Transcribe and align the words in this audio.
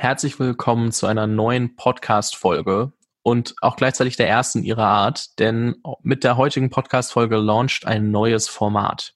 Herzlich 0.00 0.38
willkommen 0.38 0.92
zu 0.92 1.08
einer 1.08 1.26
neuen 1.26 1.74
Podcast-Folge 1.74 2.92
und 3.24 3.56
auch 3.60 3.74
gleichzeitig 3.74 4.16
der 4.16 4.28
ersten 4.28 4.62
ihrer 4.62 4.86
Art, 4.86 5.36
denn 5.40 5.82
mit 6.04 6.22
der 6.22 6.36
heutigen 6.36 6.70
Podcast-Folge 6.70 7.36
launcht 7.36 7.84
ein 7.84 8.12
neues 8.12 8.46
Format. 8.46 9.14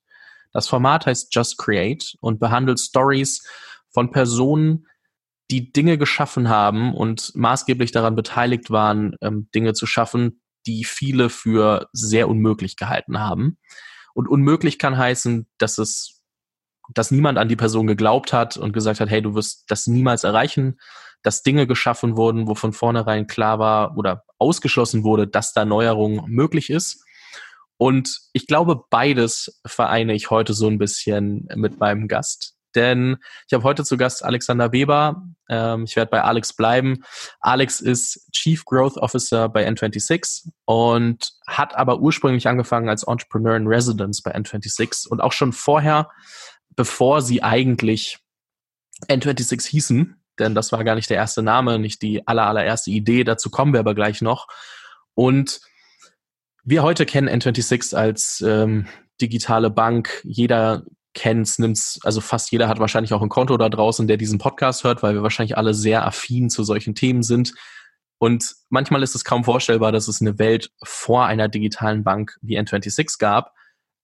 Das 0.53 0.67
Format 0.67 1.07
heißt 1.07 1.33
Just 1.33 1.57
Create 1.57 2.17
und 2.21 2.41
behandelt 2.41 2.81
Stories 2.81 3.47
von 3.91 4.11
Personen, 4.11 4.89
die 5.53 5.73
Dinge 5.73 5.99
geschaffen 5.99 6.49
haben 6.49 6.93
und 6.97 7.31
maßgeblich 7.37 7.93
daran 7.93 8.17
beteiligt 8.17 8.69
waren, 8.73 9.15
ähm, 9.21 9.49
Dinge 9.55 9.75
zu 9.75 9.87
schaffen, 9.87 10.43
die 10.67 10.83
viele 10.83 11.31
für 11.31 11.87
sehr 11.93 12.29
unmöglich 12.29 12.75
gehalten 12.75 13.21
haben. 13.21 13.57
Und 14.15 14.27
unmöglich 14.27 14.81
kann 14.81 14.99
heißen, 14.99 15.47
dass 15.59 15.79
es, 15.79 16.22
dass 16.95 17.11
niemand 17.11 17.39
an 17.39 17.49
die 17.49 17.57
Person 17.57 17.87
geglaubt 17.87 18.33
hat 18.33 18.57
und 18.57 18.73
gesagt 18.73 19.01
hat, 19.01 19.11
hey, 19.11 19.23
du 19.23 19.35
wirst 19.35 19.65
das 19.69 19.87
niemals 19.87 20.25
erreichen, 20.25 20.79
dass 21.23 21.43
Dinge 21.43 21.67
geschaffen 21.67 22.17
wurden, 22.17 22.49
wo 22.49 22.55
von 22.55 22.73
vornherein 22.73 23.27
klar 23.27 23.59
war 23.59 23.97
oder 23.97 24.25
ausgeschlossen 24.39 25.05
wurde, 25.05 25.27
dass 25.27 25.53
da 25.53 25.65
Neuerung 25.65 26.25
möglich 26.27 26.71
ist. 26.71 27.05
Und 27.77 28.21
ich 28.33 28.47
glaube, 28.47 28.85
beides 28.91 29.61
vereine 29.67 30.15
ich 30.15 30.31
heute 30.31 30.55
so 30.55 30.69
ein 30.69 30.79
bisschen 30.79 31.49
mit 31.55 31.81
meinem 31.81 32.09
Gast. 32.09 32.55
Denn 32.75 33.19
ich 33.47 33.53
habe 33.53 33.65
heute 33.65 33.85
zu 33.85 33.97
Gast 33.97 34.25
Alexander 34.25 34.73
Weber. 34.73 35.23
Ähm, 35.49 35.85
ich 35.85 35.97
werde 35.97 36.11
bei 36.11 36.23
Alex 36.23 36.55
bleiben. 36.55 37.05
Alex 37.41 37.81
ist 37.81 38.31
Chief 38.33 38.65
Growth 38.65 38.97
Officer 38.97 39.49
bei 39.49 39.69
N26 39.69 40.49
und 40.65 41.33
hat 41.47 41.75
aber 41.77 42.01
ursprünglich 42.01 42.49
angefangen 42.49 42.89
als 42.89 43.03
Entrepreneur 43.03 43.57
in 43.57 43.67
Residence 43.67 44.23
bei 44.23 44.35
N26 44.35 45.09
und 45.09 45.21
auch 45.21 45.33
schon 45.33 45.53
vorher, 45.53 46.09
bevor 46.77 47.23
sie 47.23 47.43
eigentlich 47.43 48.19
N26 49.09 49.69
hießen, 49.69 50.23
denn 50.39 50.55
das 50.55 50.73
war 50.73 50.85
gar 50.85 50.95
nicht 50.95 51.11
der 51.11 51.17
erste 51.17 51.43
Name, 51.43 51.79
nicht 51.79 52.03
die 52.03 52.27
aller, 52.27 52.47
allererste 52.47 52.91
Idee. 52.91 53.25
Dazu 53.25 53.51
kommen 53.51 53.73
wir 53.73 53.81
aber 53.81 53.95
gleich 53.95 54.23
noch. 54.23 54.49
Und 55.15 55.61
wir 56.65 56.83
heute 56.83 57.07
kennen 57.07 57.29
N26 57.29 57.95
als 57.95 58.43
ähm, 58.47 58.87
digitale 59.21 59.71
Bank. 59.71 60.23
Jeder 60.25 60.85
kennt's, 61.15 61.59
nimmt's, 61.59 62.01
also 62.03 62.21
fast 62.21 62.51
jeder 62.53 62.69
hat 62.69 62.79
wahrscheinlich 62.79 63.13
auch 63.13 63.23
ein 63.23 63.29
Konto 63.29 63.57
da 63.57 63.69
draußen, 63.69 64.07
der 64.07 64.17
diesen 64.17 64.39
Podcast 64.39 64.85
hört, 64.85 65.03
weil 65.03 65.15
wir 65.15 65.23
wahrscheinlich 65.23 65.57
alle 65.57 65.75
sehr 65.75 66.07
affin 66.07 66.49
zu 66.49 66.65
solchen 66.65 66.95
Themen 66.95 67.23
sind. 67.23 67.53
Und 68.19 68.55
manchmal 68.71 69.03
ist 69.03 69.15
es 69.15 69.25
kaum 69.25 69.45
vorstellbar, 69.45 69.93
dass 69.93 70.09
es 70.09 70.21
eine 70.21 70.39
Welt 70.39 70.71
vor 70.83 71.27
einer 71.27 71.49
digitalen 71.49 72.05
Bank 72.05 72.39
wie 72.41 72.59
N26 72.59 73.19
gab. 73.19 73.53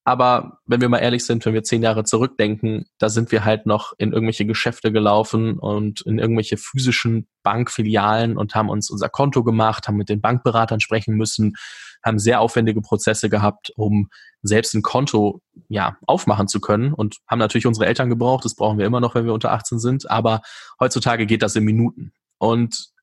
Aber 0.09 0.61
wenn 0.65 0.81
wir 0.81 0.89
mal 0.89 1.01
ehrlich 1.01 1.27
sind, 1.27 1.45
wenn 1.45 1.53
wir 1.53 1.65
zehn 1.65 1.83
Jahre 1.83 2.03
zurückdenken, 2.03 2.87
da 2.97 3.11
sind 3.11 3.31
wir 3.31 3.45
halt 3.45 3.67
noch 3.67 3.93
in 3.99 4.15
irgendwelche 4.15 4.47
Geschäfte 4.47 4.91
gelaufen 4.91 5.59
und 5.59 6.01
in 6.01 6.19
irgendwelche 6.19 6.57
physischen 6.57 7.29
Bankfilialen 7.43 8.39
und 8.39 8.55
haben 8.55 8.71
uns 8.71 8.89
unser 8.89 9.11
Konto 9.11 9.45
gemacht, 9.45 9.87
haben 9.87 9.99
mit 9.99 10.09
den 10.09 10.23
Bankberatern 10.23 10.81
sprechen 10.81 11.15
müssen, 11.15 11.57
haben 12.03 12.19
sehr 12.19 12.41
aufwendige 12.41 12.81
Prozesse 12.81 13.29
gehabt, 13.29 13.71
um 13.77 14.09
selbst 14.41 14.73
ein 14.73 14.81
Konto 14.81 15.43
ja 15.69 15.99
aufmachen 16.07 16.49
zu 16.49 16.63
können 16.63 16.95
und 16.95 17.19
haben 17.29 17.39
natürlich 17.39 17.67
unsere 17.67 17.85
Eltern 17.85 18.09
gebraucht. 18.09 18.47
Das 18.47 18.55
brauchen 18.55 18.79
wir 18.79 18.87
immer 18.87 19.01
noch, 19.01 19.15
wenn 19.15 19.27
wir 19.27 19.35
unter 19.35 19.53
18 19.53 19.79
sind. 19.79 20.11
Aber 20.11 20.41
heutzutage 20.81 21.27
geht 21.27 21.43
das 21.43 21.55
in 21.55 21.65
Minuten. 21.65 22.15
Und 22.39 22.95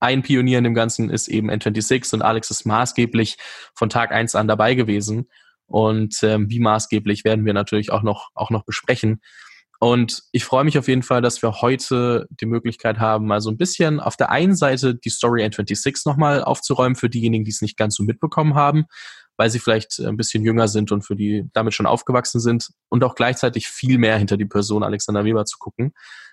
ein 0.00 0.22
Pionier 0.22 0.56
in 0.56 0.64
dem 0.64 0.74
Ganzen 0.74 1.10
ist 1.10 1.28
eben 1.28 1.50
N26 1.50 2.14
und 2.14 2.22
Alex 2.22 2.50
ist 2.50 2.64
maßgeblich 2.64 3.36
von 3.74 3.90
Tag 3.90 4.12
eins 4.12 4.34
an 4.34 4.48
dabei 4.48 4.74
gewesen. 4.74 5.28
Und 5.66 6.22
ähm, 6.22 6.50
wie 6.50 6.60
maßgeblich 6.60 7.24
werden 7.24 7.44
wir 7.44 7.54
natürlich 7.54 7.90
auch 7.90 8.02
noch, 8.02 8.30
auch 8.34 8.50
noch 8.50 8.64
besprechen. 8.64 9.20
Und 9.80 10.22
ich 10.32 10.44
freue 10.44 10.64
mich 10.64 10.78
auf 10.78 10.88
jeden 10.88 11.02
Fall, 11.02 11.20
dass 11.20 11.42
wir 11.42 11.60
heute 11.60 12.26
die 12.30 12.46
Möglichkeit 12.46 13.00
haben, 13.00 13.26
mal 13.26 13.40
so 13.40 13.50
ein 13.50 13.58
bisschen 13.58 14.00
auf 14.00 14.16
der 14.16 14.30
einen 14.30 14.54
Seite 14.54 14.94
die 14.94 15.10
Story 15.10 15.44
N26 15.44 16.08
nochmal 16.08 16.42
aufzuräumen 16.42 16.96
für 16.96 17.10
diejenigen, 17.10 17.44
die 17.44 17.50
es 17.50 17.60
nicht 17.60 17.76
ganz 17.76 17.96
so 17.96 18.02
mitbekommen 18.02 18.54
haben, 18.54 18.84
weil 19.36 19.50
sie 19.50 19.58
vielleicht 19.58 19.98
ein 20.00 20.16
bisschen 20.16 20.44
jünger 20.44 20.68
sind 20.68 20.92
und 20.92 21.02
für 21.02 21.16
die 21.16 21.50
damit 21.52 21.74
schon 21.74 21.86
aufgewachsen 21.86 22.40
sind 22.40 22.70
und 22.88 23.04
auch 23.04 23.14
gleichzeitig 23.14 23.68
viel 23.68 23.98
mehr 23.98 24.16
hinter 24.16 24.36
die 24.36 24.46
Person 24.46 24.84
Alexander 24.84 25.24
Weber 25.24 25.44
zu 25.44 25.58
gucken. 25.58 25.92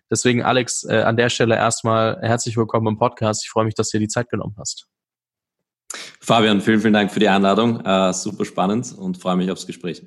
Deswegen, 0.10 0.44
Alex, 0.44 0.84
äh, 0.84 1.02
an 1.02 1.18
der 1.18 1.30
Stelle 1.30 1.56
erstmal 1.56 2.20
herzlich 2.22 2.58
willkommen 2.58 2.88
im 2.88 2.98
Podcast. 2.98 3.44
Ich 3.44 3.50
freue 3.50 3.66
mich, 3.66 3.76
dass 3.76 3.90
du 3.90 3.98
dir 3.98 4.06
die 4.06 4.10
Zeit 4.10 4.30
genommen 4.30 4.56
hast. 4.60 4.88
Fabian, 6.20 6.62
vielen, 6.62 6.80
vielen 6.80 6.94
Dank 6.94 7.12
für 7.12 7.20
die 7.20 7.30
Einladung. 7.30 7.86
Äh, 7.86 8.14
super 8.14 8.46
spannend 8.46 8.94
und 8.98 9.18
freue 9.18 9.36
mich 9.36 9.52
aufs 9.52 9.68
Gespräch. 9.68 10.04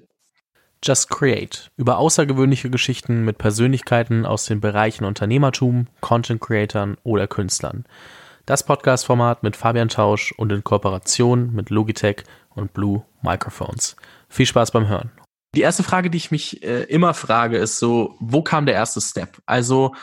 Just 0.82 1.08
Create 1.08 1.70
über 1.76 1.96
außergewöhnliche 1.96 2.68
Geschichten 2.68 3.24
mit 3.24 3.38
Persönlichkeiten 3.38 4.26
aus 4.26 4.44
den 4.44 4.60
Bereichen 4.60 5.04
Unternehmertum, 5.04 5.86
Content 6.00 6.42
Creatern 6.42 6.98
oder 7.04 7.26
Künstlern. 7.26 7.84
Das 8.44 8.66
Podcast-Format 8.66 9.42
mit 9.42 9.56
Fabian 9.56 9.88
Tausch 9.88 10.32
und 10.36 10.52
in 10.52 10.62
Kooperation 10.62 11.54
mit 11.54 11.70
Logitech 11.70 12.24
und 12.50 12.74
Blue 12.74 13.02
Microphones. 13.22 13.96
Viel 14.28 14.44
Spaß 14.44 14.72
beim 14.72 14.86
Hören. 14.86 15.10
Die 15.54 15.62
erste 15.62 15.82
Frage, 15.82 16.10
die 16.10 16.18
ich 16.18 16.30
mich 16.30 16.62
äh, 16.62 16.82
immer 16.82 17.14
frage, 17.14 17.56
ist 17.56 17.78
so, 17.78 18.16
wo 18.20 18.42
kam 18.42 18.66
der 18.66 18.74
erste 18.74 19.00
Step? 19.00 19.40
Also, 19.46 19.94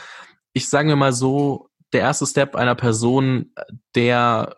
ich 0.53 0.67
sage 0.67 0.87
mir 0.87 0.95
mal 0.95 1.13
so, 1.13 1.69
der 1.93 2.01
erste 2.01 2.25
Step 2.25 2.55
einer 2.55 2.73
Person, 2.73 3.53
der 3.93 4.55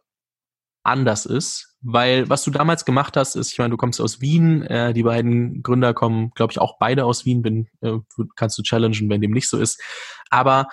anders 0.84 1.26
ist, 1.26 1.78
weil 1.82 2.30
was 2.30 2.44
du 2.44 2.52
damals 2.52 2.86
gemacht 2.86 3.18
hast, 3.18 3.36
ist, 3.36 3.52
ich 3.52 3.58
meine, 3.58 3.72
du 3.72 3.78
kommst 3.78 4.02
aus 4.02 4.22
Wien, 4.22 4.64
äh, 4.64 4.94
die 4.94 5.04
beiden 5.04 5.64
Gründer 5.64 5.94
kommen, 5.94 6.32
glaube 6.36 6.52
ich, 6.52 6.60
auch 6.60 6.78
beide 6.78 7.06
aus 7.06 7.26
Wien, 7.26 7.42
bin, 7.42 7.68
äh, 7.82 7.98
kannst 8.36 8.58
du 8.58 8.64
challengen, 8.64 9.10
wenn 9.10 9.22
dem 9.22 9.32
nicht 9.32 9.50
so 9.50 9.58
ist, 9.58 9.82
aber 10.30 10.68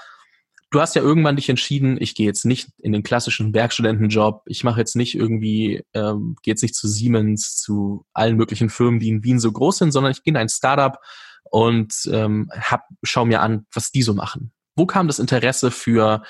du 0.70 0.80
hast 0.80 0.94
ja 0.94 1.02
irgendwann 1.02 1.36
dich 1.36 1.48
entschieden, 1.48 1.96
ich 2.00 2.14
gehe 2.14 2.26
jetzt 2.26 2.44
nicht 2.44 2.70
in 2.78 2.92
den 2.92 3.02
klassischen 3.02 3.52
Werkstudentenjob, 3.54 4.42
ich 4.46 4.64
mache 4.64 4.80
jetzt 4.80 4.96
nicht 4.96 5.14
irgendwie, 5.14 5.82
ähm, 5.94 6.36
gehe 6.42 6.52
jetzt 6.52 6.62
nicht 6.62 6.74
zu 6.74 6.88
Siemens, 6.88 7.56
zu 7.56 8.06
allen 8.12 8.36
möglichen 8.36 8.70
Firmen, 8.70 9.00
die 9.00 9.08
in 9.08 9.24
Wien 9.24 9.40
so 9.40 9.50
groß 9.50 9.78
sind, 9.78 9.92
sondern 9.92 10.12
ich 10.12 10.22
gehe 10.22 10.32
in 10.32 10.36
ein 10.36 10.48
Startup 10.48 10.98
und 11.44 12.08
ähm, 12.12 12.50
hab, 12.52 12.84
schau 13.02 13.24
mir 13.24 13.40
an, 13.40 13.66
was 13.72 13.90
die 13.90 14.02
so 14.02 14.14
machen. 14.14 14.52
Wo 14.76 14.86
kam 14.86 15.08
das 15.08 15.18
Interesse 15.18 15.70
für 15.70 16.22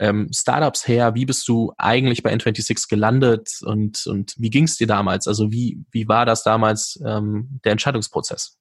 ähm, 0.00 0.28
Startups 0.32 0.88
her? 0.88 1.14
Wie 1.14 1.26
bist 1.26 1.46
du 1.46 1.72
eigentlich 1.76 2.22
bei 2.22 2.32
N26 2.32 2.88
gelandet 2.88 3.60
und, 3.62 4.06
und 4.06 4.34
wie 4.38 4.50
ging 4.50 4.64
es 4.64 4.76
dir 4.76 4.86
damals? 4.86 5.28
Also 5.28 5.52
wie, 5.52 5.78
wie 5.92 6.08
war 6.08 6.24
das 6.24 6.42
damals 6.42 6.98
ähm, 7.06 7.60
der 7.64 7.72
Entscheidungsprozess? 7.72 8.58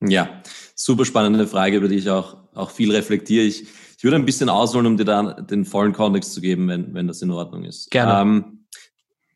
Ja, 0.00 0.42
super 0.74 1.04
spannende 1.04 1.46
Frage, 1.46 1.78
über 1.78 1.88
die 1.88 1.96
ich 1.96 2.08
auch, 2.08 2.36
auch 2.54 2.70
viel 2.70 2.94
reflektiere. 2.94 3.44
Ich, 3.44 3.62
ich 3.62 4.04
würde 4.04 4.16
ein 4.16 4.24
bisschen 4.24 4.48
ausholen, 4.48 4.86
um 4.86 4.96
dir 4.96 5.04
da 5.04 5.32
den 5.32 5.64
vollen 5.64 5.92
Kontext 5.92 6.32
zu 6.32 6.40
geben, 6.40 6.68
wenn, 6.68 6.94
wenn 6.94 7.08
das 7.08 7.22
in 7.22 7.30
Ordnung 7.30 7.64
ist. 7.64 7.90
Gerne. 7.90 8.20
Ähm, 8.20 8.66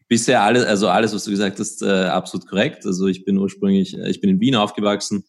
bisher 0.06 0.42
alles, 0.42 0.64
also 0.64 0.88
alles, 0.88 1.12
was 1.12 1.24
du 1.24 1.30
gesagt 1.32 1.58
hast, 1.58 1.82
äh, 1.82 2.04
absolut 2.04 2.46
korrekt. 2.46 2.86
Also 2.86 3.08
ich 3.08 3.24
bin 3.24 3.36
ursprünglich, 3.36 3.98
äh, 3.98 4.10
ich 4.10 4.20
bin 4.20 4.30
in 4.30 4.40
Wien 4.40 4.54
aufgewachsen. 4.54 5.24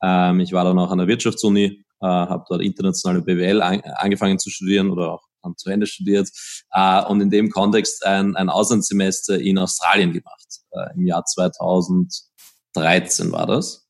Ähm, 0.00 0.38
ich 0.40 0.52
war 0.52 0.64
dann 0.64 0.78
auch 0.78 0.92
an 0.92 0.98
der 0.98 1.08
Wirtschaftsuni 1.08 1.83
äh, 2.00 2.06
habe 2.06 2.44
dort 2.48 2.62
internationale 2.62 3.22
BWL 3.22 3.62
an, 3.62 3.80
angefangen 3.96 4.38
zu 4.38 4.50
studieren 4.50 4.90
oder 4.90 5.12
auch 5.12 5.22
dann 5.42 5.56
zu 5.56 5.70
Ende 5.70 5.86
studiert 5.86 6.28
äh, 6.72 7.04
und 7.04 7.20
in 7.20 7.30
dem 7.30 7.50
Kontext 7.50 8.06
ein, 8.06 8.36
ein 8.36 8.48
Auslandssemester 8.48 9.40
in 9.40 9.58
Australien 9.58 10.12
gemacht. 10.12 10.46
Äh, 10.70 10.94
Im 10.94 11.06
Jahr 11.06 11.24
2013 11.24 13.32
war 13.32 13.46
das. 13.46 13.84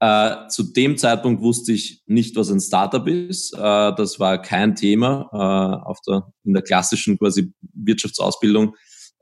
Äh, 0.00 0.48
zu 0.48 0.64
dem 0.64 0.98
Zeitpunkt 0.98 1.40
wusste 1.42 1.72
ich 1.72 2.02
nicht, 2.06 2.36
was 2.36 2.50
ein 2.50 2.60
Startup 2.60 3.06
ist. 3.06 3.54
Äh, 3.54 3.58
das 3.58 4.20
war 4.20 4.42
kein 4.42 4.74
Thema 4.74 5.28
äh, 5.32 5.86
auf 5.86 5.98
der, 6.06 6.32
in 6.44 6.52
der 6.52 6.62
klassischen 6.62 7.18
quasi 7.18 7.52
Wirtschaftsausbildung, 7.72 8.74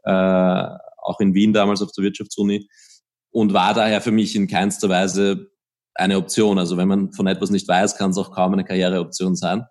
äh, 0.04 0.66
auch 0.98 1.20
in 1.20 1.34
Wien 1.34 1.52
damals 1.52 1.82
auf 1.82 1.92
der 1.92 2.04
Wirtschaftsuni 2.04 2.68
und 3.30 3.52
war 3.52 3.74
daher 3.74 4.00
für 4.00 4.12
mich 4.12 4.34
in 4.34 4.48
keinster 4.48 4.88
Weise 4.88 5.51
eine 5.94 6.16
Option. 6.16 6.58
Also 6.58 6.76
wenn 6.76 6.88
man 6.88 7.12
von 7.12 7.26
etwas 7.26 7.50
nicht 7.50 7.68
weiß, 7.68 7.96
kann 7.96 8.10
es 8.10 8.18
auch 8.18 8.32
kaum 8.32 8.52
eine 8.52 8.64
Karriereoption 8.64 9.36
sein. 9.36 9.64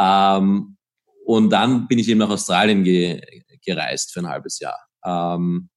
Ähm, 0.00 0.76
und 1.24 1.50
dann 1.50 1.86
bin 1.88 1.98
ich 1.98 2.08
eben 2.08 2.18
nach 2.18 2.30
Australien 2.30 2.84
ge 2.84 3.20
gereist 3.64 4.12
für 4.12 4.20
ein 4.20 4.28
halbes 4.28 4.58
Jahr. 4.58 4.76
Ähm, 5.04 5.68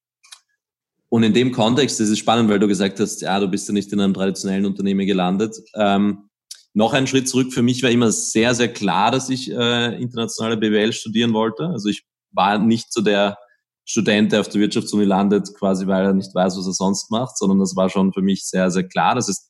und 1.10 1.24
in 1.24 1.34
dem 1.34 1.52
Kontext 1.52 2.02
ist 2.02 2.10
es 2.10 2.18
spannend, 2.18 2.50
weil 2.50 2.60
du 2.60 2.68
gesagt 2.68 3.00
hast, 3.00 3.22
ja, 3.22 3.40
du 3.40 3.48
bist 3.48 3.68
ja 3.68 3.74
nicht 3.74 3.92
in 3.94 4.00
einem 4.00 4.14
traditionellen 4.14 4.66
Unternehmen 4.66 5.06
gelandet. 5.06 5.56
Ähm, 5.76 6.30
noch 6.74 6.94
ein 6.94 7.08
Schritt 7.08 7.30
zurück. 7.30 7.54
Für 7.54 7.62
mich 7.62 7.84
war 7.84 7.90
immer 7.90 8.12
sehr, 8.12 8.54
sehr 8.54 8.74
klar, 8.74 9.12
dass 9.12 9.30
ich 9.30 9.50
äh, 9.52 10.02
internationale 10.02 10.58
BWL 10.58 10.92
studieren 10.94 11.34
wollte. 11.34 11.68
Also 11.68 11.90
ich 11.90 12.04
war 12.31 12.58
nicht 12.58 12.92
so 12.92 13.02
der 13.02 13.38
Student, 13.86 14.31
der 14.31 14.42
auf 14.42 14.50
der 14.50 14.60
Wirtschaftsuni 14.60 15.06
landet, 15.06 15.54
quasi 15.58 15.88
weil 15.88 16.06
er 16.06 16.14
nicht 16.14 16.34
weiß, 16.34 16.58
was 16.58 16.66
er 16.66 16.74
sonst 16.74 17.12
macht, 17.12 17.38
sondern 17.38 17.60
das 17.60 17.76
war 17.76 17.90
schon 17.90 18.12
für 18.12 18.22
mich 18.22 18.46
sehr, 18.46 18.72
sehr 18.72 18.88
klar. 18.88 19.16
Das 19.16 19.30
ist 19.30 19.50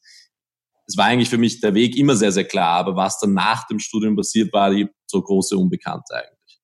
es 0.87 0.97
war 0.97 1.05
eigentlich 1.05 1.29
für 1.29 1.37
mich 1.37 1.61
der 1.61 1.73
Weg 1.73 1.97
immer 1.97 2.15
sehr, 2.15 2.31
sehr 2.31 2.45
klar, 2.45 2.79
aber 2.79 2.95
was 2.95 3.19
dann 3.19 3.33
nach 3.33 3.67
dem 3.67 3.79
Studium 3.79 4.15
passiert, 4.15 4.53
war 4.53 4.69
die 4.71 4.87
so 5.07 5.21
große 5.21 5.57
Unbekannte 5.57 6.15
eigentlich. 6.15 6.59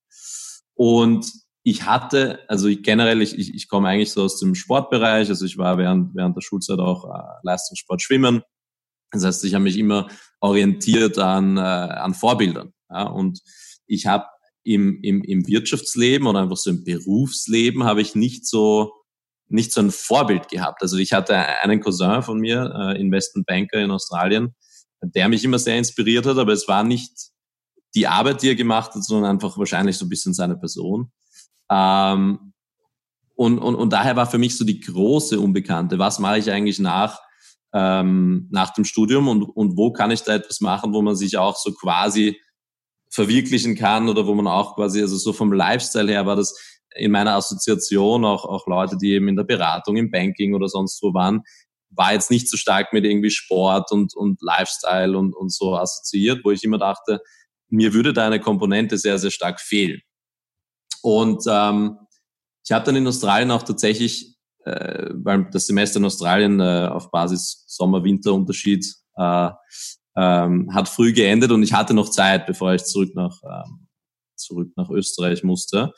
Und 0.75 1.31
ich 1.63 1.85
hatte, 1.85 2.39
also 2.47 2.67
ich, 2.67 2.81
generell, 2.83 3.21
ich, 3.21 3.37
ich, 3.37 3.53
ich 3.53 3.67
komme 3.67 3.89
eigentlich 3.89 4.11
so 4.11 4.23
aus 4.23 4.39
dem 4.39 4.55
Sportbereich, 4.55 5.29
also 5.29 5.45
ich 5.45 5.57
war 5.57 5.77
während, 5.77 6.15
während 6.15 6.35
der 6.35 6.41
Schulzeit 6.41 6.79
auch 6.79 7.05
äh, 7.05 7.39
Leistungssport 7.43 8.01
schwimmen. 8.01 8.41
Das 9.11 9.25
heißt, 9.25 9.43
ich 9.45 9.53
habe 9.53 9.63
mich 9.63 9.77
immer 9.77 10.07
orientiert 10.39 11.17
an, 11.19 11.57
äh, 11.57 11.59
an 11.59 12.13
Vorbildern. 12.13 12.73
Ja, 12.89 13.03
und 13.03 13.41
ich 13.85 14.07
habe 14.07 14.25
im, 14.63 14.99
im, 15.01 15.23
im 15.23 15.47
Wirtschaftsleben 15.47 16.27
oder 16.27 16.39
einfach 16.39 16.57
so 16.57 16.69
im 16.69 16.83
Berufsleben 16.83 17.83
habe 17.83 18.01
ich 18.01 18.15
nicht 18.15 18.47
so 18.47 18.93
nicht 19.51 19.73
so 19.73 19.81
ein 19.81 19.91
Vorbild 19.91 20.49
gehabt. 20.49 20.81
Also 20.81 20.97
ich 20.97 21.13
hatte 21.13 21.35
einen 21.35 21.79
Cousin 21.81 22.23
von 22.23 22.39
mir, 22.39 22.73
äh, 22.75 22.99
Investmentbanker 22.99 23.79
in 23.79 23.91
Australien, 23.91 24.55
der 25.01 25.29
mich 25.29 25.43
immer 25.43 25.59
sehr 25.59 25.77
inspiriert 25.77 26.25
hat, 26.25 26.37
aber 26.37 26.53
es 26.53 26.67
war 26.67 26.83
nicht 26.83 27.31
die 27.95 28.07
Arbeit, 28.07 28.41
die 28.41 28.49
er 28.49 28.55
gemacht 28.55 28.93
hat, 28.93 29.03
sondern 29.03 29.31
einfach 29.31 29.57
wahrscheinlich 29.57 29.97
so 29.97 30.05
ein 30.05 30.09
bisschen 30.09 30.33
seine 30.33 30.55
Person. 30.55 31.11
Ähm, 31.69 32.53
und, 33.35 33.59
und, 33.59 33.75
und 33.75 33.91
daher 33.91 34.15
war 34.15 34.27
für 34.27 34.37
mich 34.37 34.57
so 34.57 34.63
die 34.63 34.79
große 34.79 35.39
Unbekannte, 35.39 35.97
was 35.99 36.19
mache 36.19 36.37
ich 36.37 36.51
eigentlich 36.51 36.79
nach, 36.79 37.19
ähm, 37.73 38.47
nach 38.51 38.73
dem 38.73 38.85
Studium 38.85 39.27
und, 39.27 39.43
und 39.43 39.77
wo 39.77 39.91
kann 39.91 40.11
ich 40.11 40.21
da 40.23 40.35
etwas 40.35 40.61
machen, 40.61 40.93
wo 40.93 41.01
man 41.01 41.15
sich 41.15 41.37
auch 41.37 41.57
so 41.57 41.73
quasi 41.73 42.39
verwirklichen 43.09 43.75
kann 43.75 44.09
oder 44.09 44.27
wo 44.27 44.33
man 44.35 44.47
auch 44.47 44.75
quasi, 44.75 45.01
also 45.01 45.17
so 45.17 45.33
vom 45.33 45.51
Lifestyle 45.51 46.11
her 46.11 46.25
war 46.25 46.35
das 46.35 46.55
in 46.95 47.11
meiner 47.11 47.35
Assoziation 47.35 48.25
auch, 48.25 48.45
auch 48.45 48.67
Leute, 48.67 48.97
die 48.97 49.13
eben 49.13 49.27
in 49.27 49.35
der 49.35 49.43
Beratung, 49.43 49.97
im 49.97 50.11
Banking 50.11 50.53
oder 50.53 50.67
sonst 50.67 51.01
wo 51.01 51.13
waren, 51.13 51.43
war 51.89 52.13
jetzt 52.13 52.31
nicht 52.31 52.49
so 52.49 52.57
stark 52.57 52.93
mit 52.93 53.05
irgendwie 53.05 53.31
Sport 53.31 53.91
und, 53.91 54.15
und 54.15 54.41
Lifestyle 54.41 55.17
und, 55.17 55.35
und 55.35 55.53
so 55.53 55.75
assoziiert, 55.75 56.41
wo 56.43 56.51
ich 56.51 56.63
immer 56.63 56.77
dachte, 56.77 57.21
mir 57.69 57.93
würde 57.93 58.13
da 58.13 58.25
eine 58.25 58.39
Komponente 58.39 58.97
sehr, 58.97 59.17
sehr 59.17 59.31
stark 59.31 59.59
fehlen. 59.59 60.01
Und 61.01 61.43
ähm, 61.47 61.97
ich 62.63 62.71
habe 62.71 62.85
dann 62.85 62.95
in 62.95 63.07
Australien 63.07 63.51
auch 63.51 63.63
tatsächlich, 63.63 64.35
äh, 64.65 65.09
weil 65.13 65.49
das 65.51 65.67
Semester 65.67 65.99
in 65.99 66.05
Australien 66.05 66.59
äh, 66.59 66.87
auf 66.91 67.11
Basis 67.11 67.63
Sommer-Winter-Unterschied 67.67 68.85
äh, 69.17 69.49
ähm, 70.15 70.73
hat 70.73 70.89
früh 70.89 71.13
geendet 71.13 71.51
und 71.51 71.63
ich 71.63 71.73
hatte 71.73 71.93
noch 71.93 72.09
Zeit, 72.09 72.45
bevor 72.45 72.73
ich 72.73 72.83
zurück 72.83 73.15
nach, 73.15 73.39
ähm, 73.43 73.87
zurück 74.35 74.71
nach 74.75 74.89
Österreich 74.89 75.43
musste. 75.43 75.93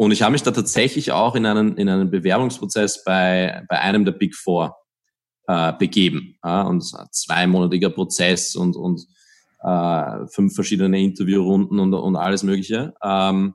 Und 0.00 0.12
ich 0.12 0.22
habe 0.22 0.32
mich 0.32 0.42
da 0.42 0.50
tatsächlich 0.50 1.12
auch 1.12 1.34
in 1.34 1.44
einen, 1.44 1.76
in 1.76 1.86
einen 1.90 2.10
Bewerbungsprozess 2.10 3.04
bei, 3.04 3.66
bei 3.68 3.80
einem 3.80 4.06
der 4.06 4.12
Big 4.12 4.34
Four 4.34 4.74
äh, 5.46 5.74
begeben. 5.74 6.38
Ja, 6.42 6.62
und 6.62 6.82
ein 6.94 7.08
zweimonatiger 7.10 7.90
Prozess 7.90 8.56
und, 8.56 8.76
und 8.76 9.06
äh, 9.62 10.26
fünf 10.28 10.54
verschiedene 10.54 10.98
Interviewrunden 11.02 11.78
und, 11.78 11.92
und 11.92 12.16
alles 12.16 12.42
Mögliche. 12.42 12.94
Ähm, 13.02 13.52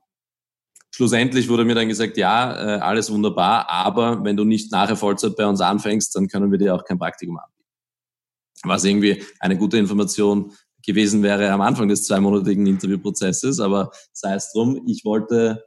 schlussendlich 0.92 1.50
wurde 1.50 1.66
mir 1.66 1.74
dann 1.74 1.88
gesagt, 1.88 2.16
ja, 2.16 2.76
äh, 2.76 2.80
alles 2.80 3.12
wunderbar, 3.12 3.68
aber 3.68 4.24
wenn 4.24 4.38
du 4.38 4.44
nicht 4.44 4.72
nachher 4.72 4.98
Vollzeit 4.98 5.36
bei 5.36 5.48
uns 5.48 5.62
anfängst, 5.62 6.16
dann 6.16 6.28
können 6.28 6.52
wir 6.52 6.60
dir 6.60 6.76
auch 6.76 6.84
kein 6.86 7.00
Praktikum 7.00 7.40
anbieten. 7.40 7.70
Was 8.66 8.84
irgendwie 8.84 9.24
eine 9.40 9.58
gute 9.58 9.80
Information 9.80 10.52
gewesen 10.86 11.24
wäre 11.24 11.50
am 11.50 11.62
Anfang 11.62 11.88
des 11.88 12.06
zweimonatigen 12.06 12.68
Interviewprozesses, 12.68 13.60
aber 13.60 13.90
sei 14.14 14.36
es 14.36 14.52
drum, 14.52 14.84
ich 14.86 15.06
wollte 15.06 15.64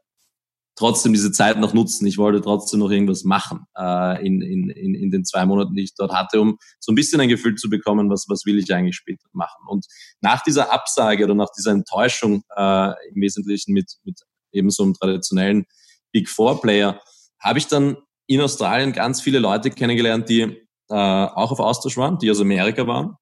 trotzdem 0.78 1.12
diese 1.12 1.32
Zeit 1.32 1.58
noch 1.58 1.75
nutzen. 1.75 2.06
Ich 2.06 2.19
wollte 2.19 2.40
trotzdem 2.40 2.80
noch 2.80 2.90
irgendwas 2.90 3.25
machen 3.25 3.66
äh, 3.76 4.25
in, 4.25 4.40
in, 4.40 4.70
in, 4.70 4.94
in 4.94 5.10
den 5.10 5.25
zwei 5.25 5.44
Monaten, 5.44 5.75
die 5.75 5.82
ich 5.82 5.94
dort 5.94 6.12
hatte, 6.12 6.40
um 6.40 6.56
so 6.78 6.92
ein 6.92 6.94
bisschen 6.94 7.20
ein 7.20 7.28
Gefühl 7.28 7.56
zu 7.56 7.69
bekommen, 7.69 8.08
was, 8.08 8.26
was 8.28 8.46
will 8.46 8.58
ich 8.58 8.72
eigentlich 8.72 8.96
später 8.96 9.26
machen. 9.32 9.60
Und 9.66 9.86
nach 10.20 10.42
dieser 10.42 10.72
Absage 10.72 11.25
oder 11.25 11.34
nach 11.34 11.50
dieser 11.56 11.72
Enttäuschung 11.72 12.44
äh, 12.56 12.92
im 13.12 13.20
Wesentlichen 13.20 13.72
mit, 13.72 13.92
mit 14.04 14.20
eben 14.52 14.70
so 14.70 14.84
einem 14.84 14.94
traditionellen 14.94 15.66
Big 16.12 16.28
Four 16.28 16.60
Player, 16.62 17.00
habe 17.40 17.58
ich 17.58 17.66
dann 17.66 17.96
in 18.26 18.40
Australien 18.40 18.92
ganz 18.92 19.20
viele 19.20 19.40
Leute 19.40 19.70
kennengelernt, 19.70 20.28
die 20.28 20.42
äh, 20.42 20.94
auch 20.94 21.50
auf 21.50 21.60
Austausch 21.60 21.96
waren, 21.96 22.19
die 22.19 22.31
aus 22.31 22.40
Amerika 22.40 22.86
waren 22.86 23.16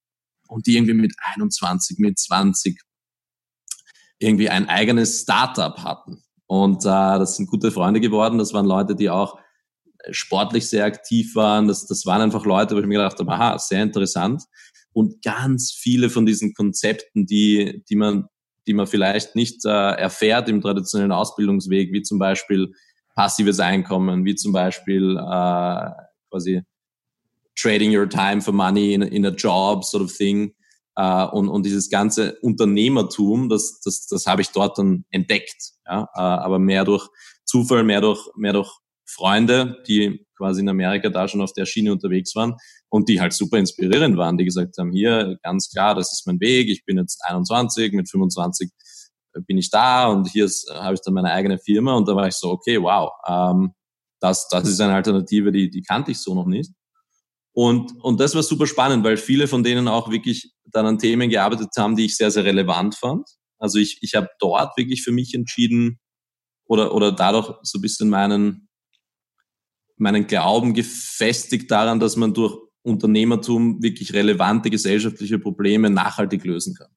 und 0.49 0.67
die 0.67 0.77
irgendwie 0.77 0.95
mit 0.95 1.15
21, 1.35 1.99
mit 1.99 2.19
20 2.19 2.81
irgendwie 4.19 4.49
ein 4.49 4.69
eigenes 4.69 5.23
Startup 5.23 5.79
hatten 5.79 6.23
und 6.47 6.85
äh, 6.85 6.89
das 6.89 7.37
sind 7.37 7.51
gute 7.51 7.71
Freunde 7.71 8.01
geworden. 8.01 8.39
Das 8.39 8.53
waren 8.53 8.67
Leute, 8.67 8.95
die 8.95 9.11
auch 9.11 9.39
sportlich 10.11 10.69
sehr 10.69 10.85
aktiv 10.85 11.35
waren. 11.35 11.69
Das, 11.69 11.87
das 11.87 12.07
waren 12.07 12.23
einfach 12.23 12.45
Leute, 12.45 12.77
wo 12.77 12.81
ich 12.81 12.87
mir 12.87 12.99
gedacht 12.99 13.19
habe, 13.19 13.33
aha, 13.33 13.59
sehr 13.59 13.83
interessant. 13.83 14.45
Und 14.93 15.23
ganz 15.23 15.73
viele 15.73 16.09
von 16.09 16.25
diesen 16.25 16.55
Konzepten, 16.55 17.27
die, 17.27 17.85
die 17.89 17.97
man, 17.97 18.29
die 18.67 18.75
man 18.75 18.87
vielleicht 18.87 19.35
nicht 19.35 19.65
äh, 19.65 19.69
erfährt 19.69 20.49
im 20.49 20.61
traditionellen 20.61 21.13
Ausbildungsweg, 21.13 21.93
wie 21.93 22.03
zum 22.03 22.19
Beispiel 22.19 22.73
passives 23.15 23.61
Einkommen, 23.61 24.25
wie 24.25 24.35
zum 24.35 24.53
Beispiel 24.53 25.17
äh, 25.17 25.91
quasi 26.31 26.63
trading 27.57 27.97
your 27.97 28.09
time 28.09 28.41
for 28.41 28.55
money 28.55 28.95
in, 28.95 29.03
in 29.03 29.27
a 29.27 29.31
job 29.31 29.85
sort 29.85 30.03
of 30.03 30.17
thing, 30.17 30.55
äh, 30.97 31.25
und, 31.27 31.49
und 31.49 31.65
dieses 31.65 31.91
ganze 31.91 32.39
Unternehmertum, 32.41 33.49
das, 33.49 33.81
das, 33.81 34.07
das 34.07 34.27
habe 34.27 34.43
ich 34.43 34.51
dort 34.51 34.79
dann 34.79 35.05
entdeckt. 35.11 35.73
Ja? 35.87 36.09
Äh, 36.15 36.21
aber 36.21 36.59
mehr 36.59 36.85
durch 36.85 37.09
Zufall, 37.45 37.85
mehr 37.85 38.01
durch, 38.01 38.29
mehr 38.37 38.53
durch 38.53 38.71
Freunde, 39.09 39.83
die 39.87 40.27
quasi 40.37 40.61
in 40.61 40.69
Amerika 40.69 41.09
da 41.09 41.29
schon 41.29 41.41
auf 41.41 41.53
der 41.53 41.65
Schiene 41.65 41.93
unterwegs 41.93 42.35
waren 42.35 42.57
und 42.89 43.09
die 43.09 43.21
halt 43.21 43.33
super 43.33 43.59
inspirierend 43.59 44.17
waren, 44.17 44.37
die 44.37 44.45
gesagt 44.45 44.77
haben, 44.79 44.91
hier 44.91 45.39
ganz 45.43 45.71
klar, 45.71 45.95
das 45.95 46.13
ist 46.13 46.27
mein 46.27 46.41
Weg, 46.41 46.69
ich 46.69 46.85
bin 46.85 46.99
jetzt 46.99 47.25
21, 47.25 47.93
mit 47.93 48.11
25 48.11 48.71
bin 49.47 49.59
ich 49.59 49.71
da 49.71 50.07
und 50.07 50.29
hier 50.29 50.49
habe 50.75 50.95
ich 50.95 51.01
dann 51.03 51.15
meine 51.15 51.31
eigene 51.31 51.59
Firma 51.59 51.95
und 51.95 52.09
da 52.09 52.17
war 52.17 52.27
ich 52.27 52.35
so, 52.35 52.51
okay, 52.51 52.81
wow, 52.81 53.11
ähm, 53.29 53.73
das, 54.21 54.49
das 54.49 54.69
ist 54.69 54.81
eine 54.81 54.95
Alternative, 54.95 55.53
die, 55.53 55.71
die 55.71 55.83
kannte 55.83 56.11
ich 56.11 56.19
so 56.19 56.35
noch 56.35 56.47
nicht. 56.47 56.73
Und, 57.57 57.93
und 58.03 58.21
das 58.21 58.35
war 58.35 58.43
super 58.43 58.67
spannend, 58.67 59.03
weil 59.03 59.17
viele 59.17 59.49
von 59.49 59.65
denen 59.65 59.89
auch 59.89 60.11
wirklich 60.11 60.53
dann 60.67 60.85
an 60.85 60.99
Themen 60.99 61.31
gearbeitet 61.31 61.71
haben, 61.79 61.97
die 61.97 62.05
ich 62.05 62.15
sehr, 62.15 62.31
sehr 62.31 62.45
relevant 62.45 62.97
fand. 62.97 63.27
Also 63.59 63.79
ich, 63.79 63.97
ich 64.03 64.15
habe 64.15 64.29
dort 64.39 64.77
wirklich 64.77 65.03
für 65.03 65.11
mich 65.11 65.33
entschieden 65.33 65.99
oder, 66.67 66.95
oder 66.95 67.13
dadurch 67.13 67.55
so 67.63 67.79
ein 67.79 67.81
bisschen 67.81 68.11
meinen, 68.11 68.69
meinen 69.97 70.27
Glauben 70.27 70.75
gefestigt 70.75 71.71
daran, 71.71 71.99
dass 71.99 72.17
man 72.17 72.35
durch 72.35 72.59
Unternehmertum 72.83 73.83
wirklich 73.83 74.13
relevante 74.13 74.69
gesellschaftliche 74.69 75.39
Probleme 75.39 75.89
nachhaltig 75.89 76.45
lösen 76.45 76.75
kann. 76.75 76.91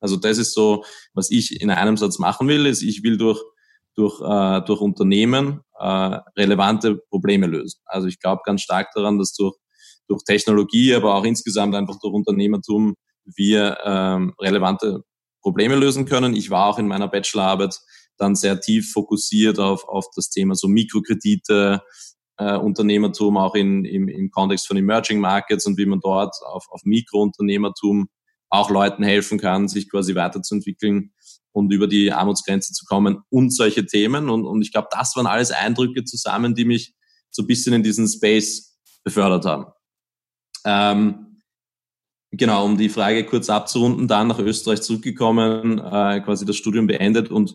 Also 0.00 0.16
das 0.16 0.38
ist 0.38 0.54
so, 0.54 0.86
was 1.12 1.30
ich 1.30 1.60
in 1.60 1.68
einem 1.70 1.98
Satz 1.98 2.18
machen 2.18 2.48
will, 2.48 2.64
ist, 2.64 2.80
ich 2.80 3.02
will 3.02 3.18
durch, 3.18 3.42
durch, 3.94 4.22
äh, 4.22 4.62
durch 4.64 4.80
Unternehmen 4.80 5.60
äh, 5.78 6.18
relevante 6.34 6.96
Probleme 7.10 7.46
lösen. 7.46 7.82
Also 7.84 8.08
ich 8.08 8.18
glaube 8.18 8.40
ganz 8.46 8.62
stark 8.62 8.88
daran, 8.94 9.18
dass 9.18 9.34
durch 9.34 9.54
durch 10.08 10.22
Technologie, 10.24 10.94
aber 10.94 11.14
auch 11.14 11.24
insgesamt 11.24 11.74
einfach 11.74 11.98
durch 12.00 12.12
Unternehmertum 12.12 12.94
wir 13.36 13.78
ähm, 13.84 14.34
relevante 14.40 15.04
Probleme 15.42 15.76
lösen 15.76 16.06
können. 16.06 16.34
Ich 16.34 16.50
war 16.50 16.66
auch 16.66 16.78
in 16.78 16.88
meiner 16.88 17.08
Bachelorarbeit 17.08 17.78
dann 18.16 18.34
sehr 18.34 18.60
tief 18.60 18.90
fokussiert 18.92 19.58
auf, 19.58 19.86
auf 19.86 20.06
das 20.16 20.30
Thema 20.30 20.54
so 20.54 20.66
Mikrokredite, 20.68 21.82
äh, 22.38 22.56
Unternehmertum 22.56 23.36
auch 23.36 23.54
in, 23.54 23.84
im, 23.84 24.08
im 24.08 24.30
Kontext 24.30 24.66
von 24.66 24.76
Emerging 24.76 25.20
Markets 25.20 25.66
und 25.66 25.78
wie 25.78 25.86
man 25.86 26.00
dort 26.00 26.34
auf, 26.46 26.66
auf 26.70 26.82
Mikrounternehmertum 26.84 28.08
auch 28.50 28.70
Leuten 28.70 29.02
helfen 29.02 29.38
kann, 29.38 29.68
sich 29.68 29.90
quasi 29.90 30.14
weiterzuentwickeln 30.14 31.12
und 31.52 31.72
über 31.72 31.86
die 31.86 32.12
Armutsgrenze 32.12 32.72
zu 32.72 32.84
kommen 32.86 33.22
und 33.30 33.54
solche 33.54 33.86
Themen. 33.86 34.30
Und, 34.30 34.46
und 34.46 34.62
ich 34.62 34.72
glaube, 34.72 34.88
das 34.90 35.14
waren 35.16 35.26
alles 35.26 35.50
Eindrücke 35.50 36.04
zusammen, 36.04 36.54
die 36.54 36.64
mich 36.64 36.94
so 37.30 37.42
ein 37.42 37.46
bisschen 37.46 37.74
in 37.74 37.82
diesen 37.82 38.08
Space 38.08 38.78
befördert 39.04 39.44
haben. 39.44 39.66
Ähm, 40.64 41.40
genau, 42.30 42.64
um 42.64 42.76
die 42.76 42.88
Frage 42.88 43.24
kurz 43.24 43.50
abzurunden, 43.50 44.08
dann 44.08 44.28
nach 44.28 44.38
Österreich 44.38 44.82
zurückgekommen, 44.82 45.78
äh, 45.78 46.20
quasi 46.20 46.44
das 46.44 46.56
Studium 46.56 46.86
beendet 46.86 47.30
und 47.30 47.54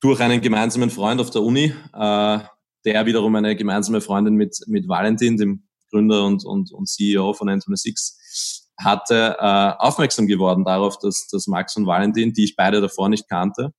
durch 0.00 0.20
einen 0.20 0.40
gemeinsamen 0.40 0.90
Freund 0.90 1.20
auf 1.20 1.30
der 1.30 1.42
Uni, 1.42 1.72
äh, 1.92 2.38
der 2.84 3.06
wiederum 3.06 3.34
eine 3.34 3.56
gemeinsame 3.56 4.00
Freundin 4.00 4.34
mit, 4.34 4.56
mit 4.66 4.88
Valentin, 4.88 5.36
dem 5.36 5.66
Gründer 5.90 6.24
und, 6.24 6.44
und, 6.44 6.72
und 6.72 6.88
CEO 6.88 7.32
von 7.32 7.48
N26, 7.48 8.64
hatte, 8.78 9.36
äh, 9.38 9.72
aufmerksam 9.78 10.26
geworden 10.26 10.64
darauf, 10.64 10.98
dass, 10.98 11.28
dass 11.28 11.46
Max 11.46 11.76
und 11.76 11.86
Valentin, 11.86 12.32
die 12.32 12.44
ich 12.44 12.56
beide 12.56 12.80
davor 12.80 13.08
nicht 13.08 13.28
kannte, 13.28 13.72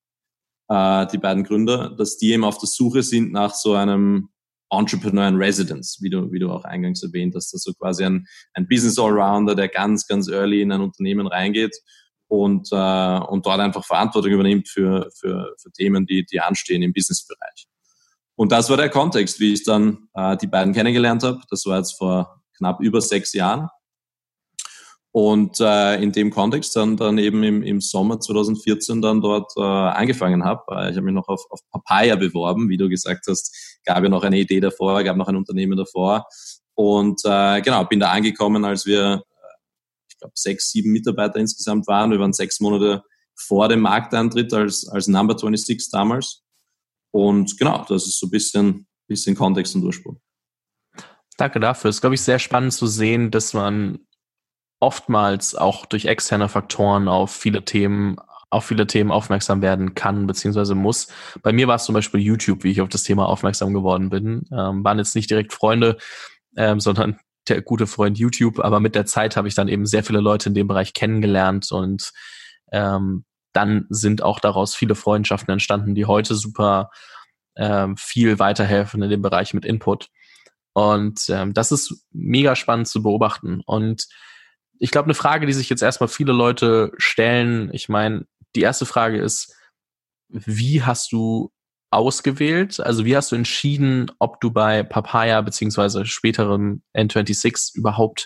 äh, 0.70 1.06
die 1.08 1.18
beiden 1.18 1.44
Gründer, 1.44 1.90
dass 1.96 2.18
die 2.18 2.32
eben 2.32 2.44
auf 2.44 2.58
der 2.58 2.68
Suche 2.68 3.04
sind 3.04 3.32
nach 3.32 3.54
so 3.54 3.74
einem 3.74 4.30
Entrepreneur 4.70 5.28
in 5.28 5.38
Residence, 5.38 6.00
wie 6.02 6.10
du, 6.10 6.32
wie 6.32 6.40
du 6.40 6.52
auch 6.52 6.64
eingangs 6.66 7.04
erwähnt 7.04 7.36
hast, 7.36 7.54
also 7.54 7.74
quasi 7.74 8.04
ein, 8.04 8.26
ein 8.54 8.68
Business 8.68 9.00
Allrounder, 9.00 9.56
der 9.56 9.70
ganz, 9.70 10.08
ganz 10.08 10.30
early 10.30 10.62
in 10.62 10.72
ein 10.72 10.82
Unternehmen 10.82 11.28
reingeht 11.28 11.76
und, 12.28 12.70
äh, 12.72 13.20
und 13.20 13.46
dort 13.46 13.60
einfach 13.60 13.86
Verantwortung 13.86 14.32
übernimmt 14.32 14.68
für, 14.68 15.10
für, 15.20 15.56
für 15.62 15.72
Themen, 15.72 16.06
die, 16.06 16.26
die 16.26 16.42
anstehen 16.42 16.82
im 16.84 16.94
Businessbereich. 16.94 17.68
Und 18.36 18.52
das 18.52 18.70
war 18.70 18.78
der 18.78 18.90
Kontext, 18.90 19.40
wie 19.40 19.54
ich 19.54 19.64
dann 19.64 20.10
äh, 20.14 20.38
die 20.38 20.48
beiden 20.48 20.74
kennengelernt 20.74 21.24
habe. 21.24 21.42
Das 21.50 21.66
war 21.66 21.78
jetzt 21.78 21.98
vor 21.98 22.42
knapp 22.58 22.80
über 22.82 23.02
sechs 23.02 23.34
Jahren. 23.34 23.70
Und 25.18 25.60
äh, 25.62 26.00
in 26.00 26.12
dem 26.12 26.30
Kontext 26.30 26.76
dann, 26.76 26.96
dann 26.96 27.18
eben 27.18 27.42
im, 27.42 27.64
im 27.64 27.82
Sommer 27.82 28.20
2014 28.20 29.02
dann 29.02 29.20
dort 29.20 29.52
äh, 29.58 29.62
angefangen 29.62 30.44
habe. 30.44 30.62
Äh, 30.70 30.92
ich 30.92 30.96
habe 30.96 31.08
mich 31.08 31.16
noch 31.16 31.28
auf, 31.28 31.44
auf 31.50 31.60
Papaya 31.72 32.16
beworben, 32.16 32.70
wie 32.70 32.78
du 32.78 32.88
gesagt 32.88 33.26
hast, 33.28 33.80
gab 33.84 34.04
ja 34.04 34.10
noch 34.10 34.22
eine 34.22 34.38
Idee 34.38 34.60
davor, 34.60 35.04
gab 35.04 35.18
noch 35.18 35.28
ein 35.28 35.36
Unternehmen 35.36 35.76
davor. 35.76 36.28
Und 36.76 37.20
äh, 37.26 37.62
genau, 37.62 37.84
bin 37.86 38.00
da 38.00 38.12
angekommen, 38.12 38.64
als 38.64 38.86
wir, 38.86 39.24
äh, 39.24 39.56
ich 40.08 40.20
glaube, 40.20 40.34
sechs, 40.36 40.70
sieben 40.70 40.92
Mitarbeiter 40.92 41.40
insgesamt 41.40 41.88
waren. 41.88 42.12
Wir 42.12 42.20
waren 42.20 42.34
sechs 42.34 42.60
Monate 42.60 43.02
vor 43.36 43.70
dem 43.70 43.80
Markteintritt 43.80 44.54
als, 44.54 44.88
als 44.88 45.08
Number 45.08 45.36
26 45.36 45.90
damals. 45.90 46.44
Und 47.10 47.58
genau, 47.58 47.84
das 47.90 48.06
ist 48.06 48.20
so 48.20 48.28
ein 48.28 48.30
bisschen, 48.30 48.86
bisschen 49.08 49.36
Kontext 49.36 49.74
und 49.74 49.84
Ursprung. 49.84 50.22
Danke 51.38 51.60
dafür. 51.60 51.90
Es 51.90 51.96
ist, 51.96 52.02
glaube 52.02 52.14
ich, 52.14 52.22
sehr 52.22 52.38
spannend 52.38 52.74
zu 52.74 52.86
sehen, 52.86 53.32
dass 53.32 53.56
man 53.56 54.07
oftmals 54.80 55.56
auch 55.56 55.86
durch 55.86 56.06
externe 56.06 56.50
Faktoren 56.50 57.08
auf 57.08 57.32
viele 57.32 57.66
Themen 57.66 58.18
auf 58.50 58.66
viele 58.66 58.88
Themen 58.88 59.12
aufmerksam 59.12 59.62
werden 59.62 59.94
kann 59.94 60.26
beziehungsweise 60.26 60.74
muss. 60.74 61.08
Bei 61.42 61.52
mir 61.52 61.68
war 61.68 61.76
es 61.76 61.84
zum 61.84 61.94
Beispiel 61.94 62.22
YouTube, 62.22 62.64
wie 62.64 62.72
ich 62.72 62.80
auf 62.80 62.88
das 62.88 63.04
Thema 63.04 63.28
aufmerksam 63.28 63.74
geworden 63.74 64.10
bin. 64.10 64.46
Ähm, 64.54 64.86
waren 64.86 65.00
jetzt 65.00 65.16
nicht 65.16 65.30
direkt 65.30 65.52
Freunde, 65.52 65.98
ähm, 66.56 66.80
sondern 66.80 67.20
der 67.50 67.62
gute 67.62 67.88
Freund 67.88 68.18
YouTube, 68.18 68.60
aber 68.60 68.80
mit 68.80 68.96
der 68.96 69.06
Zeit 69.06 69.36
habe 69.36 69.48
ich 69.48 69.56
dann 69.56 69.68
eben 69.68 69.86
sehr 69.86 70.04
viele 70.04 70.20
Leute 70.20 70.50
in 70.50 70.56
dem 70.56 70.68
Bereich 70.68 70.94
kennengelernt 70.94 71.72
und 71.72 72.12
ähm, 72.72 73.26
dann 73.54 73.86
sind 73.90 74.22
auch 74.22 74.40
daraus 74.40 74.76
viele 74.76 74.96
Freundschaften 74.96 75.52
entstanden, 75.52 75.96
die 75.96 76.06
heute 76.06 76.36
super 76.36 76.90
ähm, 77.56 77.96
viel 77.98 78.38
weiterhelfen 78.40 79.02
in 79.02 79.10
dem 79.10 79.22
Bereich 79.22 79.54
mit 79.54 79.66
Input. 79.66 80.10
Und 80.74 81.26
ähm, 81.30 81.54
das 81.54 81.72
ist 81.72 82.06
mega 82.12 82.56
spannend 82.56 82.88
zu 82.88 83.02
beobachten. 83.02 83.62
Und 83.66 84.08
ich 84.80 84.92
glaube, 84.92 85.06
eine 85.06 85.14
Frage, 85.14 85.46
die 85.46 85.54
sich 85.54 85.70
jetzt 85.70 85.82
erstmal 85.82 86.08
viele 86.08 86.34
Leute 86.34 86.92
stellen, 86.98 87.70
ich 87.74 87.90
meine, 87.90 88.26
die 88.56 88.62
erste 88.62 88.86
Frage 88.86 89.18
ist, 89.18 89.56
wie 90.30 90.84
hast 90.84 91.12
du 91.12 91.52
ausgewählt? 91.90 92.80
Also 92.80 93.06
wie 93.06 93.16
hast 93.16 93.32
du 93.32 93.36
entschieden, 93.36 94.12
ob 94.20 94.42
du 94.42 94.52
bei 94.52 94.84
Papaya 94.84 95.42
beziehungsweise 95.42 96.06
späterem 96.06 96.82
N26 96.96 97.76
überhaupt 97.76 98.26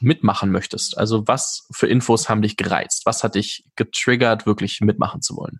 mitmachen 0.00 0.50
möchtest? 0.50 0.96
Also 0.96 1.26
was 1.26 1.68
für 1.72 1.86
Infos 1.88 2.28
haben 2.28 2.42
dich 2.42 2.56
gereizt? 2.56 3.02
Was 3.04 3.22
hat 3.22 3.34
dich 3.34 3.64
getriggert, 3.76 4.46
wirklich 4.46 4.80
mitmachen 4.80 5.20
zu 5.20 5.36
wollen? 5.36 5.58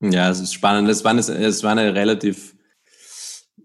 Ja, 0.00 0.28
es 0.30 0.40
ist 0.40 0.52
spannend. 0.54 0.88
Es 0.88 1.04
war 1.04 1.10
eine, 1.10 1.20
es 1.20 1.62
war 1.62 1.72
eine 1.72 1.94
relativ, 1.94 2.54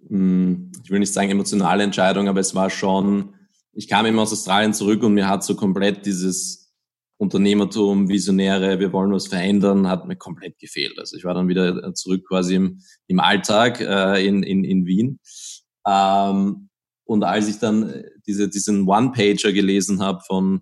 hm, 0.08 0.72
ich 0.84 0.90
will 0.90 1.00
nicht 1.00 1.14
sagen 1.14 1.30
emotionale 1.30 1.84
Entscheidung, 1.84 2.28
aber 2.28 2.40
es 2.40 2.56
war 2.56 2.70
schon, 2.70 3.36
ich 3.80 3.88
kam 3.88 4.06
eben 4.06 4.20
aus 4.20 4.34
Australien 4.34 4.74
zurück 4.74 5.04
und 5.04 5.14
mir 5.14 5.30
hat 5.30 5.42
so 5.42 5.56
komplett 5.56 6.06
dieses 6.06 6.70
Unternehmertum, 7.16 8.10
Visionäre, 8.10 8.78
wir 8.78 8.92
wollen 8.92 9.14
was 9.14 9.28
verändern, 9.28 9.88
hat 9.88 10.06
mir 10.06 10.18
komplett 10.18 10.60
gefehlt. 10.60 11.00
Also 11.00 11.16
ich 11.16 11.24
war 11.24 11.34
dann 11.34 11.48
wieder 11.48 11.94
zurück 11.94 12.28
quasi 12.28 12.56
im, 12.56 12.82
im 13.08 13.22
Alltag 13.22 13.80
äh, 13.80 14.28
in, 14.28 14.44
in, 14.44 14.66
in 14.66 14.86
Wien. 14.86 15.22
Ähm, 15.88 16.68
und 17.06 17.24
als 17.24 17.48
ich 17.48 17.60
dann 17.60 18.04
diese, 18.28 18.50
diesen 18.50 18.86
One-Pager 18.86 19.54
gelesen 19.54 20.02
habe 20.02 20.20
von, 20.28 20.60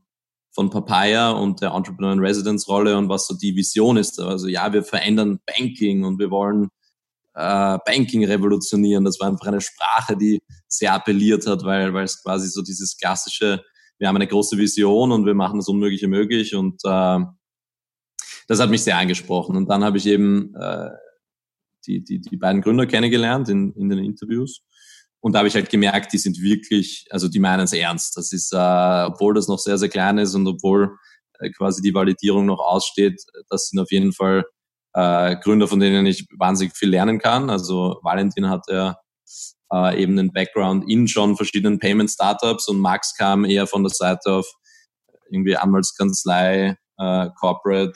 von 0.53 0.69
Papaya 0.69 1.31
und 1.31 1.59
der 1.63 1.71
Entrepreneur 1.71 2.13
in 2.13 2.19
Residence 2.19 2.67
Rolle 2.67 2.99
und 2.99 3.09
was 3.09 3.25
so 3.25 3.35
die 3.35 3.55
Vision 3.55 3.97
ist, 3.97 4.19
also 4.19 4.47
ja, 4.47 4.71
wir 4.71 4.83
verändern 4.83 5.39
Banking 5.47 6.03
und 6.03 6.19
wir 6.19 6.29
wollen 6.29 6.67
äh, 7.37 7.77
Banking 7.85 8.25
revolutionieren. 8.25 9.05
Das 9.05 9.19
war 9.19 9.27
einfach 9.27 9.47
eine 9.47 9.61
Sprache, 9.61 10.17
die 10.17 10.39
sehr 10.67 10.93
appelliert 10.93 11.47
hat, 11.47 11.63
weil, 11.63 11.93
weil 11.93 12.05
es 12.05 12.21
quasi 12.21 12.47
so 12.47 12.61
dieses 12.61 12.97
klassische 12.97 13.63
wir 13.99 14.07
haben 14.07 14.15
eine 14.15 14.27
große 14.27 14.57
Vision 14.57 15.11
und 15.11 15.25
wir 15.25 15.33
machen 15.33 15.59
das 15.59 15.67
Unmögliche 15.67 16.07
möglich 16.07 16.55
und 16.55 16.81
äh, 16.85 17.19
das 18.47 18.59
hat 18.59 18.69
mich 18.69 18.83
sehr 18.83 18.97
angesprochen. 18.97 19.55
Und 19.57 19.69
dann 19.69 19.83
habe 19.83 19.97
ich 19.97 20.05
eben 20.05 20.55
äh, 20.55 20.89
die, 21.85 22.03
die, 22.03 22.21
die 22.21 22.37
beiden 22.37 22.61
Gründer 22.61 22.85
kennengelernt 22.85 23.49
in, 23.49 23.73
in 23.73 23.89
den 23.89 23.99
Interviews. 23.99 24.61
Und 25.19 25.33
da 25.33 25.39
habe 25.39 25.47
ich 25.47 25.55
halt 25.55 25.69
gemerkt, 25.69 26.13
die 26.13 26.19
sind 26.19 26.39
wirklich, 26.41 27.07
also 27.09 27.27
die 27.27 27.39
meinen 27.39 27.61
es 27.61 27.73
ernst. 27.73 28.15
Das 28.17 28.31
ist, 28.31 28.53
äh, 28.53 29.05
obwohl 29.07 29.33
das 29.33 29.47
noch 29.47 29.59
sehr, 29.59 29.77
sehr 29.77 29.89
klein 29.89 30.19
ist 30.19 30.35
und 30.35 30.47
obwohl 30.47 30.95
äh, 31.39 31.49
quasi 31.49 31.81
die 31.81 31.93
Validierung 31.93 32.45
noch 32.45 32.59
aussteht, 32.59 33.21
das 33.49 33.69
sind 33.69 33.79
auf 33.79 33.91
jeden 33.91 34.13
Fall 34.13 34.45
äh, 34.97 35.35
Gründer, 35.37 35.67
von 35.67 35.79
denen 35.79 36.07
ich 36.07 36.27
wahnsinnig 36.37 36.75
viel 36.75 36.89
lernen 36.89 37.19
kann. 37.19 37.51
Also 37.51 37.99
Valentin 38.01 38.49
hat 38.49 38.65
ja 38.67 38.97
äh, 39.71 40.01
eben 40.01 40.17
einen 40.17 40.33
Background 40.33 40.89
in 40.89 41.07
schon 41.07 41.35
verschiedenen 41.35 41.77
Payment 41.77 42.09
Startups 42.09 42.67
und 42.67 42.79
Max 42.79 43.15
kam 43.15 43.45
eher 43.45 43.67
von 43.67 43.83
der 43.83 43.91
Seite 43.91 44.31
auf 44.31 44.51
irgendwie 45.29 45.55
Anwaltskanzlei, 45.55 46.77
äh, 46.97 47.29
Corporate, 47.39 47.93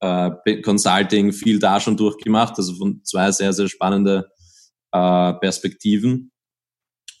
äh, 0.00 0.62
Consulting, 0.62 1.32
viel 1.32 1.58
da 1.58 1.78
schon 1.78 1.98
durchgemacht, 1.98 2.56
also 2.56 2.74
von 2.74 3.02
zwei 3.04 3.30
sehr, 3.32 3.52
sehr 3.52 3.68
spannende 3.68 4.30
äh, 4.92 5.34
Perspektiven. 5.34 6.32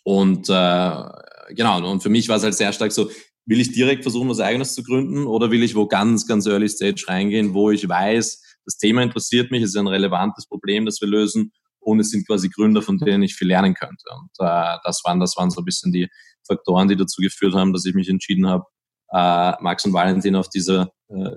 Und 0.02 0.48
äh, 0.48 1.04
genau, 1.50 1.90
und 1.90 2.02
für 2.02 2.08
mich 2.08 2.28
war 2.30 2.38
es 2.38 2.42
halt 2.42 2.54
sehr 2.54 2.72
stark 2.72 2.92
so, 2.92 3.10
will 3.44 3.60
ich 3.60 3.72
direkt 3.72 4.02
versuchen, 4.02 4.30
was 4.30 4.40
eigenes 4.40 4.74
zu 4.74 4.82
gründen 4.82 5.26
oder 5.26 5.50
will 5.50 5.62
ich 5.62 5.74
wo 5.74 5.86
ganz, 5.86 6.26
ganz 6.26 6.46
early 6.46 6.68
stage 6.70 7.04
reingehen, 7.06 7.52
wo 7.52 7.70
ich 7.70 7.86
weiß, 7.86 8.49
das 8.64 8.76
Thema 8.76 9.02
interessiert 9.02 9.50
mich, 9.50 9.62
es 9.62 9.70
ist 9.70 9.76
ein 9.76 9.86
relevantes 9.86 10.46
Problem, 10.46 10.86
das 10.86 11.00
wir 11.00 11.08
lösen 11.08 11.52
und 11.80 12.00
es 12.00 12.10
sind 12.10 12.26
quasi 12.26 12.48
Gründer, 12.48 12.82
von 12.82 12.98
denen 12.98 13.22
ich 13.22 13.34
viel 13.34 13.48
lernen 13.48 13.74
könnte. 13.74 14.04
Und 14.14 14.30
äh, 14.38 14.76
das 14.84 15.02
waren, 15.04 15.20
das 15.20 15.36
waren 15.36 15.50
so 15.50 15.60
ein 15.60 15.64
bisschen 15.64 15.92
die 15.92 16.08
Faktoren, 16.46 16.88
die 16.88 16.96
dazu 16.96 17.22
geführt 17.22 17.54
haben, 17.54 17.72
dass 17.72 17.84
ich 17.84 17.94
mich 17.94 18.08
entschieden 18.08 18.46
habe, 18.46 18.64
äh, 19.12 19.52
Max 19.62 19.84
und 19.84 19.92
Valentin 19.92 20.36
auf 20.36 20.48
diese 20.48 20.90
äh, 21.08 21.30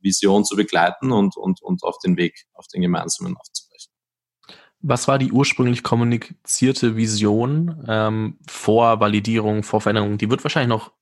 Vision 0.00 0.44
zu 0.44 0.56
begleiten 0.56 1.12
und, 1.12 1.36
und, 1.36 1.62
und 1.62 1.82
auf 1.82 1.98
den 2.04 2.16
Weg, 2.16 2.44
auf 2.54 2.66
den 2.68 2.82
gemeinsamen 2.82 3.36
aufzubrechen. 3.36 3.92
Was 4.80 5.08
war 5.08 5.18
die 5.18 5.32
ursprünglich 5.32 5.82
kommunizierte 5.82 6.96
Vision 6.96 7.84
ähm, 7.88 8.38
vor 8.46 9.00
Validierung, 9.00 9.64
vor 9.64 9.80
Veränderung? 9.80 10.18
Die 10.18 10.30
wird 10.30 10.44
wahrscheinlich 10.44 10.68
noch 10.68 10.92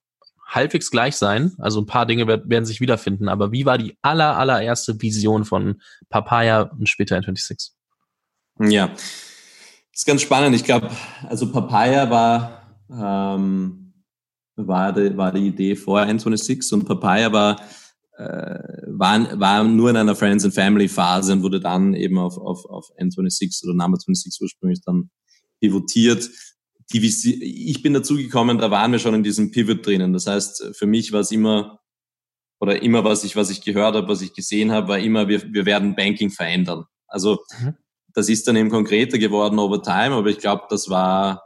halbwegs 0.47 0.91
gleich 0.91 1.17
sein. 1.17 1.55
Also 1.59 1.81
ein 1.81 1.87
paar 1.87 2.07
Dinge 2.07 2.26
werden 2.26 2.65
sich 2.65 2.81
wiederfinden. 2.81 3.29
Aber 3.29 3.53
wie 3.53 3.67
war 3.67 3.79
die 3.79 3.97
aller, 4.00 4.37
allererste 4.37 5.00
Vision 5.00 5.45
von 5.45 5.81
Papaya 6.09 6.62
und 6.62 6.88
später 6.88 7.17
N26? 7.17 7.73
Ja, 8.61 8.88
das 8.88 10.03
ist 10.03 10.07
ganz 10.07 10.23
spannend. 10.23 10.55
Ich 10.55 10.65
glaube, 10.65 10.91
also 11.29 11.50
Papaya 11.50 12.09
war, 12.09 12.79
ähm, 12.91 13.93
war, 14.55 14.93
die, 14.93 15.17
war 15.17 15.33
die 15.33 15.49
Idee 15.49 15.75
vor 15.75 16.00
N26 16.00 16.73
und 16.75 16.85
Papaya 16.85 17.33
war, 17.33 17.61
äh, 18.17 18.59
war, 18.87 19.41
war 19.41 19.65
nur 19.65 19.91
in 19.91 19.97
einer 19.97 20.15
Friends 20.15 20.45
and 20.45 20.55
Family 20.55 20.88
Phase 20.88 21.33
und 21.33 21.43
wurde 21.43 21.61
dann 21.61 21.93
eben 21.93 22.19
auf, 22.19 22.38
auf, 22.38 22.65
auf 22.67 22.91
N26 22.99 23.65
oder 23.65 23.75
Number 23.75 23.99
26 23.99 24.41
ursprünglich 24.41 24.81
dann 24.85 25.11
pivotiert. 25.61 26.31
Die, 26.93 27.05
ich 27.69 27.83
bin 27.83 27.95
dazugekommen, 27.95 28.59
da 28.59 28.71
waren 28.71 28.93
wir 28.93 28.99
schon 28.99 29.14
in 29.14 29.23
diesem 29.23 29.50
Pivot 29.50 29.85
drinnen. 29.85 30.12
Das 30.12 30.26
heißt, 30.26 30.73
für 30.76 30.87
mich 30.87 31.12
war 31.12 31.21
es 31.21 31.33
immer, 31.33 31.81
oder 32.61 32.83
immer 32.83 33.05
was 33.05 33.25
ich, 33.25 33.35
was 33.37 33.50
ich 33.50 33.62
gehört 33.62 33.97
habe, 33.97 34.09
was 34.09 34.23
ich 34.23 34.33
gesehen 34.33 34.71
habe, 34.73 34.88
war 34.88 34.99
immer, 34.99 35.28
wir, 35.28 35.43
wir 35.52 35.66
werden 35.66 35.97
Banking 35.97 36.31
verändern. 36.31 36.85
Also 37.09 37.40
mhm. 37.61 37.75
Das 38.16 38.31
ist 38.31 38.49
dann 38.49 38.57
eben 38.57 38.71
konkreter 38.71 39.19
geworden 39.19 39.59
over 39.59 39.83
time, 39.83 40.16
aber 40.16 40.28
ich 40.28 40.38
glaube, 40.38 40.62
das 40.71 40.88
war, 40.88 41.43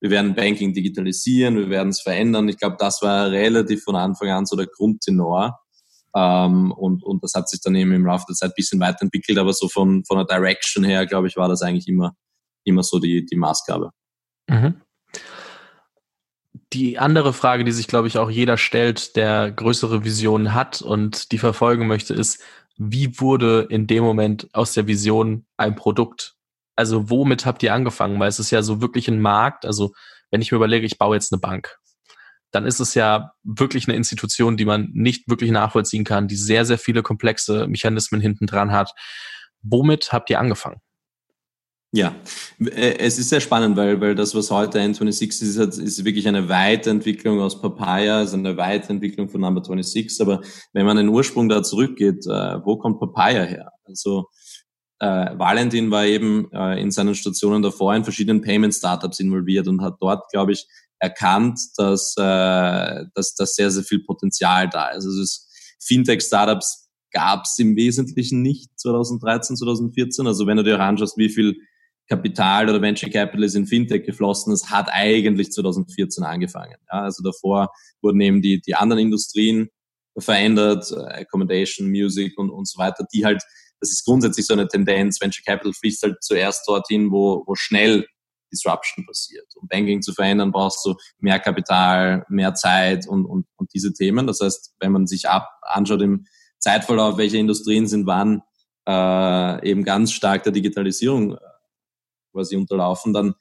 wir 0.00 0.10
werden 0.10 0.34
Banking 0.34 0.74
digitalisieren, 0.74 1.56
wir 1.56 1.70
werden 1.70 1.88
es 1.88 2.02
verändern. 2.02 2.46
Ich 2.50 2.58
glaube, 2.58 2.76
das 2.78 3.00
war 3.00 3.30
relativ 3.30 3.84
von 3.84 3.96
Anfang 3.96 4.28
an 4.28 4.44
so 4.44 4.54
der 4.54 4.66
Grundtenor. 4.66 5.58
Ähm, 6.14 6.72
und, 6.72 7.02
und 7.04 7.24
das 7.24 7.32
hat 7.32 7.48
sich 7.48 7.62
dann 7.62 7.74
eben 7.74 7.92
im 7.92 8.04
Laufe 8.04 8.26
der 8.28 8.36
Zeit 8.36 8.50
ein 8.50 8.54
bisschen 8.54 8.80
weiterentwickelt, 8.80 9.38
aber 9.38 9.54
so 9.54 9.68
von, 9.68 10.04
von 10.04 10.18
der 10.18 10.26
Direction 10.26 10.84
her, 10.84 11.06
glaube 11.06 11.28
ich, 11.28 11.36
war 11.36 11.48
das 11.48 11.62
eigentlich 11.62 11.88
immer, 11.88 12.12
immer 12.64 12.82
so 12.82 12.98
die, 12.98 13.24
die 13.24 13.36
Maßgabe. 13.36 13.90
Mhm. 14.50 14.82
Die 16.72 16.98
andere 16.98 17.32
Frage, 17.32 17.64
die 17.64 17.72
sich, 17.72 17.86
glaube 17.86 18.08
ich, 18.08 18.18
auch 18.18 18.30
jeder 18.30 18.56
stellt, 18.56 19.16
der 19.16 19.50
größere 19.50 20.04
Visionen 20.04 20.54
hat 20.54 20.82
und 20.82 21.32
die 21.32 21.38
verfolgen 21.38 21.86
möchte, 21.86 22.14
ist, 22.14 22.42
wie 22.76 23.20
wurde 23.20 23.66
in 23.68 23.86
dem 23.86 24.04
Moment 24.04 24.48
aus 24.52 24.72
der 24.72 24.86
Vision 24.86 25.46
ein 25.56 25.76
Produkt? 25.76 26.34
Also 26.76 27.10
womit 27.10 27.46
habt 27.46 27.62
ihr 27.62 27.74
angefangen? 27.74 28.18
Weil 28.18 28.28
es 28.28 28.38
ist 28.38 28.50
ja 28.50 28.62
so 28.62 28.80
wirklich 28.80 29.08
ein 29.08 29.20
Markt. 29.20 29.66
Also 29.66 29.92
wenn 30.30 30.42
ich 30.42 30.50
mir 30.50 30.56
überlege, 30.56 30.86
ich 30.86 30.98
baue 30.98 31.16
jetzt 31.16 31.32
eine 31.32 31.40
Bank, 31.40 31.76
dann 32.50 32.66
ist 32.66 32.80
es 32.80 32.94
ja 32.94 33.32
wirklich 33.42 33.86
eine 33.86 33.96
Institution, 33.96 34.56
die 34.56 34.64
man 34.64 34.90
nicht 34.92 35.28
wirklich 35.28 35.50
nachvollziehen 35.50 36.04
kann, 36.04 36.28
die 36.28 36.36
sehr, 36.36 36.64
sehr 36.64 36.78
viele 36.78 37.02
komplexe 37.02 37.66
Mechanismen 37.68 38.20
hinten 38.20 38.46
dran 38.46 38.72
hat. 38.72 38.92
Womit 39.62 40.12
habt 40.12 40.30
ihr 40.30 40.40
angefangen? 40.40 40.80
Ja, 41.92 42.14
äh, 42.60 42.98
es 42.98 43.18
ist 43.18 43.30
sehr 43.30 43.40
spannend, 43.40 43.76
weil, 43.76 44.00
weil 44.00 44.14
das, 44.14 44.34
was 44.34 44.50
heute 44.52 44.78
N26 44.78 45.42
ist, 45.42 45.78
ist 45.78 46.04
wirklich 46.04 46.28
eine 46.28 46.48
Weiterentwicklung 46.48 47.40
aus 47.40 47.60
Papaya, 47.60 48.22
ist 48.22 48.32
eine 48.32 48.56
Weiterentwicklung 48.56 49.28
von 49.28 49.40
Number 49.40 49.64
26. 49.64 50.20
Aber 50.20 50.40
wenn 50.72 50.86
man 50.86 50.96
den 50.96 51.08
Ursprung 51.08 51.48
da 51.48 51.64
zurückgeht, 51.64 52.26
äh, 52.26 52.64
wo 52.64 52.76
kommt 52.76 53.00
Papaya 53.00 53.42
her? 53.42 53.72
Also 53.84 54.28
äh, 55.00 55.36
Valentin 55.36 55.90
war 55.90 56.06
eben 56.06 56.48
äh, 56.52 56.80
in 56.80 56.92
seinen 56.92 57.16
Stationen 57.16 57.62
davor 57.62 57.94
in 57.96 58.04
verschiedenen 58.04 58.40
Payment-Startups 58.40 59.18
involviert 59.18 59.66
und 59.66 59.82
hat 59.82 59.96
dort, 60.00 60.30
glaube 60.30 60.52
ich, 60.52 60.68
erkannt, 61.00 61.58
dass, 61.76 62.14
äh, 62.16 63.04
dass, 63.14 63.34
dass 63.34 63.56
sehr, 63.56 63.72
sehr 63.72 63.82
viel 63.82 64.04
Potenzial 64.04 64.68
da 64.68 64.90
ist. 64.90 65.06
Also 65.06 65.24
Fintech-Startups 65.80 66.88
gab 67.10 67.46
es 67.46 67.58
im 67.58 67.74
Wesentlichen 67.74 68.42
nicht 68.42 68.78
2013, 68.78 69.56
2014. 69.56 70.28
Also 70.28 70.46
wenn 70.46 70.58
du 70.58 70.62
dir 70.62 70.78
anschaust, 70.78 71.16
wie 71.16 71.30
viel 71.30 71.56
Kapital 72.10 72.68
oder 72.68 72.82
Venture 72.82 73.08
Capital 73.08 73.44
ist 73.44 73.54
in 73.54 73.66
Fintech 73.66 74.04
geflossen. 74.04 74.50
Das 74.52 74.68
hat 74.68 74.88
eigentlich 74.90 75.52
2014 75.52 76.24
angefangen. 76.24 76.76
Ja, 76.92 77.02
also 77.02 77.22
davor 77.22 77.72
wurden 78.02 78.20
eben 78.20 78.42
die, 78.42 78.60
die 78.60 78.74
anderen 78.74 79.00
Industrien 79.00 79.68
verändert, 80.18 80.90
äh, 80.90 81.20
Accommodation, 81.22 81.88
Music 81.88 82.36
und, 82.36 82.50
und 82.50 82.68
so 82.68 82.78
weiter, 82.78 83.06
die 83.14 83.24
halt, 83.24 83.42
das 83.80 83.92
ist 83.92 84.04
grundsätzlich 84.04 84.44
so 84.44 84.54
eine 84.54 84.66
Tendenz, 84.66 85.20
Venture 85.20 85.44
Capital 85.46 85.72
fließt 85.72 86.02
halt 86.02 86.16
zuerst 86.20 86.68
dorthin, 86.68 87.12
wo, 87.12 87.44
wo 87.46 87.54
schnell 87.54 88.06
Disruption 88.52 89.06
passiert. 89.06 89.46
Um 89.54 89.68
Banking 89.68 90.02
zu 90.02 90.12
verändern, 90.12 90.50
brauchst 90.50 90.84
du 90.84 90.96
mehr 91.20 91.38
Kapital, 91.38 92.26
mehr 92.28 92.54
Zeit 92.54 93.06
und, 93.06 93.24
und, 93.24 93.46
und 93.56 93.72
diese 93.72 93.92
Themen. 93.92 94.26
Das 94.26 94.40
heißt, 94.40 94.74
wenn 94.80 94.90
man 94.90 95.06
sich 95.06 95.28
ab 95.28 95.48
anschaut 95.62 96.02
im 96.02 96.26
Zeitverlauf, 96.58 97.16
welche 97.16 97.38
Industrien 97.38 97.86
sind 97.86 98.06
wann 98.06 98.42
äh, 98.88 99.68
eben 99.68 99.84
ganz 99.84 100.12
stark 100.12 100.42
der 100.42 100.52
Digitalisierung 100.52 101.34
äh, 101.34 101.38
quasi 102.32 102.56
unterlaufen, 102.56 103.12
dann, 103.12 103.34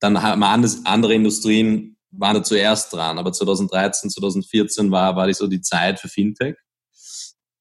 dann 0.00 0.22
haben 0.22 0.42
andere 0.84 1.14
Industrien 1.14 1.96
waren 2.12 2.34
da 2.34 2.42
zuerst 2.42 2.92
dran. 2.92 3.18
Aber 3.18 3.32
2013, 3.32 4.10
2014 4.10 4.90
war, 4.90 5.16
war 5.16 5.26
die 5.26 5.34
so 5.34 5.46
die 5.46 5.60
Zeit 5.60 5.98
für 5.98 6.08
Fintech. 6.08 6.56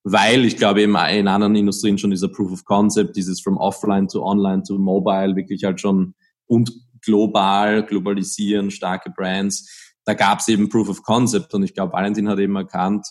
Weil 0.04 0.46
ich 0.46 0.58
glaube 0.58 0.82
eben 0.82 0.96
in 0.96 1.28
anderen 1.28 1.56
Industrien 1.56 1.98
schon 1.98 2.12
dieser 2.12 2.28
Proof 2.28 2.52
of 2.52 2.66
Concept, 2.66 3.16
dieses 3.16 3.40
from 3.40 3.58
offline 3.58 4.08
to 4.08 4.24
online 4.24 4.64
to 4.64 4.78
mobile 4.78 5.36
wirklich 5.36 5.64
halt 5.64 5.80
schon 5.80 6.16
und 6.48 6.72
global, 7.02 7.86
globalisieren, 7.86 8.72
starke 8.72 9.12
Brands. 9.12 9.94
Da 10.06 10.16
gab 10.16 10.40
es 10.40 10.48
eben 10.48 10.70
Proof 10.70 10.90
of 10.90 11.04
Concept 11.04 11.54
und 11.54 11.64
ich 11.64 11.74
glaube, 11.74 11.94
Valentin 11.94 12.28
hat 12.28 12.40
eben 12.40 12.56
erkannt, 12.56 13.06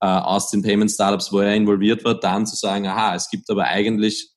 äh, 0.00 0.06
aus 0.06 0.50
den 0.50 0.62
Payment 0.62 0.90
Startups, 0.90 1.30
wo 1.30 1.40
er 1.40 1.54
involviert 1.54 2.04
war, 2.04 2.18
dann 2.18 2.46
zu 2.46 2.56
sagen, 2.56 2.86
aha, 2.86 3.14
es 3.14 3.28
gibt 3.28 3.50
aber 3.50 3.64
eigentlich 3.64 4.30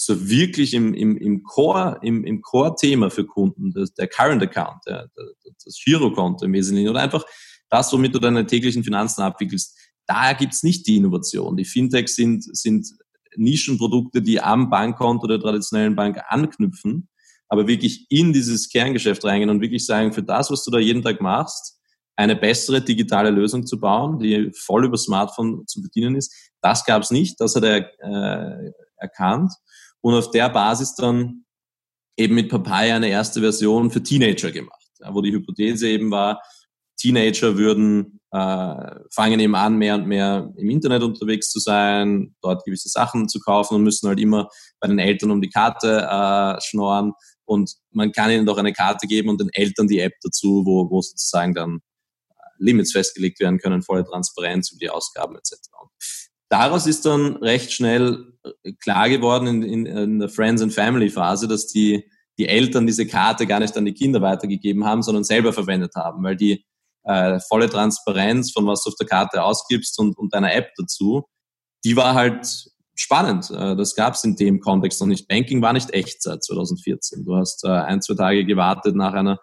so 0.00 0.28
wirklich 0.28 0.74
im, 0.74 0.94
im, 0.94 1.16
im 1.16 1.42
Core, 1.42 1.98
im, 2.02 2.24
im 2.24 2.40
Core-Thema 2.40 3.10
für 3.10 3.26
Kunden, 3.26 3.72
das, 3.72 3.92
der 3.94 4.06
Current 4.06 4.42
Account, 4.42 4.86
der, 4.86 5.10
das 5.64 5.80
Girokonto 5.84 6.44
im 6.44 6.52
Wesentlichen 6.52 6.88
oder 6.88 7.00
einfach 7.00 7.24
das, 7.68 7.92
womit 7.92 8.14
du 8.14 8.20
deine 8.20 8.46
täglichen 8.46 8.84
Finanzen 8.84 9.22
abwickelst, 9.22 9.76
da 10.06 10.32
gibt's 10.34 10.62
nicht 10.62 10.86
die 10.86 10.96
Innovation. 10.96 11.56
Die 11.56 11.64
Fintechs 11.64 12.14
sind, 12.14 12.44
sind 12.56 12.86
Nischenprodukte, 13.36 14.22
die 14.22 14.40
am 14.40 14.70
Bankkonto 14.70 15.26
der 15.26 15.40
traditionellen 15.40 15.96
Bank 15.96 16.18
anknüpfen, 16.28 17.08
aber 17.48 17.66
wirklich 17.66 18.06
in 18.08 18.32
dieses 18.32 18.68
Kerngeschäft 18.68 19.24
reingehen 19.24 19.50
und 19.50 19.60
wirklich 19.60 19.84
sagen, 19.84 20.12
für 20.12 20.22
das, 20.22 20.50
was 20.50 20.62
du 20.64 20.70
da 20.70 20.78
jeden 20.78 21.02
Tag 21.02 21.20
machst, 21.20 21.76
eine 22.14 22.36
bessere 22.36 22.80
digitale 22.80 23.30
Lösung 23.30 23.66
zu 23.66 23.80
bauen, 23.80 24.20
die 24.20 24.50
voll 24.54 24.84
über 24.84 24.96
Smartphone 24.96 25.66
zu 25.66 25.82
bedienen 25.82 26.14
ist. 26.14 26.32
Das 26.60 26.84
gab 26.84 27.02
es 27.02 27.10
nicht, 27.10 27.40
das 27.40 27.56
hat 27.56 27.64
er 27.64 27.90
äh, 28.00 28.72
erkannt 28.96 29.52
und 30.00 30.14
auf 30.14 30.30
der 30.30 30.48
Basis 30.48 30.94
dann 30.94 31.44
eben 32.16 32.34
mit 32.34 32.48
Papaya 32.48 32.96
eine 32.96 33.08
erste 33.08 33.40
Version 33.40 33.90
für 33.90 34.02
Teenager 34.02 34.50
gemacht, 34.50 34.88
wo 35.10 35.22
die 35.22 35.32
Hypothese 35.32 35.88
eben 35.88 36.10
war, 36.10 36.40
Teenager 36.98 37.56
würden 37.56 38.20
äh, 38.32 39.00
fangen 39.10 39.40
eben 39.40 39.54
an, 39.54 39.76
mehr 39.76 39.94
und 39.94 40.06
mehr 40.06 40.52
im 40.56 40.68
Internet 40.68 41.02
unterwegs 41.02 41.50
zu 41.50 41.60
sein, 41.60 42.34
dort 42.42 42.64
gewisse 42.64 42.88
Sachen 42.88 43.28
zu 43.28 43.40
kaufen 43.40 43.76
und 43.76 43.84
müssen 43.84 44.08
halt 44.08 44.20
immer 44.20 44.48
bei 44.80 44.88
den 44.88 44.98
Eltern 44.98 45.30
um 45.30 45.40
die 45.40 45.48
Karte 45.48 46.06
äh, 46.10 46.60
schnorren. 46.60 47.12
Und 47.44 47.72
man 47.90 48.12
kann 48.12 48.30
ihnen 48.30 48.44
doch 48.44 48.58
eine 48.58 48.72
Karte 48.74 49.06
geben 49.06 49.30
und 49.30 49.40
den 49.40 49.48
Eltern 49.52 49.88
die 49.88 50.00
App 50.00 50.12
dazu, 50.22 50.64
wo, 50.66 50.90
wo 50.90 51.00
sozusagen 51.00 51.54
dann 51.54 51.80
Limits 52.58 52.92
festgelegt 52.92 53.40
werden 53.40 53.58
können, 53.58 53.82
volle 53.82 54.04
Transparenz 54.04 54.72
über 54.72 54.80
die 54.80 54.90
Ausgaben 54.90 55.36
etc. 55.36 55.54
Daraus 56.48 56.86
ist 56.86 57.04
dann 57.04 57.36
recht 57.36 57.72
schnell 57.72 58.32
äh, 58.42 58.72
klar 58.72 59.08
geworden 59.08 59.46
in, 59.46 59.62
in, 59.62 59.86
in 59.86 60.18
der 60.18 60.28
Friends 60.28 60.62
and 60.62 60.72
Family 60.72 61.10
Phase, 61.10 61.46
dass 61.46 61.66
die, 61.66 62.10
die 62.38 62.48
Eltern 62.48 62.86
diese 62.86 63.06
Karte 63.06 63.46
gar 63.46 63.60
nicht 63.60 63.76
an 63.76 63.84
die 63.84 63.94
Kinder 63.94 64.22
weitergegeben 64.22 64.84
haben, 64.84 65.02
sondern 65.02 65.24
selber 65.24 65.52
verwendet 65.52 65.94
haben, 65.94 66.22
weil 66.22 66.36
die 66.36 66.64
äh, 67.04 67.40
volle 67.40 67.68
Transparenz 67.68 68.52
von 68.52 68.66
was 68.66 68.82
du 68.84 68.90
auf 68.90 68.96
der 68.96 69.06
Karte 69.06 69.42
ausgibst 69.42 69.98
und, 69.98 70.16
und 70.18 70.34
deiner 70.34 70.54
App 70.54 70.70
dazu, 70.76 71.24
die 71.84 71.96
war 71.96 72.14
halt 72.14 72.46
spannend. 72.94 73.50
Äh, 73.50 73.76
das 73.76 73.94
gab 73.94 74.14
es 74.14 74.24
in 74.24 74.36
dem 74.36 74.60
Kontext 74.60 75.00
noch 75.00 75.06
nicht. 75.06 75.28
Banking 75.28 75.62
war 75.62 75.72
nicht 75.72 75.92
echt 75.92 76.22
seit 76.22 76.44
2014. 76.44 77.24
Du 77.24 77.36
hast 77.36 77.64
äh, 77.64 77.68
ein, 77.68 78.02
zwei 78.02 78.14
Tage 78.14 78.44
gewartet 78.44 78.96
nach 78.96 79.14
einer 79.14 79.38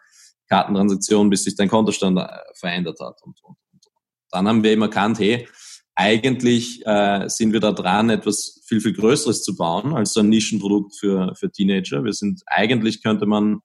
Kartentransaktion, 0.50 1.30
bis 1.30 1.44
sich 1.44 1.56
dein 1.56 1.70
Kontostand 1.70 2.20
äh, 2.20 2.28
verändert 2.56 3.00
hat. 3.00 3.22
Und, 3.24 3.42
und, 3.44 3.58
und. 3.72 3.86
Dann 4.32 4.48
haben 4.48 4.64
wir 4.64 4.72
eben 4.72 4.82
erkannt, 4.82 5.20
hey, 5.20 5.48
eigentlich 5.96 6.86
äh, 6.86 7.30
sind 7.30 7.54
wir 7.54 7.62
da 7.62 7.72
dran, 7.72 8.10
etwas 8.10 8.62
viel, 8.66 8.82
viel 8.82 8.94
Größeres 8.94 9.44
zu 9.44 9.56
bauen 9.56 9.94
als 9.94 10.14
so 10.14 10.20
ein 10.20 10.30
Nischenprodukt 10.30 10.96
für, 10.98 11.34
für 11.36 11.50
Teenager. 11.50 12.04
Wir 12.04 12.14
sind, 12.14 12.44
eigentlich 12.48 13.02
könnte 13.02 13.26
man 13.26 13.62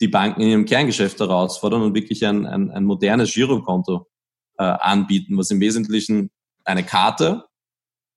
die 0.00 0.08
Banken 0.08 0.40
in 0.40 0.48
ihrem 0.48 0.64
Kerngeschäft 0.64 1.20
herausfordern 1.20 1.82
und 1.82 1.94
wirklich 1.94 2.26
ein, 2.26 2.46
ein, 2.46 2.70
ein 2.70 2.84
modernes 2.84 3.32
Girokonto 3.32 4.08
äh, 4.58 4.64
anbieten, 4.64 5.38
was 5.38 5.50
im 5.50 5.60
Wesentlichen 5.60 6.30
eine 6.64 6.84
Karte, 6.84 7.44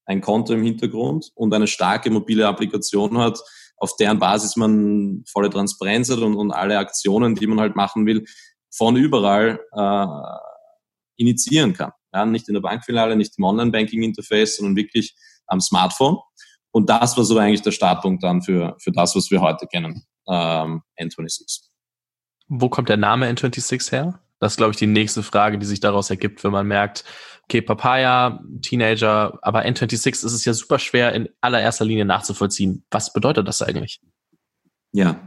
ein 0.06 0.22
Konto 0.22 0.54
im 0.54 0.64
Hintergrund 0.64 1.32
und 1.36 1.54
eine 1.54 1.68
starke 1.68 2.10
mobile 2.10 2.48
Applikation 2.48 3.18
hat, 3.20 3.40
auf 3.78 3.96
deren 3.98 4.18
Basis 4.18 4.56
man 4.56 5.24
volle 5.28 5.50
Transparenz 5.50 6.10
hat 6.10 6.20
und, 6.20 6.36
und 6.36 6.52
alle 6.52 6.78
Aktionen, 6.78 7.36
die 7.36 7.48
man 7.48 7.60
halt 7.60 7.76
machen 7.76 8.06
will, 8.06 8.26
von 8.72 8.96
überall 8.96 9.60
äh, 9.74 11.22
initiieren 11.22 11.74
kann. 11.74 11.92
Ja, 12.14 12.26
nicht 12.26 12.48
in 12.48 12.54
der 12.54 12.62
Bankfiliale, 12.62 13.16
nicht 13.16 13.38
im 13.38 13.44
Online-Banking-Interface, 13.44 14.58
sondern 14.58 14.76
wirklich 14.76 15.16
am 15.48 15.60
Smartphone. 15.60 16.18
Und 16.72 16.90
das 16.90 17.18
war 17.18 17.24
so 17.24 17.38
eigentlich 17.38 17.62
der 17.62 17.72
Startpunkt 17.72 18.24
dann 18.24 18.42
für, 18.42 18.76
für 18.80 18.92
das, 18.92 19.16
was 19.16 19.30
wir 19.32 19.42
heute 19.42 19.68
kennen, 19.68 20.04
ähm, 20.28 20.82
N26. 21.00 21.62
Wo 22.48 22.70
kommt 22.70 22.90
der 22.90 22.98
Name 22.98 23.30
N26 23.30 23.92
her? 23.92 24.20
Das 24.40 24.54
ist, 24.54 24.58
glaube 24.58 24.72
ich, 24.72 24.78
die 24.78 24.88
nächste 24.88 25.24
Frage, 25.24 25.58
die 25.58 25.66
sich 25.66 25.80
daraus 25.80 26.10
ergibt, 26.10 26.44
wenn 26.44 26.52
man 26.52 26.68
merkt, 26.68 27.06
okay, 27.44 27.62
Papaya, 27.62 28.44
Teenager, 28.62 29.40
aber 29.42 29.66
N26 29.66 30.08
ist 30.08 30.24
es 30.24 30.46
ja 30.46 30.54
super 30.54 30.80
schwer 30.80 31.14
in 31.14 31.30
allererster 31.42 31.86
Linie 31.86 32.06
nachzuvollziehen. 32.06 32.84
Was 32.92 33.14
bedeutet 33.14 33.48
das 33.48 33.62
eigentlich? 33.62 34.02
Ja. 34.92 35.20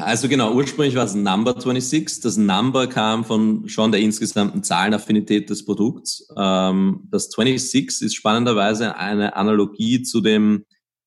Also 0.00 0.28
genau, 0.28 0.54
ursprünglich 0.54 0.94
war 0.94 1.04
es 1.04 1.14
Number 1.14 1.52
26. 1.52 2.20
Das 2.20 2.36
Number 2.36 2.86
kam 2.86 3.24
von 3.24 3.68
schon 3.68 3.92
der 3.92 4.00
insgesamten 4.00 4.62
Zahlenaffinität 4.62 5.50
des 5.50 5.64
Produkts. 5.64 6.28
Ähm, 6.36 7.08
das 7.10 7.24
26 7.24 8.02
ist 8.02 8.14
spannenderweise 8.14 8.96
eine 8.96 9.36
Analogie 9.36 10.02
zu 10.02 10.20
dem 10.20 10.64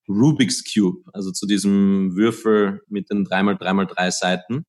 Rubik's 0.07 0.63
Cube, 0.63 1.03
also 1.13 1.31
zu 1.31 1.47
diesem 1.47 2.15
Würfel 2.15 2.81
mit 2.87 3.09
den 3.09 3.25
3x3x3 3.25 4.11
Seiten. 4.11 4.65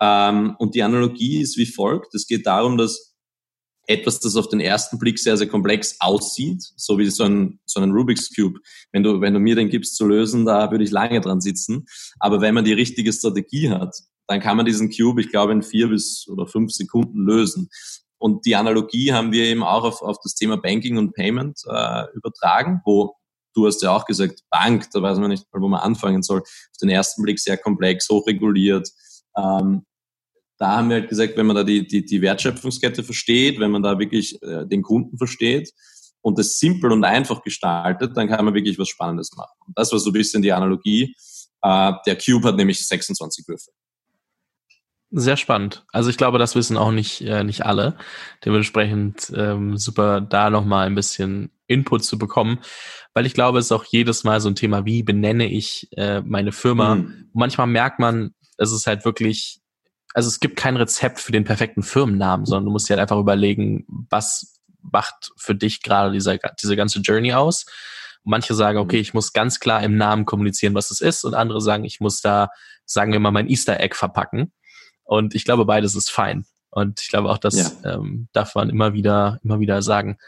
Ähm, 0.00 0.56
und 0.58 0.74
die 0.74 0.82
Analogie 0.82 1.40
ist 1.40 1.56
wie 1.56 1.66
folgt. 1.66 2.14
Es 2.14 2.26
geht 2.26 2.46
darum, 2.46 2.76
dass 2.76 3.11
etwas, 3.86 4.20
das 4.20 4.36
auf 4.36 4.48
den 4.48 4.60
ersten 4.60 4.98
Blick 4.98 5.18
sehr, 5.18 5.36
sehr 5.36 5.48
komplex 5.48 5.96
aussieht, 6.00 6.62
so 6.76 6.98
wie 6.98 7.10
so 7.10 7.24
ein, 7.24 7.58
so 7.64 7.80
ein 7.80 7.90
Rubik's 7.90 8.34
Cube. 8.34 8.60
Wenn 8.92 9.02
du, 9.02 9.20
wenn 9.20 9.34
du 9.34 9.40
mir 9.40 9.56
den 9.56 9.70
gibst 9.70 9.96
zu 9.96 10.06
lösen, 10.06 10.44
da 10.44 10.70
würde 10.70 10.84
ich 10.84 10.90
lange 10.90 11.20
dran 11.20 11.40
sitzen. 11.40 11.86
Aber 12.20 12.40
wenn 12.40 12.54
man 12.54 12.64
die 12.64 12.72
richtige 12.72 13.12
Strategie 13.12 13.70
hat, 13.70 13.96
dann 14.28 14.40
kann 14.40 14.56
man 14.56 14.66
diesen 14.66 14.90
Cube, 14.90 15.20
ich 15.20 15.30
glaube, 15.30 15.52
in 15.52 15.62
vier 15.62 15.88
bis 15.88 16.26
oder 16.28 16.46
fünf 16.46 16.72
Sekunden 16.72 17.24
lösen. 17.24 17.68
Und 18.18 18.46
die 18.46 18.54
Analogie 18.54 19.12
haben 19.12 19.32
wir 19.32 19.44
eben 19.44 19.64
auch 19.64 19.82
auf, 19.82 20.00
auf 20.00 20.18
das 20.22 20.34
Thema 20.34 20.56
Banking 20.56 20.96
und 20.96 21.12
Payment 21.12 21.60
äh, 21.66 22.04
übertragen, 22.14 22.80
wo 22.84 23.16
du 23.54 23.66
hast 23.66 23.82
ja 23.82 23.94
auch 23.94 24.06
gesagt, 24.06 24.42
Bank, 24.48 24.88
da 24.92 25.02
weiß 25.02 25.18
man 25.18 25.30
nicht 25.30 25.52
mal, 25.52 25.60
wo 25.60 25.68
man 25.68 25.80
anfangen 25.80 26.22
soll. 26.22 26.40
Auf 26.40 26.78
den 26.80 26.88
ersten 26.88 27.22
Blick 27.22 27.40
sehr 27.40 27.56
komplex, 27.56 28.08
hochreguliert. 28.08 28.88
Ähm, 29.36 29.84
da 30.58 30.76
haben 30.76 30.88
wir 30.88 30.96
halt 31.00 31.08
gesagt, 31.08 31.36
wenn 31.36 31.46
man 31.46 31.56
da 31.56 31.64
die, 31.64 31.86
die, 31.86 32.04
die 32.04 32.22
Wertschöpfungskette 32.22 33.02
versteht, 33.02 33.58
wenn 33.58 33.70
man 33.70 33.82
da 33.82 33.98
wirklich 33.98 34.40
äh, 34.42 34.66
den 34.66 34.82
Kunden 34.82 35.18
versteht 35.18 35.72
und 36.20 36.38
das 36.38 36.58
simpel 36.58 36.92
und 36.92 37.04
einfach 37.04 37.42
gestaltet, 37.42 38.16
dann 38.16 38.28
kann 38.28 38.44
man 38.44 38.54
wirklich 38.54 38.78
was 38.78 38.88
Spannendes 38.88 39.32
machen. 39.36 39.56
Und 39.66 39.76
das 39.76 39.92
war 39.92 39.98
so 39.98 40.10
ein 40.10 40.14
bisschen 40.14 40.42
die 40.42 40.52
Analogie. 40.52 41.14
Äh, 41.62 41.92
der 42.06 42.16
Cube 42.16 42.48
hat 42.48 42.56
nämlich 42.56 42.86
26 42.86 43.48
Würfel. 43.48 43.72
Sehr 45.14 45.36
spannend. 45.36 45.84
Also 45.92 46.08
ich 46.08 46.16
glaube, 46.16 46.38
das 46.38 46.54
wissen 46.54 46.78
auch 46.78 46.90
nicht, 46.90 47.20
äh, 47.20 47.44
nicht 47.44 47.66
alle. 47.66 47.98
Dementsprechend 48.46 49.30
ähm, 49.36 49.76
super, 49.76 50.22
da 50.22 50.48
nochmal 50.48 50.86
ein 50.86 50.94
bisschen 50.94 51.50
Input 51.66 52.02
zu 52.02 52.18
bekommen, 52.18 52.60
weil 53.12 53.26
ich 53.26 53.34
glaube, 53.34 53.58
es 53.58 53.66
ist 53.66 53.72
auch 53.72 53.84
jedes 53.84 54.24
Mal 54.24 54.40
so 54.40 54.48
ein 54.48 54.54
Thema, 54.54 54.86
wie 54.86 55.02
benenne 55.02 55.50
ich 55.50 55.88
äh, 55.98 56.22
meine 56.22 56.52
Firma. 56.52 56.94
Mhm. 56.94 57.30
Manchmal 57.34 57.66
merkt 57.66 57.98
man, 57.98 58.34
es 58.56 58.72
ist 58.72 58.86
halt 58.86 59.04
wirklich 59.04 59.61
also 60.14 60.28
es 60.28 60.40
gibt 60.40 60.56
kein 60.56 60.76
Rezept 60.76 61.20
für 61.20 61.32
den 61.32 61.44
perfekten 61.44 61.82
Firmennamen, 61.82 62.46
sondern 62.46 62.66
du 62.66 62.70
musst 62.70 62.88
dir 62.88 62.94
halt 62.94 63.00
einfach 63.00 63.18
überlegen, 63.18 63.84
was 63.88 64.60
macht 64.80 65.32
für 65.36 65.54
dich 65.54 65.82
gerade 65.82 66.12
diese, 66.12 66.38
diese 66.60 66.76
ganze 66.76 67.00
Journey 67.00 67.32
aus. 67.32 67.66
Manche 68.24 68.54
sagen, 68.54 68.78
okay, 68.78 68.96
mhm. 68.96 69.02
ich 69.02 69.14
muss 69.14 69.32
ganz 69.32 69.60
klar 69.60 69.82
im 69.82 69.96
Namen 69.96 70.24
kommunizieren, 70.24 70.74
was 70.74 70.90
es 70.90 71.00
ist, 71.00 71.24
und 71.24 71.34
andere 71.34 71.60
sagen, 71.60 71.84
ich 71.84 72.00
muss 72.00 72.20
da, 72.20 72.50
sagen 72.84 73.12
wir 73.12 73.20
mal, 73.20 73.30
mein 73.30 73.48
Easter 73.48 73.80
Egg 73.80 73.96
verpacken. 73.96 74.52
Und 75.04 75.34
ich 75.34 75.44
glaube, 75.44 75.64
beides 75.64 75.94
ist 75.94 76.10
fein. 76.10 76.46
Und 76.70 77.00
ich 77.02 77.08
glaube 77.08 77.30
auch, 77.30 77.38
das 77.38 77.56
ja. 77.82 77.94
ähm, 77.94 78.28
darf 78.32 78.54
man 78.54 78.70
immer 78.70 78.92
wieder, 78.92 79.38
immer 79.42 79.60
wieder 79.60 79.82
sagen. 79.82 80.18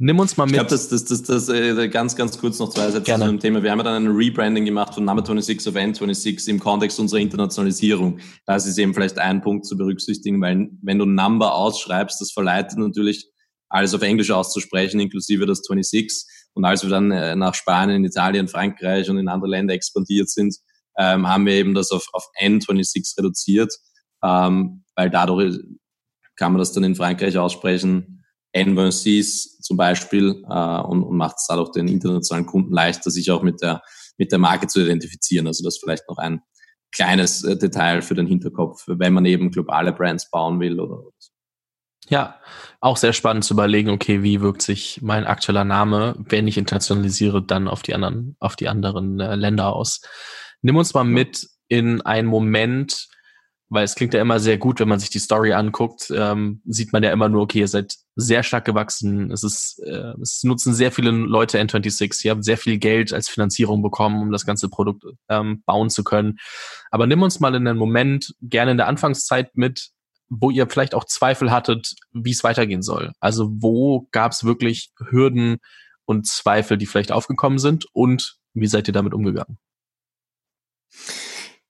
Nimm 0.00 0.20
uns 0.20 0.36
mal 0.36 0.44
mit. 0.44 0.54
Ich 0.54 0.58
glaube, 0.58 0.70
das, 0.70 0.88
das, 0.88 1.04
das, 1.06 1.22
das 1.24 1.48
äh, 1.48 1.88
ganz, 1.88 2.14
ganz 2.14 2.38
kurz 2.38 2.60
noch 2.60 2.70
zwei 2.70 2.88
Sätze 2.90 3.02
Gerne. 3.02 3.24
zu 3.24 3.30
dem 3.32 3.40
Thema. 3.40 3.64
Wir 3.64 3.72
haben 3.72 3.78
ja 3.78 3.84
dann 3.84 4.04
ein 4.06 4.16
Rebranding 4.16 4.64
gemacht 4.64 4.94
von 4.94 5.04
Number 5.04 5.24
26 5.24 5.66
auf 5.68 5.74
N26 5.74 6.48
im 6.48 6.60
Kontext 6.60 7.00
unserer 7.00 7.18
Internationalisierung. 7.18 8.20
Das 8.46 8.64
ist 8.66 8.78
eben 8.78 8.94
vielleicht 8.94 9.18
ein 9.18 9.42
Punkt 9.42 9.66
zu 9.66 9.76
berücksichtigen, 9.76 10.40
weil 10.40 10.68
wenn 10.82 11.00
du 11.00 11.04
Number 11.04 11.52
ausschreibst, 11.52 12.20
das 12.20 12.30
verleitet 12.30 12.78
natürlich 12.78 13.28
alles 13.68 13.92
auf 13.92 14.02
Englisch 14.02 14.30
auszusprechen, 14.30 15.00
inklusive 15.00 15.46
das 15.46 15.58
26. 15.58 16.26
Und 16.54 16.64
als 16.64 16.84
wir 16.84 16.90
dann 16.90 17.10
äh, 17.10 17.34
nach 17.34 17.54
Spanien, 17.54 18.04
Italien, 18.04 18.46
Frankreich 18.46 19.10
und 19.10 19.18
in 19.18 19.28
andere 19.28 19.50
Länder 19.50 19.74
expandiert 19.74 20.30
sind, 20.30 20.56
ähm, 20.96 21.26
haben 21.26 21.44
wir 21.44 21.54
eben 21.54 21.74
das 21.74 21.90
auf, 21.90 22.06
auf 22.12 22.24
N26 22.40 23.18
reduziert, 23.18 23.74
ähm, 24.22 24.84
weil 24.94 25.10
dadurch 25.10 25.58
kann 26.36 26.52
man 26.52 26.60
das 26.60 26.72
dann 26.72 26.84
in 26.84 26.94
Frankreich 26.94 27.36
aussprechen, 27.36 28.24
N26 28.54 29.57
zum 29.68 29.76
Beispiel, 29.76 30.42
äh, 30.48 30.80
und, 30.80 31.02
und 31.02 31.16
macht 31.16 31.36
es 31.36 31.46
dadurch 31.46 31.70
den 31.72 31.88
internationalen 31.88 32.46
Kunden 32.46 32.72
leichter, 32.72 33.10
sich 33.10 33.30
auch 33.30 33.42
mit 33.42 33.60
der, 33.60 33.82
mit 34.16 34.32
der 34.32 34.38
Marke 34.38 34.66
zu 34.66 34.80
identifizieren. 34.80 35.46
Also 35.46 35.62
das 35.62 35.78
vielleicht 35.78 36.08
noch 36.08 36.16
ein 36.16 36.40
kleines 36.90 37.44
äh, 37.44 37.56
Detail 37.56 38.00
für 38.00 38.14
den 38.14 38.26
Hinterkopf, 38.26 38.84
wenn 38.86 39.12
man 39.12 39.26
eben 39.26 39.50
globale 39.50 39.92
Brands 39.92 40.30
bauen 40.30 40.58
will 40.58 40.80
oder, 40.80 40.94
oder 40.94 41.12
so. 41.18 41.30
Ja, 42.08 42.40
auch 42.80 42.96
sehr 42.96 43.12
spannend 43.12 43.44
zu 43.44 43.52
überlegen, 43.52 43.90
okay, 43.90 44.22
wie 44.22 44.40
wirkt 44.40 44.62
sich 44.62 45.00
mein 45.02 45.26
aktueller 45.26 45.64
Name, 45.64 46.14
wenn 46.16 46.48
ich 46.48 46.56
internationalisiere, 46.56 47.42
dann 47.42 47.68
auf 47.68 47.82
die 47.82 47.94
anderen, 47.94 48.36
auf 48.40 48.56
die 48.56 48.68
anderen 48.68 49.20
äh, 49.20 49.34
Länder 49.34 49.74
aus. 49.74 50.00
Nimm 50.62 50.76
uns 50.76 50.94
mal 50.94 51.04
mit 51.04 51.46
in 51.68 52.00
einen 52.00 52.26
Moment, 52.26 53.08
weil 53.70 53.84
es 53.84 53.94
klingt 53.94 54.14
ja 54.14 54.20
immer 54.20 54.40
sehr 54.40 54.56
gut, 54.56 54.80
wenn 54.80 54.88
man 54.88 54.98
sich 54.98 55.10
die 55.10 55.18
Story 55.18 55.52
anguckt, 55.52 56.10
ähm, 56.14 56.62
sieht 56.64 56.92
man 56.92 57.02
ja 57.02 57.12
immer 57.12 57.28
nur, 57.28 57.42
okay, 57.42 57.60
ihr 57.60 57.68
seid 57.68 57.96
sehr 58.16 58.42
stark 58.42 58.64
gewachsen, 58.64 59.30
es 59.30 59.44
ist, 59.44 59.80
äh, 59.84 60.14
es 60.22 60.42
nutzen 60.42 60.72
sehr 60.72 60.90
viele 60.90 61.10
Leute 61.10 61.60
N26, 61.60 62.24
ihr 62.24 62.30
habt 62.30 62.44
sehr 62.44 62.56
viel 62.56 62.78
Geld 62.78 63.12
als 63.12 63.28
Finanzierung 63.28 63.82
bekommen, 63.82 64.22
um 64.22 64.32
das 64.32 64.46
ganze 64.46 64.68
Produkt 64.68 65.04
ähm, 65.28 65.62
bauen 65.66 65.90
zu 65.90 66.02
können. 66.02 66.38
Aber 66.90 67.06
nimm 67.06 67.22
uns 67.22 67.40
mal 67.40 67.54
in 67.54 67.66
einen 67.66 67.78
Moment, 67.78 68.34
gerne 68.40 68.70
in 68.70 68.78
der 68.78 68.88
Anfangszeit 68.88 69.56
mit, 69.56 69.90
wo 70.30 70.50
ihr 70.50 70.68
vielleicht 70.68 70.94
auch 70.94 71.04
Zweifel 71.04 71.50
hattet, 71.50 71.94
wie 72.12 72.32
es 72.32 72.44
weitergehen 72.44 72.82
soll. 72.82 73.12
Also 73.20 73.50
wo 73.50 74.08
gab 74.12 74.32
es 74.32 74.44
wirklich 74.44 74.92
Hürden 75.10 75.58
und 76.06 76.26
Zweifel, 76.26 76.78
die 76.78 76.86
vielleicht 76.86 77.12
aufgekommen 77.12 77.58
sind 77.58 77.86
und 77.92 78.36
wie 78.54 78.66
seid 78.66 78.88
ihr 78.88 78.94
damit 78.94 79.12
umgegangen? 79.12 79.58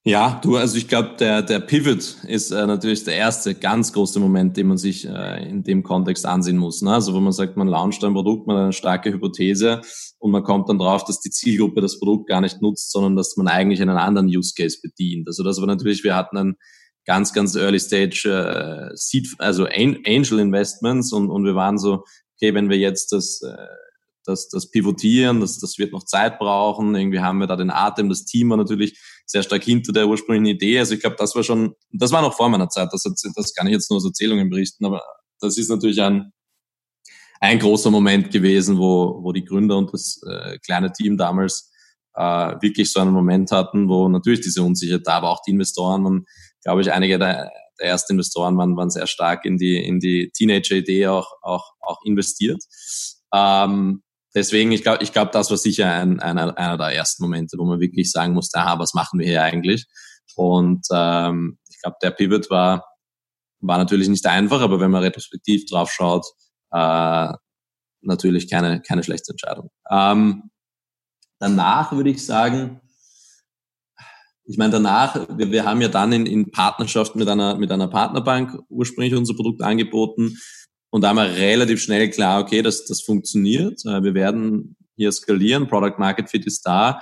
Ja, 0.09 0.41
du, 0.43 0.57
also 0.57 0.79
ich 0.79 0.89
glaube, 0.89 1.17
der, 1.21 1.43
der 1.43 1.61
Pivot 1.61 2.17
ist 2.27 2.51
äh, 2.51 2.67
natürlich 2.67 3.05
der 3.05 3.17
erste 3.17 3.55
ganz 3.55 3.93
große 3.93 4.19
Moment, 4.19 4.57
den 4.57 4.69
man 4.69 4.79
sich 4.79 5.07
äh, 5.07 5.47
in 5.47 5.65
dem 5.65 5.83
Kontext 5.83 6.25
ansehen 6.25 6.57
muss. 6.57 6.81
Ne? 6.81 6.95
Also 6.95 7.13
wo 7.13 7.21
man 7.21 7.35
sagt, 7.35 7.59
man 7.59 7.69
launcht 7.69 8.03
ein 8.03 8.15
Produkt, 8.15 8.47
man 8.47 8.57
hat 8.57 8.63
eine 8.63 8.73
starke 8.73 9.13
Hypothese 9.13 9.83
und 10.19 10.31
man 10.31 10.45
kommt 10.45 10.71
dann 10.71 10.79
drauf, 10.79 11.05
dass 11.05 11.21
die 11.21 11.29
Zielgruppe 11.29 11.83
das 11.83 11.99
Produkt 11.99 12.27
gar 12.27 12.41
nicht 12.41 12.63
nutzt, 12.63 12.91
sondern 12.91 13.17
dass 13.17 13.37
man 13.37 13.49
eigentlich 13.49 13.83
einen 13.83 13.99
anderen 13.99 14.29
Use 14.29 14.55
Case 14.57 14.79
bedient. 14.83 15.29
Also 15.29 15.43
das 15.43 15.61
war 15.61 15.67
natürlich, 15.67 16.03
wir 16.05 16.17
hatten 16.17 16.39
ein 16.39 16.57
ganz, 17.05 17.35
ganz 17.35 17.55
Early 17.55 17.79
Stage 17.79 18.31
äh, 18.31 18.97
Seed, 18.97 19.29
also 19.37 19.67
Angel 19.67 20.39
Investments 20.39 21.13
und, 21.13 21.29
und 21.29 21.45
wir 21.45 21.55
waren 21.55 21.77
so, 21.77 22.05
okay, 22.37 22.55
wenn 22.55 22.71
wir 22.71 22.79
jetzt 22.79 23.13
das, 23.13 23.43
äh, 23.43 23.57
das, 24.25 24.49
das 24.49 24.71
Pivotieren, 24.71 25.41
das, 25.41 25.59
das 25.59 25.79
wird 25.79 25.93
noch 25.93 26.05
Zeit 26.05 26.39
brauchen, 26.39 26.95
irgendwie 26.95 27.21
haben 27.21 27.41
wir 27.41 27.47
da 27.47 27.57
den 27.57 27.71
Atem, 27.71 28.09
das 28.09 28.25
Team 28.25 28.49
war 28.49 28.57
natürlich 28.57 28.99
sehr 29.31 29.43
stark 29.43 29.63
hinter 29.63 29.93
der 29.93 30.09
ursprünglichen 30.09 30.57
Idee. 30.57 30.79
Also 30.79 30.95
ich 30.95 31.01
glaube, 31.01 31.17
das 31.19 31.35
war 31.35 31.43
schon, 31.43 31.75
das 31.93 32.11
war 32.11 32.23
noch 32.23 32.35
vor 32.35 32.49
meiner 32.49 32.69
Zeit, 32.69 32.89
das, 32.93 33.03
das 33.03 33.55
kann 33.55 33.67
ich 33.67 33.75
jetzt 33.75 33.91
nur 33.91 33.99
aus 33.99 34.07
Erzählungen 34.07 34.49
berichten, 34.49 34.85
aber 34.87 35.03
das 35.41 35.59
ist 35.59 35.69
natürlich 35.69 36.01
ein, 36.01 36.33
ein 37.41 37.59
großer 37.59 37.91
Moment 37.91 38.33
gewesen, 38.33 38.79
wo, 38.79 39.23
wo 39.23 39.33
die 39.33 39.45
Gründer 39.45 39.77
und 39.77 39.93
das 39.93 40.21
äh, 40.27 40.59
kleine 40.59 40.93
Team 40.93 41.17
damals 41.17 41.71
äh, 42.15 42.55
wirklich 42.61 42.91
so 42.91 43.01
einen 43.01 43.13
Moment 43.13 43.53
hatten, 43.53 43.89
wo 43.89 44.09
natürlich 44.09 44.41
diese 44.41 44.63
Unsicherheit 44.63 45.07
da 45.07 45.23
war, 45.23 45.31
auch 45.31 45.43
die 45.47 45.53
Investoren. 45.53 46.03
Man, 46.03 46.25
glaube 46.65 46.81
ich, 46.81 46.91
einige 46.91 47.19
der, 47.19 47.51
der 47.79 47.87
ersten 47.87 48.15
Investoren 48.15 48.57
waren, 48.57 48.77
waren 48.77 48.91
sehr 48.91 49.07
stark 49.07 49.45
in 49.45 49.59
die, 49.59 49.77
in 49.77 50.01
die 50.01 50.31
Teenager-Idee 50.31 51.09
auch, 51.09 51.31
auch, 51.43 51.75
auch 51.81 51.99
investiert. 52.05 52.63
Ähm, 53.33 54.03
deswegen, 54.35 54.73
ich 54.73 54.83
glaube, 54.83 55.03
ich 55.03 55.13
glaube, 55.13 55.31
das 55.33 55.51
war 55.51 55.57
sicher 55.57 55.93
ein, 55.93 56.21
einer, 56.21 56.57
einer 56.57 56.79
der 56.79 56.95
ersten 56.95 57.23
Momente, 57.23 57.59
wo 57.59 57.65
man 57.65 57.81
wirklich 57.81 58.11
sagen 58.11 58.35
musste, 58.35 58.59
aha, 58.59 58.79
was 58.79 58.95
machen 58.95 59.19
wir 59.19 59.27
hier 59.27 59.43
eigentlich? 59.43 59.87
Und 60.37 60.87
ähm, 60.93 61.59
ich 61.69 61.81
glaube, 61.81 61.97
der 62.03 62.11
Pivot 62.11 62.51
war, 62.51 62.85
war 63.61 63.79
natürlich 63.79 64.09
nicht 64.09 64.27
einfach, 64.27 64.61
aber 64.61 64.81
wenn 64.81 64.91
man 64.91 65.03
retrospektiv 65.03 65.67
drauf 65.67 65.91
schaut, 65.91 66.27
äh, 66.73 67.33
natürlich 68.03 68.49
keine, 68.49 68.81
keine 68.83 69.03
schlechte 69.03 69.33
Entscheidung. 69.33 69.71
Ähm, 69.91 70.51
danach 71.39 71.93
würde 71.93 72.11
ich 72.11 72.25
sagen, 72.25 72.81
ich 74.45 74.57
meine, 74.57 74.73
danach, 74.73 75.29
wir, 75.37 75.51
wir 75.51 75.65
haben 75.65 75.81
ja 75.81 75.89
dann 75.89 76.13
in, 76.13 76.27
in 76.27 76.51
Partnerschaft 76.51 77.17
mit 77.17 77.29
einer, 77.29 77.57
mit 77.57 77.71
einer 77.71 77.89
Partnerbank 77.89 78.59
ursprünglich 78.69 79.15
unser 79.15 79.35
Produkt 79.35 79.63
angeboten 79.63 80.39
und 80.91 81.03
da 81.03 81.09
haben 81.09 81.17
wir 81.17 81.35
relativ 81.37 81.83
schnell 81.83 82.11
klar, 82.11 82.41
okay, 82.41 82.63
das, 82.63 82.85
das 82.87 83.03
funktioniert. 83.03 83.85
Äh, 83.85 84.03
wir 84.03 84.15
werden 84.15 84.77
hier 84.97 85.13
skalieren, 85.13 85.69
Product 85.69 85.99
Market 85.99 86.31
Fit 86.31 86.47
ist 86.47 86.63
da, 86.63 87.01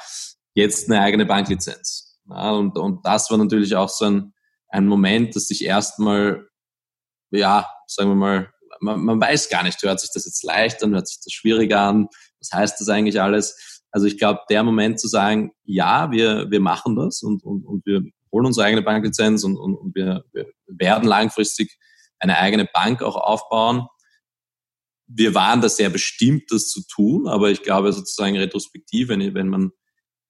jetzt 0.55 0.91
eine 0.91 1.01
eigene 1.01 1.27
Banklizenz. 1.27 2.19
Ja, 2.29 2.51
und, 2.53 2.77
und 2.77 3.05
das 3.05 3.31
war 3.31 3.39
natürlich 3.39 3.77
auch 3.77 3.89
so 3.89 4.07
ein, 4.07 4.33
ein 4.69 4.87
Moment, 4.87 5.37
dass 5.37 5.49
sich 5.49 5.65
erstmal, 5.65 6.49
ja, 7.31 7.67
sagen 7.87 8.11
wir 8.11 8.17
mal, 8.17 8.51
man, 8.81 9.01
man 9.05 9.21
weiß 9.21 9.49
gar 9.49 9.63
nicht, 9.63 9.83
hört 9.83 10.01
sich 10.01 10.11
das 10.13 10.27
jetzt 10.27 10.43
leicht 10.43 10.83
an, 10.83 10.93
hört 10.93 11.09
sich 11.09 11.21
das 11.25 11.33
schwieriger 11.33 11.81
an, 11.81 12.09
was 12.41 12.51
heißt 12.53 12.81
das 12.81 12.89
eigentlich 12.89 13.21
alles? 13.21 13.83
Also 13.93 14.07
ich 14.07 14.19
glaube, 14.19 14.41
der 14.51 14.63
Moment 14.63 15.01
zu 15.01 15.09
sagen, 15.09 15.53
ja, 15.65 16.11
wir, 16.11 16.51
wir 16.51 16.61
machen 16.61 16.97
das 16.97 17.23
und, 17.23 17.43
und, 17.45 17.65
und 17.65 17.87
wir 17.87 18.03
holen 18.33 18.47
unsere 18.47 18.67
eigene 18.67 18.83
Banklizenz 18.83 19.45
und, 19.45 19.57
und, 19.57 19.75
und 19.75 19.95
wir, 19.95 20.25
wir 20.33 20.47
werden 20.67 21.09
langfristig 21.09 21.79
eine 22.31 22.39
eigene 22.39 22.67
Bank 22.73 23.03
auch 23.03 23.17
aufbauen. 23.17 23.87
Wir 25.07 25.35
waren 25.35 25.61
da 25.61 25.69
sehr 25.69 25.91
bestimmt, 25.91 26.51
das 26.51 26.69
zu 26.69 26.83
tun, 26.87 27.29
aber 27.29 27.51
ich 27.51 27.63
glaube 27.63 27.93
sozusagen 27.93 28.37
retrospektiv, 28.37 29.09
wenn, 29.09 29.35
wenn 29.35 29.49
man 29.49 29.73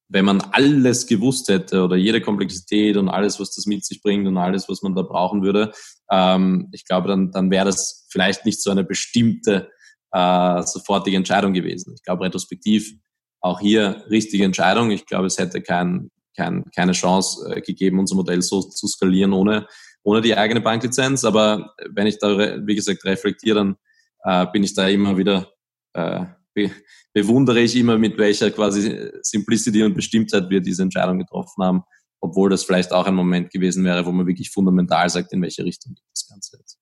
wenn 0.09 0.25
man 0.25 0.41
alles 0.53 1.07
gewusst 1.07 1.49
hätte 1.49 1.83
oder 1.83 1.97
jede 1.97 2.21
Komplexität 2.21 2.97
und 2.97 3.09
alles, 3.09 3.41
was 3.41 3.55
das 3.55 3.67
mit 3.67 3.85
sich 3.85 4.03
bringt 4.03 4.27
und 4.27 4.37
alles, 4.37 4.69
was 4.69 4.83
man 4.83 4.95
da 4.95 5.03
brauchen 5.03 5.43
würde, 5.43 5.73
ähm, 6.11 6.69
ich 6.73 6.85
glaube, 6.85 7.09
dann, 7.09 7.33
dann 7.33 7.51
wäre 7.51 7.65
das 7.65 8.07
vielleicht 8.09 8.47
nicht 8.47 8.63
so 8.63 8.71
eine 8.71 8.85
bestimmte 8.85 9.71
äh, 10.13 10.63
sofortige 10.63 11.17
Entscheidung 11.17 11.53
gewesen. 11.53 11.93
Ich 11.97 12.03
glaube, 12.03 12.25
retrospektiv 12.25 12.93
auch 13.41 13.61
hier 13.61 14.05
richtige 14.09 14.45
Entscheidung. 14.45 14.91
Ich 14.91 15.07
glaube, 15.07 15.27
es 15.27 15.39
hätte 15.39 15.61
kein, 15.61 16.11
kein, 16.37 16.65
keine 16.75 16.93
Chance 16.93 17.57
äh, 17.57 17.61
gegeben, 17.61 17.99
unser 17.99 18.15
Modell 18.15 18.43
so 18.43 18.63
zu 18.63 18.87
skalieren 18.87 19.33
ohne, 19.33 19.67
ohne 20.07 20.21
die 20.21 20.37
eigene 20.37 20.61
Banklizenz. 20.61 21.25
Aber 21.25 21.75
wenn 21.91 22.07
ich 22.07 22.19
da, 22.19 22.65
wie 22.65 22.77
gesagt, 22.77 23.05
reflektiere, 23.05 23.57
dann 23.57 23.77
äh, 24.23 24.47
bin 24.53 24.63
ich 24.63 24.73
da 24.73 24.87
immer 24.87 25.19
wieder, 25.19 25.53
äh, 25.95 26.25
be 26.55 26.71
bewundere 27.13 27.61
ich 27.61 27.75
immer, 27.75 27.97
mit 27.97 28.19
welcher 28.19 28.51
quasi 28.51 29.11
Simplicity 29.23 29.83
und 29.83 29.95
Bestimmtheit 29.95 30.51
wir 30.51 30.61
diese 30.61 30.83
Entscheidung 30.83 31.19
getroffen 31.19 31.65
haben, 31.65 31.83
obwohl 32.21 32.51
das 32.51 32.63
vielleicht 32.63 32.93
auch 32.93 33.07
ein 33.07 33.15
Moment 33.15 33.51
gewesen 33.51 33.85
wäre, 33.85 34.05
wo 34.05 34.13
man 34.13 34.27
wirklich 34.27 34.51
fundamental 34.51 35.09
sagt, 35.09 35.33
in 35.33 35.41
welche 35.41 35.65
Richtung 35.65 35.95
geht 35.95 36.05
das 36.13 36.29
Ganze 36.29 36.59
jetzt. 36.59 36.79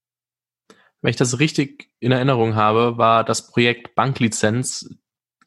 Wenn 1.00 1.10
ich 1.10 1.16
das 1.16 1.38
richtig 1.38 1.92
in 2.00 2.10
Erinnerung 2.10 2.56
habe, 2.56 2.98
war 2.98 3.22
das 3.22 3.46
Projekt 3.46 3.94
Banklizenz 3.94 4.90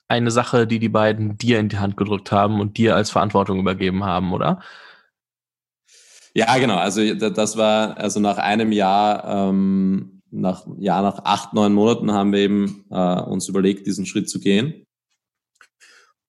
eine 0.08 0.32
Sache, 0.32 0.68
die 0.68 0.80
die 0.80 0.90
beiden 0.90 1.38
dir 1.38 1.60
in 1.60 1.68
die 1.68 1.80
Hand 1.80 1.98
gedrückt 1.98 2.32
haben 2.32 2.62
und 2.62 2.78
dir 2.78 2.96
als 2.96 3.12
Verantwortung 3.12 3.60
übergeben 3.60 4.06
haben, 4.06 4.32
oder? 4.32 4.62
Ja, 6.38 6.56
genau. 6.60 6.76
Also 6.76 7.16
das 7.16 7.58
war 7.58 7.98
also 7.98 8.20
nach 8.20 8.38
einem 8.38 8.72
Jahr, 8.72 9.50
ähm, 9.50 10.22
nach 10.30 10.68
ja 10.78 11.02
nach 11.02 11.26
acht 11.26 11.54
neun 11.54 11.74
Monaten 11.74 12.12
haben 12.12 12.32
wir 12.32 12.42
eben 12.42 12.86
äh, 12.92 13.22
uns 13.22 13.48
überlegt, 13.48 13.88
diesen 13.88 14.06
Schritt 14.06 14.30
zu 14.30 14.40
gehen. 14.40 14.86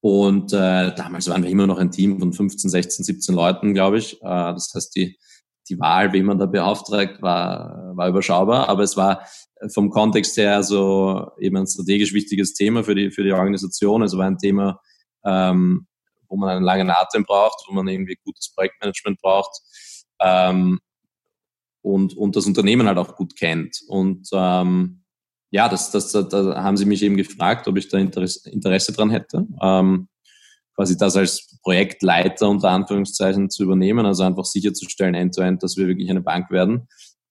Und 0.00 0.54
äh, 0.54 0.94
damals 0.94 1.28
waren 1.28 1.42
wir 1.42 1.50
immer 1.50 1.66
noch 1.66 1.76
ein 1.76 1.90
Team 1.90 2.18
von 2.20 2.32
15, 2.32 2.70
16, 2.70 3.04
17 3.04 3.34
Leuten, 3.34 3.74
glaube 3.74 3.98
ich. 3.98 4.14
Äh, 4.22 4.54
das 4.54 4.72
heißt, 4.74 4.96
die 4.96 5.18
die 5.68 5.78
Wahl, 5.78 6.10
wen 6.14 6.24
man 6.24 6.38
da 6.38 6.46
beauftragt, 6.46 7.20
war, 7.20 7.94
war 7.94 8.08
überschaubar, 8.08 8.70
aber 8.70 8.84
es 8.84 8.96
war 8.96 9.28
vom 9.74 9.90
Kontext 9.90 10.38
her 10.38 10.62
so 10.62 11.32
eben 11.38 11.58
ein 11.58 11.66
strategisch 11.66 12.14
wichtiges 12.14 12.54
Thema 12.54 12.82
für 12.82 12.94
die, 12.94 13.10
für 13.10 13.24
die 13.24 13.32
Organisation. 13.32 14.00
Also 14.00 14.16
war 14.16 14.24
ein 14.24 14.38
Thema, 14.38 14.80
ähm, 15.26 15.86
wo 16.30 16.38
man 16.38 16.48
einen 16.48 16.64
langen 16.64 16.88
Atem 16.88 17.24
braucht, 17.24 17.62
wo 17.68 17.74
man 17.74 17.86
irgendwie 17.88 18.16
gutes 18.24 18.50
Projektmanagement 18.54 19.20
braucht 19.20 19.60
ähm, 20.20 20.78
und, 21.82 22.16
und 22.16 22.36
das 22.36 22.46
Unternehmen 22.46 22.86
halt 22.86 22.98
auch 22.98 23.16
gut 23.16 23.36
kennt. 23.36 23.80
Und 23.88 24.28
ähm, 24.32 25.02
ja, 25.50 25.68
das, 25.68 25.90
das, 25.90 26.12
da 26.12 26.62
haben 26.62 26.76
sie 26.76 26.84
mich 26.84 27.02
eben 27.02 27.16
gefragt, 27.16 27.66
ob 27.68 27.76
ich 27.78 27.88
da 27.88 27.98
Interesse, 27.98 28.50
Interesse 28.50 28.92
dran 28.92 29.10
hätte. 29.10 29.46
Ähm, 29.62 30.08
quasi 30.74 30.96
das 30.96 31.16
als 31.16 31.58
Projektleiter 31.62 32.48
unter 32.48 32.70
Anführungszeichen 32.70 33.50
zu 33.50 33.64
übernehmen, 33.64 34.06
also 34.06 34.22
einfach 34.22 34.44
sicherzustellen, 34.44 35.14
end-to-end, 35.14 35.62
dass 35.62 35.76
wir 35.76 35.88
wirklich 35.88 36.10
eine 36.10 36.20
Bank 36.20 36.50
werden. 36.50 36.88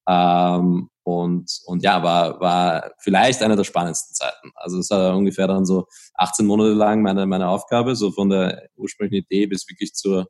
Ähm, 0.08 0.90
und, 1.04 1.50
und 1.66 1.84
ja, 1.84 2.04
war, 2.04 2.40
war 2.42 2.92
vielleicht 3.00 3.42
eine 3.42 3.56
der 3.56 3.64
spannendsten 3.64 4.14
Zeiten. 4.14 4.52
Also 4.56 4.80
es 4.80 4.90
war 4.90 5.16
ungefähr 5.16 5.48
dann 5.48 5.66
so 5.66 5.88
18 6.16 6.46
Monate 6.46 6.74
lang 6.74 7.02
meine, 7.02 7.26
meine 7.26 7.48
Aufgabe, 7.48 7.96
so 7.96 8.12
von 8.12 8.30
der 8.30 8.68
ursprünglichen 8.76 9.24
Idee 9.24 9.48
bis 9.48 9.70
wirklich 9.70 9.94
zur 9.94 10.28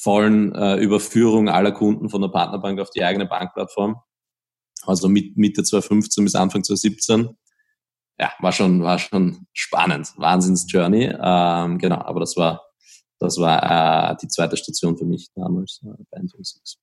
vollen 0.00 0.54
äh, 0.54 0.76
Überführung 0.76 1.48
aller 1.48 1.72
Kunden 1.72 2.08
von 2.08 2.22
der 2.22 2.28
Partnerbank 2.28 2.80
auf 2.80 2.90
die 2.90 3.04
eigene 3.04 3.26
Bankplattform. 3.26 4.00
Also 4.86 5.08
mit 5.08 5.36
Mitte 5.36 5.62
2015 5.62 6.24
bis 6.24 6.34
Anfang 6.34 6.64
2017. 6.64 7.36
ja, 8.18 8.32
war 8.38 8.52
schon, 8.52 8.82
war 8.82 8.98
schon 8.98 9.46
spannend. 9.52 10.12
Wahnsinns-Journey. 10.16 11.14
Ähm, 11.20 11.78
genau, 11.78 11.98
aber 11.98 12.20
das 12.20 12.36
war, 12.36 12.62
das 13.18 13.38
war 13.38 14.12
äh, 14.12 14.16
die 14.22 14.28
zweite 14.28 14.56
Station 14.56 14.96
für 14.96 15.04
mich 15.04 15.28
damals 15.34 15.82
äh, 15.84 16.02
bei 16.10 16.18
N26. 16.18 16.76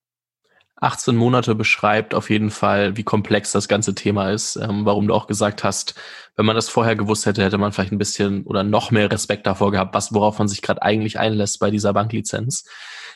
18 0.79 1.15
Monate 1.15 1.55
beschreibt 1.55 2.13
auf 2.13 2.29
jeden 2.29 2.51
Fall, 2.51 2.97
wie 2.97 3.03
komplex 3.03 3.51
das 3.51 3.67
ganze 3.67 3.95
Thema 3.95 4.31
ist. 4.31 4.57
Ähm, 4.57 4.85
warum 4.85 5.07
du 5.07 5.13
auch 5.13 5.27
gesagt 5.27 5.63
hast, 5.63 5.95
wenn 6.35 6.45
man 6.45 6.55
das 6.55 6.69
vorher 6.69 6.95
gewusst 6.95 7.25
hätte, 7.25 7.43
hätte 7.43 7.57
man 7.57 7.71
vielleicht 7.71 7.91
ein 7.91 7.97
bisschen 7.97 8.43
oder 8.43 8.63
noch 8.63 8.91
mehr 8.91 9.11
Respekt 9.11 9.47
davor 9.47 9.71
gehabt, 9.71 9.95
was 9.95 10.13
worauf 10.13 10.37
man 10.37 10.47
sich 10.47 10.61
gerade 10.61 10.83
eigentlich 10.83 11.17
einlässt 11.17 11.59
bei 11.59 11.71
dieser 11.71 11.93
Banklizenz. 11.93 12.63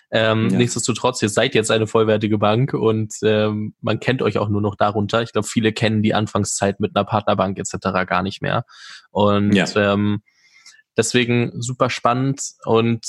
Ähm, 0.10 0.50
ja. 0.50 0.58
Nichtsdestotrotz, 0.58 1.22
ihr 1.22 1.30
seid 1.30 1.54
jetzt 1.54 1.72
eine 1.72 1.88
vollwertige 1.88 2.38
Bank 2.38 2.74
und 2.74 3.14
ähm, 3.24 3.76
man 3.80 4.00
kennt 4.00 4.22
euch 4.22 4.40
auch 4.40 4.50
nur 4.50 4.62
noch 4.62 4.76
darunter. 4.76 5.22
Ich 5.22 5.32
glaube, 5.32 5.48
viele 5.48 5.72
kennen 5.72 6.02
die 6.02 6.16
Anfangszeit 6.16 6.80
mit 6.80 6.96
einer 6.96 7.06
Partnerbank 7.06 7.60
etc. 7.60 7.78
gar 8.08 8.24
nicht 8.24 8.42
mehr. 8.42 8.66
Und 9.12 9.54
ja. 9.54 9.68
ähm, 9.76 10.24
deswegen 10.98 11.54
super 11.62 11.90
spannend. 11.90 12.42
Und 12.66 13.06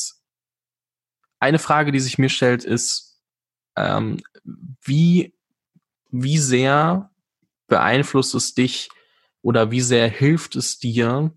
eine 1.41 1.59
Frage, 1.59 1.91
die 1.91 2.01
sich 2.01 2.19
mir 2.19 2.29
stellt, 2.29 2.65
ist, 2.65 3.12
ähm, 3.76 4.18
wie, 4.82 5.35
wie 6.11 6.38
sehr 6.38 7.11
beeinflusst 7.68 8.35
es 8.35 8.54
dich 8.54 8.90
oder 9.40 9.70
wie 9.70 9.80
sehr 9.80 10.08
hilft 10.08 10.56
es 10.56 10.78
dir, 10.78 11.32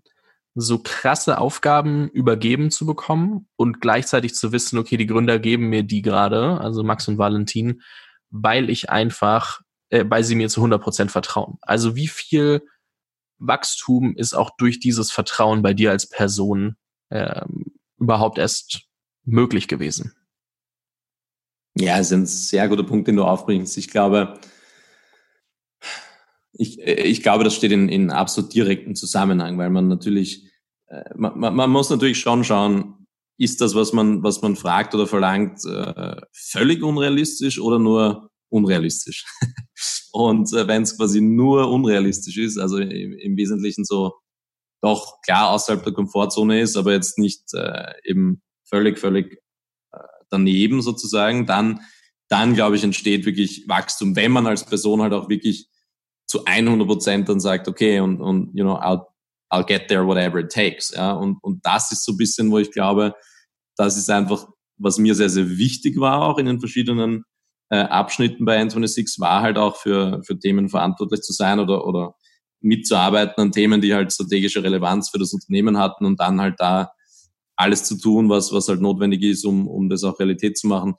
so 0.54 0.78
krasse 0.78 1.38
Aufgaben 1.38 2.08
übergeben 2.08 2.70
zu 2.70 2.86
bekommen 2.86 3.46
und 3.56 3.80
gleichzeitig 3.80 4.34
zu 4.34 4.52
wissen, 4.52 4.78
okay, 4.78 4.96
die 4.96 5.06
Gründer 5.06 5.38
geben 5.38 5.68
mir 5.68 5.82
die 5.82 6.00
gerade, 6.00 6.58
also 6.60 6.82
Max 6.82 7.06
und 7.08 7.18
Valentin, 7.18 7.82
weil 8.30 8.70
ich 8.70 8.88
einfach, 8.88 9.60
äh, 9.90 10.04
weil 10.08 10.24
sie 10.24 10.34
mir 10.34 10.48
zu 10.48 10.60
100 10.60 10.82
Prozent 10.82 11.10
vertrauen. 11.10 11.58
Also 11.60 11.94
wie 11.94 12.08
viel 12.08 12.62
Wachstum 13.38 14.16
ist 14.16 14.34
auch 14.34 14.50
durch 14.56 14.80
dieses 14.80 15.12
Vertrauen 15.12 15.62
bei 15.62 15.74
dir 15.74 15.90
als 15.90 16.08
Person 16.08 16.76
ähm, 17.10 17.74
überhaupt 17.98 18.38
erst 18.38 18.82
möglich 19.24 19.68
gewesen? 19.68 20.14
Ja, 21.78 21.98
es 21.98 22.06
ist 22.06 22.12
ein 22.12 22.26
sehr 22.26 22.68
guter 22.68 22.84
Punkt, 22.84 23.06
den 23.06 23.16
du 23.16 23.24
aufbringst. 23.24 23.76
Ich 23.76 23.88
glaube, 23.88 24.38
ich, 26.52 26.80
ich 26.80 27.22
glaube, 27.22 27.44
das 27.44 27.54
steht 27.54 27.72
in, 27.72 27.90
in 27.90 28.10
absolut 28.10 28.54
direkten 28.54 28.96
Zusammenhang, 28.96 29.58
weil 29.58 29.68
man 29.68 29.86
natürlich, 29.88 30.50
äh, 30.86 31.04
man, 31.14 31.54
man 31.54 31.70
muss 31.70 31.90
natürlich 31.90 32.18
schon 32.18 32.44
schauen, 32.44 33.06
ist 33.38 33.60
das, 33.60 33.74
was 33.74 33.92
man, 33.92 34.22
was 34.22 34.40
man 34.40 34.56
fragt 34.56 34.94
oder 34.94 35.06
verlangt, 35.06 35.66
äh, 35.66 36.16
völlig 36.32 36.82
unrealistisch 36.82 37.60
oder 37.60 37.78
nur 37.78 38.30
unrealistisch? 38.48 39.26
Und 40.12 40.50
äh, 40.54 40.66
wenn 40.66 40.82
es 40.82 40.96
quasi 40.96 41.20
nur 41.20 41.70
unrealistisch 41.70 42.38
ist, 42.38 42.56
also 42.56 42.78
im, 42.78 43.12
im, 43.12 43.36
Wesentlichen 43.36 43.84
so 43.84 44.14
doch 44.80 45.20
klar 45.20 45.50
außerhalb 45.50 45.84
der 45.84 45.92
Komfortzone 45.92 46.58
ist, 46.60 46.76
aber 46.78 46.92
jetzt 46.92 47.18
nicht 47.18 47.42
eben 48.04 48.42
völlig, 48.64 48.98
völlig 48.98 49.42
daneben 50.30 50.82
sozusagen, 50.82 51.46
dann, 51.46 51.80
dann 52.28 52.54
glaube 52.54 52.76
ich, 52.76 52.84
entsteht 52.84 53.26
wirklich 53.26 53.68
Wachstum, 53.68 54.16
wenn 54.16 54.32
man 54.32 54.46
als 54.46 54.64
Person 54.64 55.02
halt 55.02 55.12
auch 55.12 55.28
wirklich 55.28 55.68
zu 56.26 56.44
100 56.44 56.86
Prozent 56.86 57.28
dann 57.28 57.40
sagt, 57.40 57.68
okay, 57.68 58.00
und, 58.00 58.20
und, 58.20 58.50
you 58.54 58.64
know, 58.64 58.76
I'll, 58.76 59.04
I'll 59.50 59.64
get 59.64 59.88
there 59.88 60.06
whatever 60.06 60.38
it 60.38 60.50
takes, 60.50 60.90
ja, 60.90 61.12
und, 61.12 61.38
und 61.42 61.64
das 61.64 61.92
ist 61.92 62.04
so 62.04 62.12
ein 62.12 62.16
bisschen, 62.16 62.50
wo 62.50 62.58
ich 62.58 62.70
glaube, 62.72 63.14
das 63.76 63.96
ist 63.96 64.10
einfach, 64.10 64.46
was 64.78 64.98
mir 64.98 65.14
sehr, 65.14 65.30
sehr 65.30 65.48
wichtig 65.56 65.98
war 65.98 66.22
auch 66.22 66.38
in 66.38 66.46
den 66.46 66.60
verschiedenen 66.60 67.24
äh, 67.70 67.78
Abschnitten 67.78 68.44
bei 68.44 68.60
N26, 68.60 69.20
war 69.20 69.42
halt 69.42 69.58
auch 69.58 69.76
für, 69.76 70.22
für 70.24 70.38
Themen 70.38 70.68
verantwortlich 70.68 71.22
zu 71.22 71.32
sein 71.32 71.58
oder, 71.58 71.86
oder 71.86 72.14
mitzuarbeiten 72.60 73.40
an 73.42 73.52
Themen, 73.52 73.80
die 73.80 73.94
halt 73.94 74.12
strategische 74.12 74.62
Relevanz 74.62 75.10
für 75.10 75.18
das 75.18 75.32
Unternehmen 75.32 75.78
hatten 75.78 76.04
und 76.04 76.20
dann 76.20 76.40
halt 76.40 76.56
da 76.58 76.90
alles 77.56 77.84
zu 77.84 77.98
tun, 77.98 78.28
was, 78.28 78.52
was 78.52 78.68
halt 78.68 78.80
notwendig 78.80 79.22
ist, 79.22 79.44
um, 79.44 79.66
um 79.66 79.88
das 79.88 80.04
auch 80.04 80.18
Realität 80.20 80.58
zu 80.58 80.66
machen. 80.66 80.94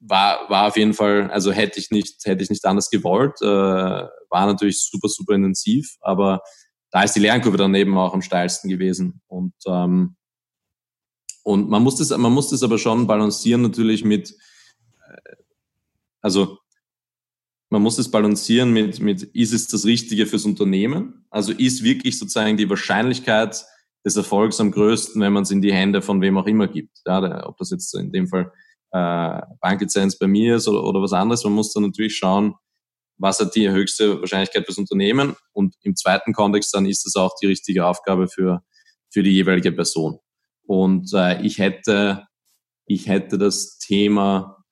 War, 0.00 0.48
war 0.50 0.68
auf 0.68 0.76
jeden 0.76 0.92
Fall, 0.92 1.30
also 1.30 1.50
hätte 1.50 1.80
ich 1.80 1.90
nicht, 1.90 2.24
hätte 2.24 2.44
ich 2.44 2.50
nicht 2.50 2.64
anders 2.66 2.90
gewollt, 2.90 3.40
äh, 3.40 3.46
war 3.46 4.46
natürlich 4.46 4.82
super, 4.82 5.08
super 5.08 5.34
intensiv, 5.34 5.96
aber 6.00 6.42
da 6.90 7.02
ist 7.02 7.16
die 7.16 7.20
Lernkurve 7.20 7.56
dann 7.56 7.74
eben 7.74 7.96
auch 7.96 8.12
am 8.12 8.22
steilsten 8.22 8.68
gewesen. 8.68 9.22
Und, 9.26 9.54
ähm, 9.66 10.16
und 11.42 11.68
man 11.68 11.82
muss 11.82 11.96
das, 11.96 12.16
man 12.16 12.32
muss 12.32 12.50
das 12.50 12.62
aber 12.62 12.78
schon 12.78 13.06
balancieren 13.06 13.62
natürlich 13.62 14.04
mit, 14.04 14.30
äh, 14.30 15.36
also 16.20 16.58
man 17.70 17.82
muss 17.82 17.96
das 17.96 18.10
balancieren 18.10 18.72
mit, 18.72 19.00
mit, 19.00 19.22
ist 19.22 19.52
es 19.52 19.66
das 19.66 19.84
Richtige 19.84 20.26
fürs 20.26 20.44
Unternehmen? 20.44 21.24
Also 21.30 21.52
ist 21.52 21.82
wirklich 21.82 22.18
sozusagen 22.18 22.56
die 22.56 22.70
Wahrscheinlichkeit, 22.70 23.64
des 24.04 24.16
Erfolgs 24.16 24.60
am 24.60 24.70
größten, 24.70 25.20
wenn 25.20 25.32
man 25.32 25.44
es 25.44 25.50
in 25.50 25.62
die 25.62 25.72
Hände 25.72 26.02
von 26.02 26.20
wem 26.20 26.36
auch 26.36 26.46
immer 26.46 26.68
gibt. 26.68 26.98
Ja, 27.06 27.46
ob 27.46 27.56
das 27.56 27.70
jetzt 27.70 27.94
in 27.94 28.12
dem 28.12 28.28
Fall 28.28 28.52
äh, 28.92 29.40
Banklizenz 29.60 30.18
bei 30.18 30.26
mir 30.26 30.56
ist 30.56 30.68
oder, 30.68 30.84
oder 30.84 31.02
was 31.02 31.12
anderes. 31.12 31.44
Man 31.44 31.54
muss 31.54 31.72
dann 31.72 31.84
natürlich 31.84 32.16
schauen, 32.16 32.54
was 33.16 33.40
hat 33.40 33.54
die 33.54 33.70
höchste 33.70 34.20
Wahrscheinlichkeit 34.20 34.66
fürs 34.66 34.78
Unternehmen 34.78 35.36
und 35.52 35.74
im 35.82 35.96
zweiten 35.96 36.32
Kontext 36.32 36.74
dann 36.74 36.86
ist 36.86 37.06
es 37.06 37.16
auch 37.16 37.34
die 37.40 37.46
richtige 37.46 37.86
Aufgabe 37.86 38.28
für, 38.28 38.62
für 39.10 39.22
die 39.22 39.32
jeweilige 39.32 39.72
Person. 39.72 40.18
Und 40.66 41.12
äh, 41.14 41.40
ich 41.42 41.58
hätte, 41.58 42.26
ich 42.86 43.08
hätte 43.08 43.38
das 43.38 43.78
Thema, 43.78 44.64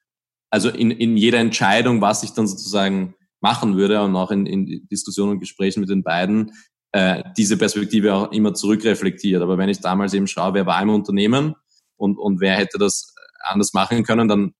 also 0.51 0.69
in, 0.69 0.91
in 0.91 1.17
jeder 1.17 1.39
Entscheidung, 1.39 2.01
was 2.01 2.23
ich 2.23 2.33
dann 2.33 2.47
sozusagen 2.47 3.15
machen 3.41 3.77
würde 3.77 4.03
und 4.03 4.15
auch 4.17 4.31
in, 4.31 4.47
in 4.47 4.87
Diskussionen 4.89 5.33
und 5.33 5.41
Gesprächen 5.41 5.81
mit 5.81 5.91
den 5.91 6.03
beiden, 6.03 6.53
äh, 6.93 7.23
diese 7.37 7.57
Perspektive 7.57 8.15
auch 8.15 8.33
immer 8.33 8.55
zurückreflektiert. 8.55 9.43
Aber 9.43 9.59
wenn 9.59 9.69
ich 9.69 9.81
damals 9.81 10.15
eben 10.15 10.27
schaue, 10.27 10.55
wer 10.55 10.67
war 10.67 10.81
im 10.83 10.91
Unternehmen 10.91 11.55
und, 11.97 12.19
und 12.19 12.41
wer 12.41 12.57
hätte 12.57 12.79
das 12.79 13.15
anders 13.41 13.73
machen 13.73 14.05
können, 14.05 14.29
dann 14.29 14.53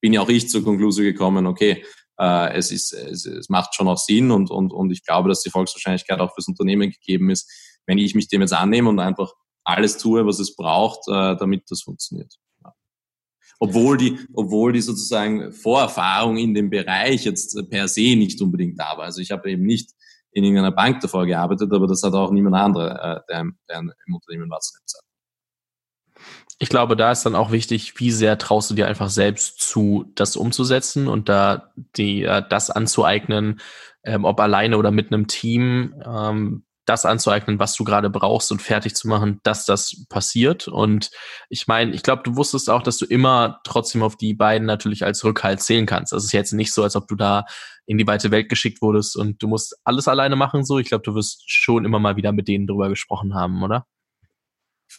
bin 0.00 0.12
ja 0.12 0.20
auch 0.20 0.28
ich 0.28 0.48
zur 0.48 0.62
Konklusion 0.62 1.06
gekommen, 1.06 1.46
okay, 1.46 1.82
äh, 2.18 2.54
es, 2.54 2.70
ist, 2.70 2.92
es, 2.92 3.24
es 3.24 3.48
macht 3.48 3.74
schon 3.74 3.88
auch 3.88 3.98
Sinn 3.98 4.30
und, 4.30 4.50
und, 4.50 4.72
und 4.72 4.90
ich 4.90 5.04
glaube, 5.04 5.28
dass 5.28 5.42
die 5.42 5.50
Volkswahrscheinlichkeit 5.50 6.20
auch 6.20 6.34
fürs 6.34 6.48
Unternehmen 6.48 6.90
gegeben 6.90 7.30
ist, 7.30 7.50
wenn 7.86 7.98
ich 7.98 8.14
mich 8.14 8.28
dem 8.28 8.42
jetzt 8.42 8.52
annehme 8.52 8.88
und 8.88 9.00
einfach 9.00 9.32
alles 9.64 9.96
tue, 9.96 10.26
was 10.26 10.38
es 10.38 10.54
braucht, 10.54 11.08
äh, 11.08 11.36
damit 11.36 11.70
das 11.70 11.82
funktioniert. 11.82 12.34
Ja. 12.62 12.74
Obwohl 13.58 13.96
die, 13.96 14.18
obwohl 14.34 14.74
die 14.74 14.82
sozusagen 14.82 15.52
Vorerfahrung 15.52 16.36
in 16.36 16.52
dem 16.52 16.70
Bereich 16.70 17.24
jetzt 17.24 17.58
per 17.70 17.88
se 17.88 18.14
nicht 18.16 18.40
unbedingt 18.42 18.78
da 18.78 18.98
war. 18.98 19.04
Also 19.04 19.22
ich 19.22 19.30
habe 19.30 19.50
eben 19.50 19.64
nicht 19.64 19.90
in 20.34 20.44
irgendeiner 20.44 20.72
Bank 20.72 21.00
davor 21.00 21.26
gearbeitet, 21.26 21.72
aber 21.72 21.86
das 21.86 22.02
hat 22.02 22.12
auch 22.12 22.32
niemand 22.32 22.56
andere, 22.56 22.90
äh, 22.90 23.32
der, 23.32 23.44
der 23.68 23.78
im 23.78 24.14
Unternehmen 24.14 24.50
war. 24.50 24.60
Ich 26.58 26.68
glaube, 26.68 26.96
da 26.96 27.12
ist 27.12 27.24
dann 27.24 27.36
auch 27.36 27.52
wichtig, 27.52 27.98
wie 28.00 28.10
sehr 28.10 28.36
traust 28.36 28.70
du 28.70 28.74
dir 28.74 28.88
einfach 28.88 29.10
selbst 29.10 29.60
zu, 29.60 30.10
das 30.14 30.36
umzusetzen 30.36 31.08
und 31.08 31.28
da 31.28 31.72
die, 31.96 32.24
äh, 32.24 32.42
das 32.48 32.70
anzueignen, 32.70 33.60
ähm, 34.02 34.24
ob 34.24 34.40
alleine 34.40 34.76
oder 34.76 34.90
mit 34.90 35.12
einem 35.12 35.28
Team, 35.28 36.02
ähm, 36.04 36.64
das 36.86 37.04
anzueignen, 37.04 37.58
was 37.58 37.74
du 37.74 37.84
gerade 37.84 38.10
brauchst 38.10 38.52
und 38.52 38.60
fertig 38.60 38.94
zu 38.94 39.08
machen, 39.08 39.40
dass 39.42 39.64
das 39.64 40.04
passiert. 40.08 40.68
Und 40.68 41.10
ich 41.48 41.66
meine, 41.66 41.92
ich 41.92 42.02
glaube, 42.02 42.22
du 42.24 42.36
wusstest 42.36 42.68
auch, 42.68 42.82
dass 42.82 42.98
du 42.98 43.06
immer 43.06 43.60
trotzdem 43.64 44.02
auf 44.02 44.16
die 44.16 44.34
beiden 44.34 44.66
natürlich 44.66 45.04
als 45.04 45.24
Rückhalt 45.24 45.60
zählen 45.62 45.86
kannst. 45.86 46.12
Es 46.12 46.24
ist 46.24 46.32
jetzt 46.32 46.52
nicht 46.52 46.72
so, 46.72 46.82
als 46.82 46.96
ob 46.96 47.08
du 47.08 47.14
da 47.16 47.44
in 47.86 47.98
die 47.98 48.06
weite 48.06 48.30
Welt 48.30 48.48
geschickt 48.48 48.80
wurdest 48.82 49.16
und 49.16 49.42
du 49.42 49.48
musst 49.48 49.76
alles 49.84 50.08
alleine 50.08 50.36
machen. 50.36 50.64
So, 50.64 50.78
ich 50.78 50.88
glaube, 50.88 51.04
du 51.04 51.14
wirst 51.14 51.50
schon 51.50 51.84
immer 51.84 51.98
mal 51.98 52.16
wieder 52.16 52.32
mit 52.32 52.48
denen 52.48 52.66
drüber 52.66 52.88
gesprochen 52.88 53.34
haben, 53.34 53.62
oder? 53.62 53.86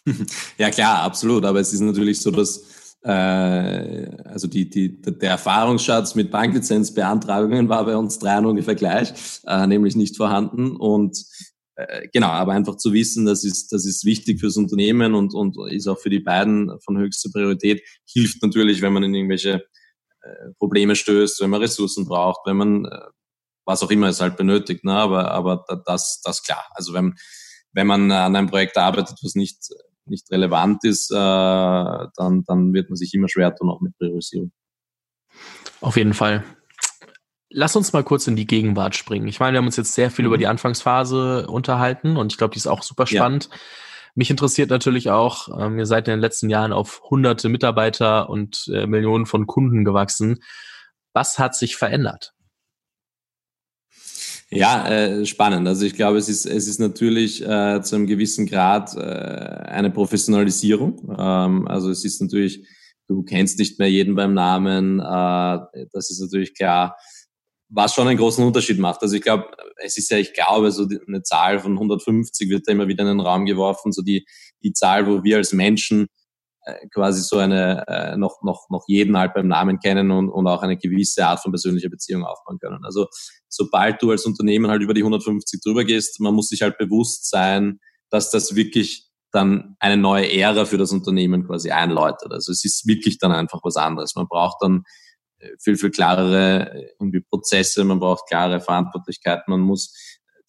Ja 0.57 0.69
klar, 0.71 1.03
absolut. 1.03 1.45
Aber 1.45 1.59
es 1.59 1.73
ist 1.73 1.79
natürlich 1.81 2.21
so, 2.21 2.31
dass 2.31 2.95
äh, 3.03 4.09
also 4.25 4.47
die, 4.47 4.69
die, 4.69 5.01
der 5.01 5.31
Erfahrungsschatz 5.31 6.15
mit 6.15 6.31
Banklizenzbeantragungen 6.31 7.69
war 7.69 7.85
bei 7.85 7.95
uns 7.95 8.19
dreien 8.19 8.45
ungefähr 8.45 8.75
gleich, 8.75 9.13
äh, 9.45 9.67
nämlich 9.67 9.95
nicht 9.95 10.17
vorhanden. 10.17 10.75
Und 10.75 11.23
äh, 11.75 12.07
genau, 12.11 12.27
aber 12.27 12.53
einfach 12.53 12.77
zu 12.77 12.93
wissen, 12.93 13.25
das 13.25 13.43
ist, 13.43 13.71
das 13.71 13.85
ist 13.85 14.05
wichtig 14.05 14.39
fürs 14.39 14.55
Unternehmen 14.57 15.13
und, 15.13 15.33
und 15.33 15.57
ist 15.71 15.87
auch 15.87 15.99
für 15.99 16.09
die 16.09 16.19
beiden 16.19 16.79
von 16.81 16.97
höchster 16.97 17.29
Priorität, 17.31 17.83
hilft 18.07 18.41
natürlich, 18.41 18.81
wenn 18.81 18.93
man 18.93 19.03
in 19.03 19.13
irgendwelche 19.13 19.65
äh, 20.21 20.51
Probleme 20.57 20.95
stößt, 20.95 21.41
wenn 21.41 21.49
man 21.49 21.61
Ressourcen 21.61 22.05
braucht, 22.05 22.41
wenn 22.45 22.57
man 22.57 22.85
äh, 22.85 22.99
was 23.65 23.83
auch 23.83 23.89
immer 23.89 24.07
es 24.07 24.21
halt 24.21 24.37
benötigt. 24.37 24.83
Ne? 24.83 24.93
Aber, 24.93 25.31
aber 25.31 25.65
das, 25.85 26.21
das 26.23 26.43
klar. 26.43 26.63
Also 26.75 26.93
wenn, 26.93 27.15
wenn 27.73 27.87
man 27.87 28.11
an 28.11 28.35
einem 28.35 28.47
Projekt 28.47 28.77
arbeitet, 28.77 29.17
was 29.23 29.33
nicht, 29.35 29.57
nicht 30.05 30.31
relevant 30.31 30.83
ist, 30.83 31.09
dann, 31.09 32.11
dann 32.45 32.73
wird 32.73 32.91
man 32.91 32.95
sich 32.95 33.11
immer 33.15 33.27
schwer 33.27 33.55
tun, 33.55 33.71
auch 33.71 33.81
mit 33.81 33.97
Priorisierung. 33.97 34.51
Auf 35.81 35.97
jeden 35.97 36.13
Fall. 36.13 36.43
Lass 37.49 37.75
uns 37.75 37.93
mal 37.93 38.03
kurz 38.03 38.27
in 38.27 38.35
die 38.35 38.47
Gegenwart 38.47 38.95
springen. 38.95 39.27
Ich 39.27 39.39
meine, 39.39 39.53
wir 39.53 39.59
haben 39.59 39.67
uns 39.67 39.77
jetzt 39.77 39.93
sehr 39.93 40.11
viel 40.11 40.23
mhm. 40.23 40.27
über 40.27 40.37
die 40.37 40.47
Anfangsphase 40.47 41.47
unterhalten 41.47 42.17
und 42.17 42.33
ich 42.33 42.37
glaube, 42.37 42.53
die 42.53 42.57
ist 42.57 42.67
auch 42.67 42.83
super 42.83 43.07
spannend. 43.07 43.49
Ja. 43.51 43.57
Mich 44.15 44.29
interessiert 44.29 44.69
natürlich 44.69 45.09
auch, 45.09 45.49
ähm, 45.59 45.77
ihr 45.77 45.85
seid 45.85 46.07
in 46.07 46.13
den 46.13 46.21
letzten 46.21 46.49
Jahren 46.49 46.71
auf 46.71 47.01
hunderte 47.09 47.49
Mitarbeiter 47.49 48.29
und 48.29 48.69
äh, 48.73 48.87
Millionen 48.87 49.25
von 49.25 49.45
Kunden 49.45 49.83
gewachsen. 49.83 50.41
Was 51.13 51.37
hat 51.37 51.55
sich 51.55 51.75
verändert? 51.75 52.33
Ja, 54.49 54.87
äh, 54.87 55.25
spannend. 55.25 55.67
Also 55.67 55.85
ich 55.85 55.95
glaube, 55.95 56.17
es 56.17 56.29
ist, 56.29 56.45
es 56.45 56.67
ist 56.67 56.79
natürlich 56.79 57.41
äh, 57.45 57.81
zu 57.81 57.95
einem 57.95 58.07
gewissen 58.07 58.45
Grad 58.45 58.95
äh, 58.95 58.99
eine 58.99 59.91
Professionalisierung. 59.91 61.15
Ähm, 61.17 61.67
also 61.67 61.89
es 61.89 62.05
ist 62.05 62.21
natürlich, 62.21 62.65
du 63.07 63.23
kennst 63.23 63.59
nicht 63.59 63.79
mehr 63.79 63.89
jeden 63.89 64.15
beim 64.15 64.33
Namen. 64.33 64.99
Äh, 64.99 65.85
das 65.91 66.09
ist 66.09 66.21
natürlich 66.21 66.53
klar, 66.55 66.95
was 67.75 67.93
schon 67.93 68.07
einen 68.07 68.17
großen 68.17 68.43
Unterschied 68.43 68.79
macht. 68.79 69.01
Also 69.01 69.15
ich 69.15 69.21
glaube, 69.21 69.49
es 69.83 69.97
ist 69.97 70.09
ja, 70.09 70.17
ich 70.17 70.33
glaube, 70.33 70.71
so 70.71 70.87
eine 71.07 71.23
Zahl 71.23 71.59
von 71.59 71.73
150 71.73 72.49
wird 72.49 72.67
da 72.67 72.71
immer 72.71 72.87
wieder 72.87 73.03
in 73.03 73.09
den 73.09 73.19
Raum 73.19 73.45
geworfen, 73.45 73.91
so 73.91 74.01
die, 74.01 74.25
die 74.63 74.71
Zahl, 74.71 75.07
wo 75.07 75.23
wir 75.23 75.37
als 75.37 75.51
Menschen 75.51 76.07
äh, 76.61 76.87
quasi 76.87 77.21
so 77.21 77.37
eine 77.37 77.85
äh, 77.87 78.17
noch 78.17 78.41
noch 78.43 78.69
noch 78.69 78.85
jeden 78.87 79.17
halt 79.17 79.33
beim 79.33 79.49
Namen 79.49 79.79
kennen 79.79 80.09
und, 80.11 80.29
und 80.29 80.47
auch 80.47 80.63
eine 80.63 80.77
gewisse 80.77 81.27
Art 81.27 81.41
von 81.41 81.51
persönlicher 81.51 81.89
Beziehung 81.89 82.23
aufbauen 82.23 82.59
können. 82.59 82.85
Also 82.85 83.07
sobald 83.49 84.01
du 84.01 84.11
als 84.11 84.25
Unternehmen 84.25 84.71
halt 84.71 84.81
über 84.81 84.93
die 84.93 85.01
150 85.01 85.59
drüber 85.61 85.83
gehst, 85.83 86.19
man 86.21 86.33
muss 86.33 86.47
sich 86.47 86.61
halt 86.61 86.77
bewusst 86.77 87.29
sein, 87.29 87.79
dass 88.09 88.31
das 88.31 88.55
wirklich 88.55 89.09
dann 89.31 89.75
eine 89.79 89.97
neue 89.97 90.31
Ära 90.31 90.63
für 90.63 90.77
das 90.77 90.93
Unternehmen 90.93 91.45
quasi 91.45 91.71
einläutet. 91.71 92.31
Also 92.31 92.53
es 92.53 92.63
ist 92.63 92.87
wirklich 92.87 93.17
dann 93.17 93.33
einfach 93.33 93.59
was 93.63 93.75
anderes. 93.75 94.15
Man 94.15 94.29
braucht 94.29 94.61
dann 94.61 94.85
viel, 95.59 95.77
viel 95.77 95.91
klarere 95.91 96.71
äh, 96.71 96.87
irgendwie 96.99 97.21
Prozesse, 97.21 97.83
man 97.83 97.99
braucht 97.99 98.27
klare 98.27 98.59
Verantwortlichkeiten, 98.59 99.45
man 99.47 99.61
muss 99.61 99.93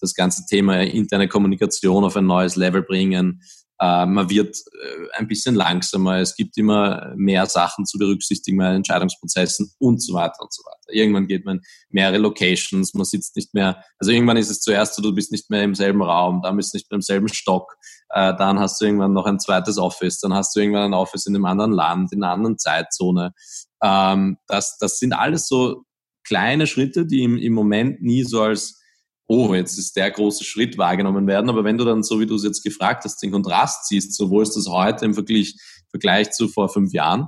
das 0.00 0.14
ganze 0.14 0.44
Thema 0.46 0.82
interne 0.82 1.28
Kommunikation 1.28 2.04
auf 2.04 2.16
ein 2.16 2.26
neues 2.26 2.56
Level 2.56 2.82
bringen. 2.82 3.42
Äh, 3.78 4.06
man 4.06 4.30
wird 4.30 4.56
äh, 4.56 5.18
ein 5.18 5.28
bisschen 5.28 5.54
langsamer, 5.54 6.18
es 6.18 6.34
gibt 6.34 6.56
immer 6.56 7.12
mehr 7.16 7.44
Sachen 7.46 7.84
zu 7.84 7.98
berücksichtigen 7.98 8.56
bei 8.56 8.74
Entscheidungsprozessen 8.74 9.72
und 9.78 10.02
so 10.02 10.14
weiter 10.14 10.40
und 10.40 10.52
so 10.52 10.62
weiter. 10.62 10.94
Irgendwann 10.94 11.26
geht 11.26 11.44
man 11.44 11.60
mehrere 11.90 12.18
Locations, 12.18 12.94
man 12.94 13.04
sitzt 13.04 13.36
nicht 13.36 13.52
mehr, 13.52 13.84
also 13.98 14.12
irgendwann 14.12 14.38
ist 14.38 14.50
es 14.50 14.60
zuerst 14.60 14.94
so, 14.94 15.02
du 15.02 15.14
bist 15.14 15.30
nicht 15.30 15.50
mehr 15.50 15.62
im 15.62 15.74
selben 15.74 16.02
Raum, 16.02 16.40
dann 16.42 16.56
bist 16.56 16.72
du 16.72 16.78
nicht 16.78 16.90
mehr 16.90 16.96
im 16.96 17.02
selben 17.02 17.28
Stock, 17.28 17.76
äh, 18.10 18.34
dann 18.36 18.58
hast 18.58 18.80
du 18.80 18.86
irgendwann 18.86 19.12
noch 19.12 19.26
ein 19.26 19.40
zweites 19.40 19.76
Office, 19.76 20.20
dann 20.20 20.32
hast 20.32 20.56
du 20.56 20.60
irgendwann 20.60 20.92
ein 20.92 20.94
Office 20.94 21.26
in 21.26 21.34
einem 21.34 21.44
anderen 21.44 21.72
Land, 21.72 22.12
in 22.12 22.22
einer 22.22 22.32
anderen 22.32 22.58
Zeitzone. 22.58 23.34
Ähm, 23.82 24.38
das, 24.46 24.78
das 24.78 24.98
sind 24.98 25.12
alles 25.12 25.48
so 25.48 25.84
kleine 26.24 26.66
Schritte, 26.66 27.04
die 27.04 27.22
im, 27.22 27.36
im 27.36 27.52
Moment 27.52 28.02
nie 28.02 28.24
so 28.24 28.42
als 28.42 28.80
oh, 29.28 29.54
jetzt 29.54 29.78
ist 29.78 29.96
der 29.96 30.10
große 30.10 30.44
Schritt 30.44 30.78
wahrgenommen 30.78 31.26
werden. 31.26 31.50
Aber 31.50 31.64
wenn 31.64 31.78
du 31.78 31.84
dann, 31.84 32.02
so 32.02 32.20
wie 32.20 32.26
du 32.26 32.36
es 32.36 32.44
jetzt 32.44 32.62
gefragt 32.62 33.04
hast, 33.04 33.22
den 33.22 33.32
Kontrast 33.32 33.88
siehst, 33.88 34.14
so 34.14 34.30
wo 34.30 34.40
ist 34.40 34.56
das 34.56 34.68
heute 34.68 35.04
im 35.04 35.14
Vergleich, 35.14 35.54
Vergleich 35.90 36.30
zu 36.30 36.48
vor 36.48 36.68
fünf 36.68 36.92
Jahren, 36.92 37.26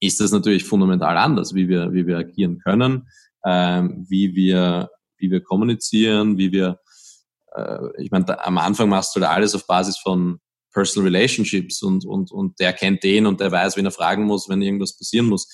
ist 0.00 0.20
das 0.20 0.32
natürlich 0.32 0.64
fundamental 0.64 1.16
anders, 1.16 1.54
wie 1.54 1.68
wir, 1.68 1.92
wie 1.92 2.06
wir 2.06 2.18
agieren 2.18 2.58
können, 2.58 3.08
ähm, 3.46 4.04
wie 4.08 4.34
wir, 4.34 4.90
wie 5.18 5.30
wir 5.30 5.42
kommunizieren, 5.42 6.38
wie 6.38 6.50
wir, 6.50 6.80
äh, 7.54 7.78
ich 7.98 8.10
meine, 8.10 8.44
am 8.44 8.58
Anfang 8.58 8.88
machst 8.88 9.14
du 9.14 9.20
da 9.20 9.30
alles 9.30 9.54
auf 9.54 9.66
Basis 9.66 9.98
von 9.98 10.40
Personal 10.72 11.06
Relationships 11.06 11.82
und, 11.82 12.04
und, 12.04 12.32
und 12.32 12.58
der 12.58 12.72
kennt 12.72 13.04
den 13.04 13.26
und 13.26 13.40
der 13.40 13.52
weiß, 13.52 13.76
wen 13.76 13.84
er 13.84 13.90
fragen 13.92 14.24
muss, 14.24 14.48
wenn 14.48 14.62
irgendwas 14.62 14.96
passieren 14.96 15.26
muss 15.26 15.46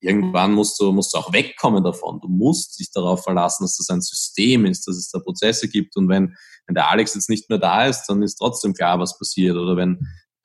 irgendwann 0.00 0.52
musst 0.52 0.80
du, 0.80 0.92
musst 0.92 1.14
du 1.14 1.18
auch 1.18 1.32
wegkommen 1.32 1.84
davon. 1.84 2.20
Du 2.20 2.28
musst 2.28 2.80
dich 2.80 2.90
darauf 2.90 3.22
verlassen, 3.22 3.64
dass 3.64 3.76
das 3.76 3.90
ein 3.90 4.00
System 4.00 4.64
ist, 4.64 4.86
dass 4.88 4.96
es 4.96 5.10
da 5.10 5.18
Prozesse 5.18 5.68
gibt. 5.68 5.96
Und 5.96 6.08
wenn, 6.08 6.36
wenn 6.66 6.74
der 6.74 6.90
Alex 6.90 7.14
jetzt 7.14 7.28
nicht 7.28 7.48
mehr 7.50 7.58
da 7.58 7.86
ist, 7.86 8.06
dann 8.06 8.22
ist 8.22 8.36
trotzdem 8.36 8.72
klar, 8.72 8.98
was 8.98 9.18
passiert. 9.18 9.56
Oder 9.56 9.76
wenn 9.76 9.98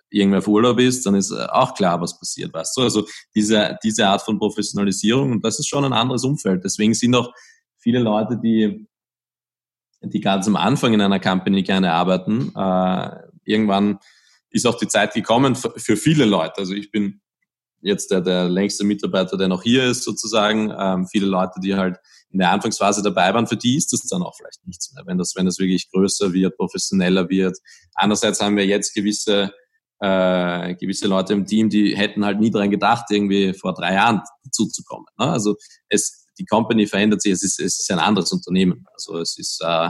irgendwer 0.10 0.40
auf 0.40 0.48
Urlaub 0.48 0.80
ist, 0.80 1.06
dann 1.06 1.16
ist 1.16 1.32
auch 1.32 1.74
klar, 1.74 2.00
was 2.02 2.18
passiert, 2.20 2.54
weißt 2.54 2.78
du? 2.78 2.82
Also 2.82 3.06
diese, 3.34 3.78
diese 3.84 4.08
Art 4.08 4.22
von 4.22 4.38
Professionalisierung, 4.38 5.32
und 5.32 5.44
das 5.44 5.60
ist 5.60 5.68
schon 5.68 5.86
ein 5.86 5.94
anderes 5.94 6.24
Umfeld. 6.24 6.64
Deswegen 6.64 6.94
sind 6.94 7.16
auch 7.16 7.32
viele 7.78 8.00
Leute, 8.00 8.40
die, 8.42 8.88
die 10.02 10.20
ganz 10.20 10.48
am 10.48 10.56
Anfang 10.56 10.94
in 10.94 11.02
einer 11.02 11.20
Company 11.20 11.64
gerne 11.64 11.92
arbeiten, 11.92 12.54
äh, 12.56 13.10
irgendwann 13.44 14.00
ist 14.50 14.66
auch 14.66 14.78
die 14.78 14.88
Zeit 14.88 15.14
gekommen 15.14 15.56
für 15.56 15.98
viele 15.98 16.26
Leute. 16.26 16.60
Also 16.60 16.74
ich 16.74 16.92
bin 16.92 17.22
jetzt 17.86 18.12
der, 18.12 18.22
der 18.22 18.50
längste 18.50 18.84
Mitarbeiter, 18.84 19.38
der 19.38 19.48
noch 19.48 19.64
hier 19.64 19.86
ist, 19.86 20.04
sozusagen. 20.04 20.74
Ähm, 20.78 21.08
viele 21.08 21.28
Leute, 21.28 21.60
die 21.62 21.76
halt 21.76 21.98
in 22.32 22.40
der 22.40 22.52
Anfangsphase 22.52 23.02
dabei 23.02 23.34
waren, 23.34 23.48
für 23.48 23.56
die 23.56 23.78
ist 23.78 23.94
das 23.94 24.02
dann 24.02 24.24
auch 24.24 24.36
vielleicht 24.36 24.66
nichts 24.66 24.94
mehr, 24.94 25.06
wenn 25.06 25.18
das, 25.18 25.36
wenn 25.36 25.46
das 25.46 25.60
wirklich 25.60 25.90
größer 25.92 26.34
wird, 26.34 26.58
professioneller 26.58 27.30
wird. 27.30 27.58
Andererseits 27.94 28.42
haben 28.42 28.58
wir 28.58 28.66
jetzt 28.66 28.94
gewisse, 28.94 29.54
äh, 30.00 30.76
gewisse 30.76 31.08
Leute 31.08 31.34
im 31.34 31.46
Team, 31.46 31.70
die 31.70 31.96
hätten 31.96 32.26
halt 32.26 32.40
nie 32.40 32.52
dran 32.52 32.72
gedacht, 32.72 33.06
irgendwie 33.10 33.54
vor 33.54 33.74
drei 33.74 33.94
Jahren 33.94 34.22
dazuzukommen. 34.44 35.06
Ne? 35.18 35.28
Also 35.32 35.56
es, 35.88 36.28
die 36.38 36.46
Company 36.46 36.88
verändert 36.88 37.22
sich, 37.22 37.32
es 37.32 37.44
ist, 37.44 37.60
es 37.60 37.80
ist 37.80 37.92
ein 37.92 38.00
anderes 38.00 38.32
Unternehmen. 38.34 38.86
Also 38.94 39.20
es 39.20 39.38
ist 39.38 39.62
äh, 39.64 39.90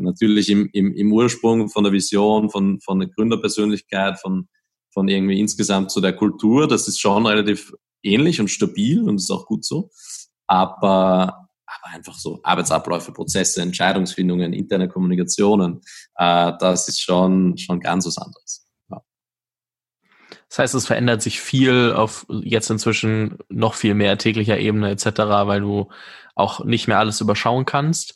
natürlich 0.00 0.50
im, 0.50 0.68
im, 0.72 0.92
im 0.92 1.12
Ursprung 1.12 1.68
von 1.68 1.84
der 1.84 1.92
Vision, 1.92 2.50
von, 2.50 2.80
von 2.80 2.98
der 2.98 3.08
Gründerpersönlichkeit, 3.08 4.18
von 4.20 4.48
von 4.92 5.08
irgendwie 5.08 5.40
insgesamt 5.40 5.90
zu 5.90 6.00
der 6.00 6.14
Kultur. 6.14 6.68
Das 6.68 6.86
ist 6.88 7.00
schon 7.00 7.26
relativ 7.26 7.72
ähnlich 8.02 8.40
und 8.40 8.48
stabil 8.48 9.02
und 9.02 9.16
ist 9.16 9.30
auch 9.30 9.46
gut 9.46 9.64
so. 9.64 9.90
Aber, 10.46 11.48
aber 11.66 11.94
einfach 11.94 12.14
so 12.14 12.40
Arbeitsabläufe, 12.42 13.12
Prozesse, 13.12 13.62
Entscheidungsfindungen, 13.62 14.52
interne 14.52 14.88
Kommunikationen, 14.88 15.80
äh, 16.16 16.52
das 16.58 16.88
ist 16.88 17.00
schon, 17.00 17.56
schon 17.56 17.80
ganz 17.80 18.06
was 18.06 18.18
anderes. 18.18 18.66
Ja. 18.90 19.02
Das 20.48 20.58
heißt, 20.58 20.74
es 20.74 20.86
verändert 20.86 21.22
sich 21.22 21.40
viel 21.40 21.92
auf 21.94 22.26
jetzt 22.28 22.70
inzwischen 22.70 23.38
noch 23.48 23.74
viel 23.74 23.94
mehr 23.94 24.18
täglicher 24.18 24.58
Ebene 24.58 24.90
etc., 24.90 25.06
weil 25.46 25.60
du 25.60 25.88
auch 26.34 26.64
nicht 26.64 26.88
mehr 26.88 26.98
alles 26.98 27.20
überschauen 27.20 27.64
kannst. 27.64 28.14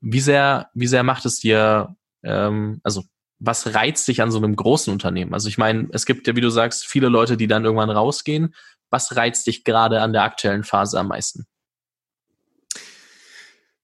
Wie 0.00 0.20
sehr, 0.20 0.70
wie 0.74 0.86
sehr 0.86 1.02
macht 1.02 1.26
es 1.26 1.40
dir, 1.40 1.96
ähm, 2.22 2.80
also 2.84 3.02
was 3.40 3.74
reizt 3.74 4.08
dich 4.08 4.20
an 4.20 4.30
so 4.30 4.38
einem 4.38 4.56
großen 4.56 4.92
Unternehmen? 4.92 5.34
Also 5.34 5.48
ich 5.48 5.58
meine, 5.58 5.88
es 5.92 6.06
gibt 6.06 6.26
ja, 6.26 6.36
wie 6.36 6.40
du 6.40 6.50
sagst, 6.50 6.86
viele 6.86 7.08
Leute, 7.08 7.36
die 7.36 7.46
dann 7.46 7.64
irgendwann 7.64 7.90
rausgehen. 7.90 8.54
Was 8.90 9.16
reizt 9.16 9.46
dich 9.46 9.64
gerade 9.64 10.00
an 10.00 10.12
der 10.12 10.22
aktuellen 10.22 10.64
Phase 10.64 10.98
am 10.98 11.08
meisten? 11.08 11.46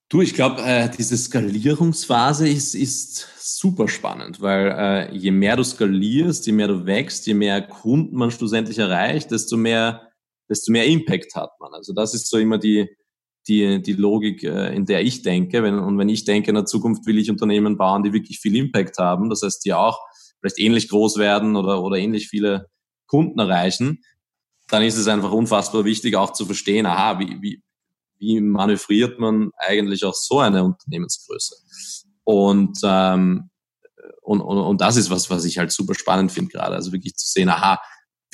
Du, 0.09 0.21
ich 0.21 0.35
glaube, 0.35 0.63
äh, 0.63 0.89
diese 0.91 1.17
Skalierungsphase 1.17 2.49
ist, 2.49 2.75
ist 2.75 3.27
super 3.39 3.89
spannend, 3.89 4.41
weil 4.41 4.71
äh, 4.77 5.17
je 5.17 5.31
mehr 5.31 5.57
du 5.57 5.65
skalierst, 5.65 6.47
je 6.47 6.53
mehr 6.53 6.69
du 6.69 6.87
wächst, 6.87 7.27
je 7.27 7.35
mehr 7.35 7.63
Kunden 7.63 8.17
man 8.17 8.31
schlussendlich 8.31 8.79
erreicht, 8.79 9.31
desto 9.31 9.57
mehr, 9.57 10.13
desto 10.49 10.73
mehr 10.73 10.87
Impact 10.87 11.35
hat 11.35 11.59
man. 11.59 11.73
Also 11.75 11.93
das 11.93 12.15
ist 12.15 12.29
so 12.29 12.39
immer 12.39 12.59
die, 12.59 12.89
die, 13.49 13.83
die 13.83 13.93
Logik, 13.93 14.43
äh, 14.43 14.75
in 14.75 14.87
der 14.87 15.03
ich 15.03 15.23
denke. 15.23 15.63
Wenn, 15.63 15.79
und 15.79 15.99
wenn 15.99 16.09
ich 16.09 16.25
denke, 16.25 16.51
in 16.51 16.55
der 16.55 16.67
Zukunft 16.67 17.07
will 17.07 17.19
ich 17.19 17.31
Unternehmen 17.31 17.77
bauen, 17.77 18.03
die 18.03 18.13
wirklich 18.13 18.41
viel 18.41 18.57
Impact 18.57 18.99
haben, 18.99 19.31
das 19.31 19.43
heißt, 19.43 19.65
die 19.65 19.75
auch 19.75 19.99
vielleicht 20.41 20.59
ähnlich 20.59 20.89
groß 20.89 21.19
werden 21.19 21.57
oder, 21.57 21.83
oder 21.83 21.97
ähnlich 21.97 22.29
viele 22.29 22.69
Kunden 23.07 23.39
erreichen, 23.39 24.03
dann 24.69 24.83
ist 24.83 24.97
es 24.97 25.09
einfach 25.09 25.33
unfassbar 25.33 25.85
wichtig, 25.85 26.17
auch 26.17 26.33
zu 26.33 26.47
verstehen, 26.47 26.87
aha, 26.87 27.19
wie, 27.19 27.41
wie, 27.41 27.63
wie 28.19 28.41
manövriert 28.41 29.19
man 29.19 29.51
eigentlich 29.59 30.05
auch 30.05 30.15
so 30.15 30.39
eine 30.39 30.65
Unternehmensgröße? 30.65 31.57
Und, 32.25 32.79
ähm, 32.83 33.51
und, 34.23 34.41
und, 34.41 34.59
und 34.59 34.81
das 34.81 34.97
ist 34.97 35.11
was, 35.11 35.29
was 35.29 35.45
ich 35.45 35.59
halt 35.59 35.71
super 35.71 35.95
spannend 35.95 36.33
finde 36.33 36.51
gerade. 36.51 36.75
Also 36.75 36.93
wirklich 36.93 37.15
zu 37.15 37.29
sehen, 37.29 37.51
aha, 37.51 37.79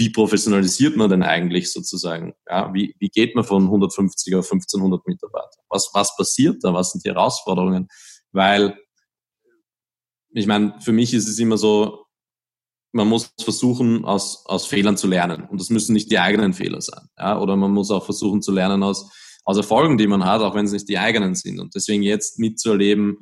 wie 0.01 0.09
professionalisiert 0.09 0.97
man 0.97 1.11
denn 1.11 1.23
eigentlich 1.23 1.71
sozusagen? 1.71 2.33
Ja, 2.49 2.73
wie, 2.73 2.97
wie 2.99 3.11
geht 3.11 3.35
man 3.35 3.45
von 3.45 3.65
150 3.65 4.35
auf 4.35 4.51
1500 4.51 5.07
Mitarbeiter? 5.07 5.61
Was, 5.69 5.91
was 5.93 6.17
passiert 6.17 6.65
da? 6.65 6.73
Was 6.73 6.93
sind 6.93 7.05
die 7.05 7.11
Herausforderungen? 7.11 7.87
Weil, 8.33 8.79
ich 10.31 10.47
meine, 10.47 10.75
für 10.81 10.93
mich 10.93 11.13
ist 11.13 11.29
es 11.29 11.39
immer 11.39 11.59
so, 11.59 12.07
man 12.93 13.09
muss 13.09 13.31
versuchen, 13.43 14.07
aus, 14.07 14.47
aus 14.47 14.65
Fehlern 14.65 14.97
zu 14.97 15.07
lernen. 15.07 15.45
Und 15.45 15.61
das 15.61 15.69
müssen 15.69 15.93
nicht 15.93 16.11
die 16.11 16.19
eigenen 16.19 16.55
Fehler 16.55 16.81
sein. 16.81 17.07
Ja? 17.19 17.39
Oder 17.39 17.57
man 17.57 17.71
muss 17.71 17.91
auch 17.91 18.07
versuchen 18.07 18.41
zu 18.41 18.53
lernen 18.53 18.83
aus, 18.83 19.13
aus 19.45 19.59
Erfolgen, 19.59 19.99
die 19.99 20.07
man 20.07 20.25
hat, 20.25 20.41
auch 20.41 20.55
wenn 20.55 20.65
es 20.65 20.73
nicht 20.73 20.89
die 20.89 20.99
eigenen 20.99 21.35
sind. 21.35 21.61
Und 21.61 21.75
deswegen 21.75 22.03
jetzt 22.03 22.39
mitzuerleben, 22.39 23.19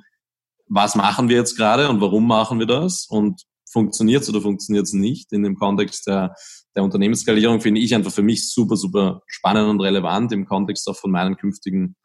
was 0.68 0.94
machen 0.94 1.28
wir 1.28 1.38
jetzt 1.38 1.56
gerade 1.56 1.88
und 1.88 2.00
warum 2.00 2.28
machen 2.28 2.60
wir 2.60 2.66
das 2.66 3.04
und 3.08 3.42
funktioniert 3.72 4.22
es 4.22 4.28
oder 4.28 4.40
funktioniert 4.40 4.86
es 4.86 4.92
nicht 4.92 5.32
in 5.32 5.42
dem 5.42 5.56
Kontext 5.56 6.06
der, 6.06 6.34
der 6.74 6.84
Unternehmensskalierung 6.84 7.60
finde 7.60 7.80
ich 7.80 7.94
einfach 7.94 8.12
für 8.12 8.22
mich 8.22 8.50
super, 8.50 8.76
super 8.76 9.22
spannend 9.26 9.68
und 9.68 9.80
relevant 9.80 10.32
im 10.32 10.46
Kontext 10.46 10.88
auch 10.88 10.96
von 10.96 11.10
meinen 11.10 11.36
künftigen 11.36 11.96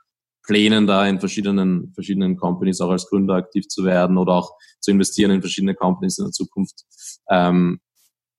Plänen 0.45 0.88
da 0.88 1.07
in 1.07 1.20
verschiedenen, 1.20 1.93
verschiedenen 1.93 2.38
Companies 2.38 2.82
auch 2.82 2.89
als 2.89 3.07
Gründer 3.07 3.36
aktiv 3.36 3.68
zu 3.68 3.86
werden 3.86 4.18
oder 4.18 4.34
auch 4.34 4.51
zu 4.82 4.91
investieren 4.91 5.32
in 5.32 5.41
verschiedene 5.41 5.74
Companies 5.74 6.18
in 6.18 6.26
der 6.26 6.32
Zukunft. 6.32 6.84
Ähm, 7.30 7.80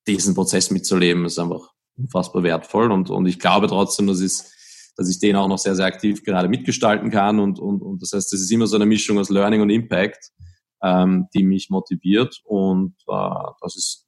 diesen 0.06 0.34
Prozess 0.34 0.70
mitzuleben 0.70 1.24
ist 1.24 1.38
einfach 1.38 1.70
unfassbar 1.96 2.42
wertvoll 2.42 2.92
und, 2.92 3.08
und 3.08 3.26
ich 3.26 3.38
glaube 3.38 3.68
trotzdem, 3.68 4.06
dass, 4.06 4.20
ist, 4.20 4.52
dass 4.96 5.08
ich 5.08 5.18
den 5.18 5.36
auch 5.36 5.48
noch 5.48 5.58
sehr, 5.58 5.76
sehr 5.76 5.86
aktiv 5.86 6.22
gerade 6.24 6.48
mitgestalten 6.48 7.10
kann 7.10 7.40
und, 7.40 7.58
und, 7.58 7.80
und 7.80 8.02
das 8.02 8.12
heißt, 8.12 8.32
es 8.34 8.40
ist 8.42 8.50
immer 8.50 8.66
so 8.66 8.76
eine 8.76 8.86
Mischung 8.86 9.18
aus 9.18 9.30
Learning 9.30 9.62
und 9.62 9.70
Impact, 9.70 10.30
ähm, 10.84 11.28
die 11.34 11.42
mich 11.42 11.70
motiviert 11.70 12.40
und 12.44 12.94
äh, 13.08 13.52
das 13.60 13.76
ist 13.76 14.06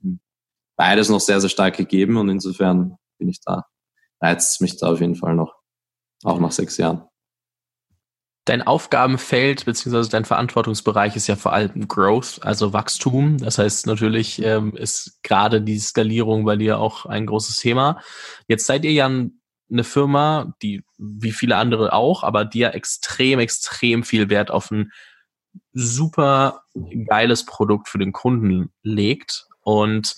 beides 0.77 1.09
noch 1.09 1.21
sehr, 1.21 1.41
sehr 1.41 1.49
stark 1.51 1.77
gegeben 1.77 2.19
und 2.19 2.29
insofern 2.29 2.97
bin 3.19 3.29
ich 3.29 3.41
da, 3.41 3.65
reizt 4.21 4.61
mich 4.61 4.77
da 4.79 4.93
auf 4.93 5.01
jeden 5.01 5.15
Fall 5.15 5.35
noch, 5.35 5.55
auch 6.23 6.39
nach 6.39 6.53
sechs 6.53 6.77
Jahren. 6.77 7.09
Dein 8.45 8.63
Aufgabenfeld 8.63 9.65
beziehungsweise 9.65 10.09
dein 10.09 10.25
Verantwortungsbereich 10.25 11.17
ist 11.17 11.27
ja 11.27 11.35
vor 11.35 11.53
allem 11.53 11.89
Growth, 11.89 12.39
also 12.43 12.73
Wachstum. 12.73 13.39
Das 13.39 13.59
heißt, 13.59 13.89
natürlich 13.89 14.41
ähm, 14.41 14.77
ist 14.77 15.19
gerade 15.25 15.61
die 15.61 15.81
Skalierung 15.81 16.45
bei 16.45 16.55
dir 16.55 16.79
auch 16.79 17.07
ein 17.07 17.27
großes 17.27 17.57
Thema. 17.57 18.01
Jetzt 18.47 18.67
seid 18.67 18.85
ihr 18.85 18.93
ja 18.93 19.07
eine 19.07 19.85
Firma, 19.85 20.55
die 20.63 20.85
wie 20.97 21.33
viele 21.33 21.57
andere 21.57 21.93
auch, 21.93 22.23
aber 22.23 22.45
die 22.45 22.61
ja 22.61 22.69
extrem, 22.69 23.41
extrem 23.41 24.05
viel 24.05 24.31
Wert 24.31 24.53
auf 24.53 24.71
ein 24.71 24.93
super 25.77 26.63
geiles 27.07 27.45
Produkt 27.45 27.89
für 27.89 27.99
den 27.99 28.13
Kunden 28.13 28.73
legt. 28.83 29.47
Und 29.63 30.17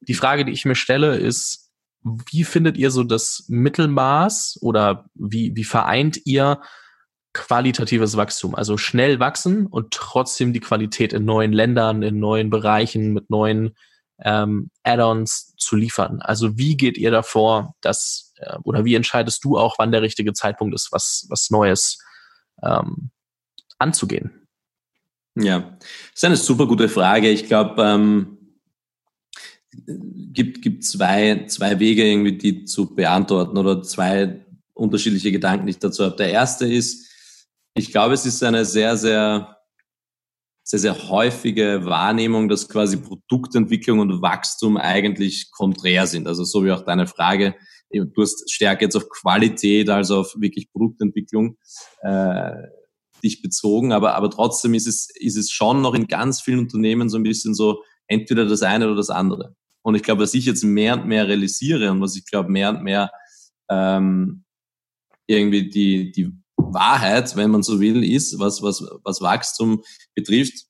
die 0.00 0.14
Frage, 0.14 0.44
die 0.44 0.52
ich 0.52 0.64
mir 0.64 0.74
stelle, 0.74 1.16
ist, 1.16 1.70
wie 2.02 2.44
findet 2.44 2.76
ihr 2.76 2.90
so 2.90 3.04
das 3.04 3.44
Mittelmaß 3.48 4.58
oder 4.62 5.06
wie, 5.14 5.54
wie 5.54 5.64
vereint 5.64 6.20
ihr 6.24 6.60
qualitatives 7.32 8.16
Wachstum, 8.16 8.54
also 8.54 8.78
schnell 8.78 9.20
wachsen 9.20 9.66
und 9.66 9.92
trotzdem 9.92 10.52
die 10.52 10.60
Qualität 10.60 11.12
in 11.12 11.24
neuen 11.24 11.52
Ländern, 11.52 12.02
in 12.02 12.18
neuen 12.18 12.50
Bereichen, 12.50 13.12
mit 13.12 13.30
neuen 13.30 13.76
ähm, 14.20 14.70
Add-ons 14.82 15.54
zu 15.58 15.76
liefern. 15.76 16.20
Also 16.20 16.56
wie 16.56 16.76
geht 16.76 16.96
ihr 16.96 17.10
davor, 17.10 17.74
dass 17.80 18.32
äh, 18.38 18.56
oder 18.64 18.84
wie 18.84 18.94
entscheidest 18.94 19.44
du 19.44 19.58
auch, 19.58 19.74
wann 19.78 19.92
der 19.92 20.02
richtige 20.02 20.32
Zeitpunkt 20.32 20.74
ist, 20.74 20.90
was 20.92 21.26
was 21.28 21.50
Neues 21.50 21.98
ähm, 22.62 23.10
anzugehen? 23.78 24.45
Ja, 25.36 25.76
das 25.78 26.14
ist 26.14 26.24
eine 26.24 26.36
super 26.36 26.66
gute 26.66 26.88
Frage. 26.88 27.28
Ich 27.30 27.46
glaube, 27.46 27.82
ähm, 27.82 28.38
gibt 30.32 30.62
gibt 30.62 30.84
zwei 30.84 31.44
zwei 31.46 31.78
Wege 31.78 32.04
irgendwie 32.04 32.38
die 32.38 32.64
zu 32.64 32.94
beantworten 32.94 33.58
oder 33.58 33.82
zwei 33.82 34.44
unterschiedliche 34.72 35.32
Gedanken, 35.32 35.66
die 35.66 35.70
ich 35.70 35.78
dazu 35.78 36.04
habe. 36.04 36.16
Der 36.16 36.30
erste 36.30 36.66
ist 36.66 37.06
ich 37.78 37.92
glaube, 37.92 38.14
es 38.14 38.24
ist 38.24 38.42
eine 38.42 38.64
sehr, 38.64 38.96
sehr, 38.96 39.58
sehr, 40.62 40.78
sehr 40.78 41.08
häufige 41.10 41.84
Wahrnehmung, 41.84 42.48
dass 42.48 42.70
quasi 42.70 42.96
Produktentwicklung 42.96 43.98
und 43.98 44.22
Wachstum 44.22 44.78
eigentlich 44.78 45.50
konträr 45.50 46.06
sind. 46.06 46.26
Also 46.26 46.44
so 46.44 46.64
wie 46.64 46.72
auch 46.72 46.86
deine 46.86 47.06
Frage, 47.06 47.54
du 47.90 48.22
hast 48.22 48.50
stärker 48.50 48.84
jetzt 48.84 48.96
auf 48.96 49.10
Qualität 49.10 49.90
als 49.90 50.10
auf 50.10 50.34
wirklich 50.38 50.72
Produktentwicklung 50.72 51.58
äh, 52.00 52.52
dich 53.26 53.42
bezogen, 53.42 53.92
aber, 53.92 54.14
aber 54.14 54.30
trotzdem 54.30 54.74
ist 54.74 54.86
es, 54.86 55.08
ist 55.14 55.36
es 55.36 55.50
schon 55.50 55.82
noch 55.82 55.94
in 55.94 56.06
ganz 56.06 56.40
vielen 56.40 56.60
Unternehmen 56.60 57.08
so 57.08 57.18
ein 57.18 57.22
bisschen 57.22 57.54
so, 57.54 57.82
entweder 58.06 58.46
das 58.46 58.62
eine 58.62 58.86
oder 58.86 58.96
das 58.96 59.10
andere. 59.10 59.54
Und 59.82 59.94
ich 59.94 60.02
glaube, 60.02 60.22
was 60.22 60.34
ich 60.34 60.46
jetzt 60.46 60.64
mehr 60.64 60.94
und 60.94 61.06
mehr 61.06 61.28
realisiere 61.28 61.90
und 61.90 62.00
was 62.00 62.16
ich 62.16 62.24
glaube 62.24 62.50
mehr 62.50 62.70
und 62.70 62.82
mehr 62.82 63.10
ähm, 63.70 64.44
irgendwie 65.26 65.68
die, 65.68 66.12
die 66.12 66.32
Wahrheit, 66.56 67.36
wenn 67.36 67.50
man 67.50 67.62
so 67.62 67.80
will, 67.80 68.02
ist, 68.04 68.38
was, 68.38 68.62
was, 68.62 68.84
was 69.04 69.20
Wachstum 69.20 69.82
betrifft. 70.14 70.66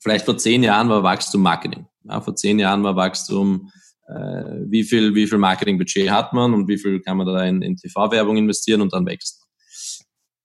Vielleicht 0.00 0.24
vor 0.24 0.38
zehn 0.38 0.62
Jahren 0.62 0.88
war 0.88 1.02
Wachstum 1.02 1.42
Marketing. 1.42 1.86
Ja, 2.04 2.20
vor 2.20 2.34
zehn 2.36 2.58
Jahren 2.58 2.82
war 2.82 2.96
Wachstum, 2.96 3.70
äh, 4.08 4.64
wie 4.66 4.84
viel, 4.84 5.14
wie 5.14 5.26
viel 5.26 5.38
Marketingbudget 5.38 6.10
hat 6.10 6.32
man 6.32 6.54
und 6.54 6.68
wie 6.68 6.78
viel 6.78 7.00
kann 7.00 7.16
man 7.16 7.26
da 7.26 7.44
in, 7.44 7.62
in 7.62 7.76
TV-Werbung 7.76 8.36
investieren 8.36 8.80
und 8.80 8.92
dann 8.92 9.06
wächst. 9.06 9.39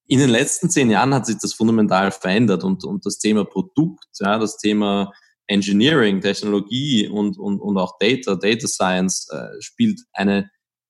In 0.08 0.20
den 0.20 0.30
letzten 0.30 0.70
zehn 0.70 0.90
Jahren 0.90 1.14
hat 1.14 1.26
sich 1.26 1.38
das 1.42 1.54
fundamental 1.54 2.12
verändert 2.12 2.64
und, 2.64 2.84
und 2.84 3.06
das 3.06 3.18
Thema 3.18 3.44
Produkt, 3.44 4.06
ja, 4.20 4.38
das 4.38 4.58
Thema 4.58 5.12
Engineering, 5.48 6.22
Technologie 6.22 7.08
und, 7.08 7.38
und, 7.38 7.60
und 7.60 7.78
auch 7.78 7.98
Data, 8.00 8.36
Data 8.36 8.68
Science 8.68 9.28
äh, 9.32 9.62
spielt 9.62 10.02
eine 10.14 10.50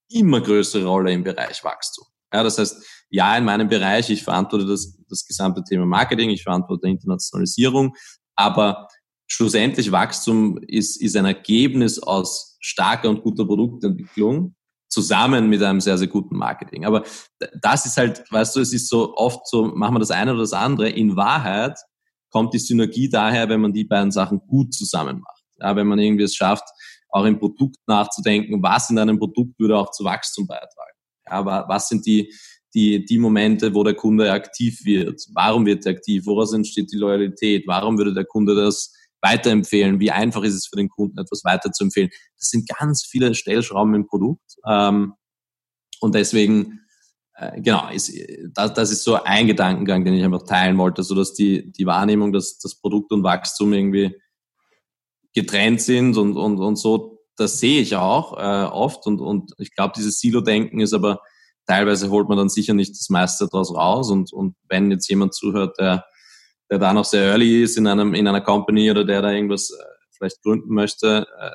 immer 0.09 0.41
größere 0.41 0.85
Rolle 0.85 1.11
im 1.11 1.23
Bereich 1.23 1.63
Wachstum. 1.63 2.05
Ja, 2.33 2.43
das 2.43 2.57
heißt, 2.57 2.85
ja, 3.09 3.37
in 3.37 3.45
meinem 3.45 3.69
Bereich, 3.69 4.09
ich 4.09 4.23
verantworte 4.23 4.65
das, 4.65 4.97
das 5.09 5.25
gesamte 5.25 5.63
Thema 5.63 5.85
Marketing, 5.85 6.29
ich 6.29 6.43
verantworte 6.43 6.87
Internationalisierung, 6.87 7.95
aber 8.35 8.87
schlussendlich 9.27 9.91
Wachstum 9.91 10.57
ist, 10.67 11.01
ist 11.01 11.15
ein 11.15 11.25
Ergebnis 11.25 11.99
aus 11.99 12.57
starker 12.59 13.09
und 13.09 13.23
guter 13.23 13.45
Produktentwicklung 13.45 14.55
zusammen 14.95 15.49
mit 15.49 15.61
einem 15.61 15.81
sehr, 15.81 15.97
sehr 15.97 16.07
guten 16.07 16.37
Marketing. 16.37 16.85
Aber 16.85 17.03
das 17.61 17.85
ist 17.85 17.97
halt, 17.97 18.23
weißt 18.31 18.55
du, 18.55 18.61
es 18.61 18.71
ist 18.71 18.87
so 18.87 19.13
oft 19.15 19.45
so, 19.45 19.65
machen 19.65 19.95
wir 19.95 19.99
das 19.99 20.11
eine 20.11 20.31
oder 20.31 20.41
das 20.41 20.53
andere. 20.53 20.89
In 20.89 21.17
Wahrheit 21.17 21.77
kommt 22.29 22.53
die 22.53 22.59
Synergie 22.59 23.09
daher, 23.09 23.49
wenn 23.49 23.59
man 23.59 23.73
die 23.73 23.83
beiden 23.83 24.11
Sachen 24.11 24.39
gut 24.47 24.73
zusammen 24.73 25.19
macht. 25.19 25.43
Ja, 25.59 25.75
wenn 25.75 25.87
man 25.87 25.99
irgendwie 25.99 26.23
es 26.23 26.35
schafft, 26.35 26.63
auch 27.09 27.25
im 27.25 27.39
Produkt 27.39 27.77
nachzudenken, 27.87 28.63
was 28.63 28.89
in 28.89 28.97
einem 28.97 29.19
Produkt 29.19 29.59
würde 29.59 29.77
auch 29.77 29.91
zu 29.91 30.05
Wachstum 30.05 30.47
beitragen. 30.47 30.97
Ja, 31.29 31.67
was 31.67 31.89
sind 31.89 32.05
die, 32.05 32.33
die, 32.73 33.03
die 33.03 33.17
Momente, 33.17 33.73
wo 33.73 33.83
der 33.83 33.95
Kunde 33.95 34.31
aktiv 34.31 34.85
wird. 34.85 35.21
Warum 35.33 35.65
wird 35.65 35.85
er 35.85 35.91
aktiv? 35.91 36.25
Woraus 36.25 36.53
entsteht 36.53 36.91
die 36.93 36.97
Loyalität? 36.97 37.65
Warum 37.67 37.97
würde 37.97 38.13
der 38.13 38.25
Kunde 38.25 38.55
das 38.55 38.93
weiterempfehlen? 39.25 39.99
Wie 39.99 40.11
einfach 40.11 40.43
ist 40.43 40.53
es 40.53 40.67
für 40.67 40.77
den 40.77 40.89
Kunden, 40.89 41.17
etwas 41.17 41.43
weiterzuempfehlen? 41.43 42.09
Das 42.37 42.49
sind 42.49 42.67
ganz 42.67 43.03
viele 43.03 43.33
Stellschrauben 43.35 43.93
im 43.95 44.07
Produkt. 44.07 44.55
Ähm, 44.67 45.13
und 45.99 46.15
deswegen, 46.15 46.81
äh, 47.35 47.59
genau, 47.61 47.89
ist, 47.89 48.11
das, 48.53 48.73
das 48.73 48.91
ist 48.91 49.03
so 49.03 49.15
ein 49.15 49.47
Gedankengang, 49.47 50.05
den 50.05 50.13
ich 50.13 50.23
einfach 50.23 50.43
teilen 50.43 50.77
wollte, 50.77 51.03
so 51.03 51.15
dass 51.15 51.33
die, 51.33 51.71
die 51.71 51.85
Wahrnehmung, 51.85 52.31
dass 52.31 52.59
das 52.59 52.75
Produkt 52.75 53.11
und 53.11 53.23
Wachstum 53.23 53.73
irgendwie 53.73 54.15
getrennt 55.33 55.81
sind 55.81 56.15
und, 56.17 56.37
und, 56.37 56.59
und 56.59 56.77
so, 56.77 57.19
das 57.35 57.59
sehe 57.59 57.81
ich 57.81 57.95
auch 57.95 58.37
äh, 58.37 58.65
oft 58.65 59.05
und, 59.07 59.19
und 59.19 59.51
ich 59.57 59.75
glaube, 59.75 59.93
dieses 59.97 60.19
Silo-Denken 60.19 60.79
ist 60.79 60.93
aber 60.93 61.19
teilweise 61.65 62.09
holt 62.09 62.29
man 62.29 62.37
dann 62.37 62.49
sicher 62.49 62.73
nicht 62.73 62.91
das 62.91 63.09
meiste 63.09 63.47
daraus 63.51 63.73
raus. 63.73 64.09
Und, 64.09 64.31
und 64.33 64.55
wenn 64.69 64.91
jetzt 64.91 65.09
jemand 65.09 65.33
zuhört, 65.33 65.77
der, 65.79 66.05
der 66.69 66.79
da 66.79 66.93
noch 66.93 67.05
sehr 67.05 67.25
early 67.31 67.63
ist 67.63 67.77
in 67.77 67.87
einem, 67.87 68.13
in 68.13 68.27
einer 68.27 68.41
Company 68.41 68.89
oder 68.89 69.03
der 69.03 69.21
da 69.21 69.31
irgendwas 69.31 69.71
äh, 69.71 69.83
vielleicht 70.17 70.41
gründen 70.41 70.73
möchte, 70.73 71.27
äh, 71.39 71.51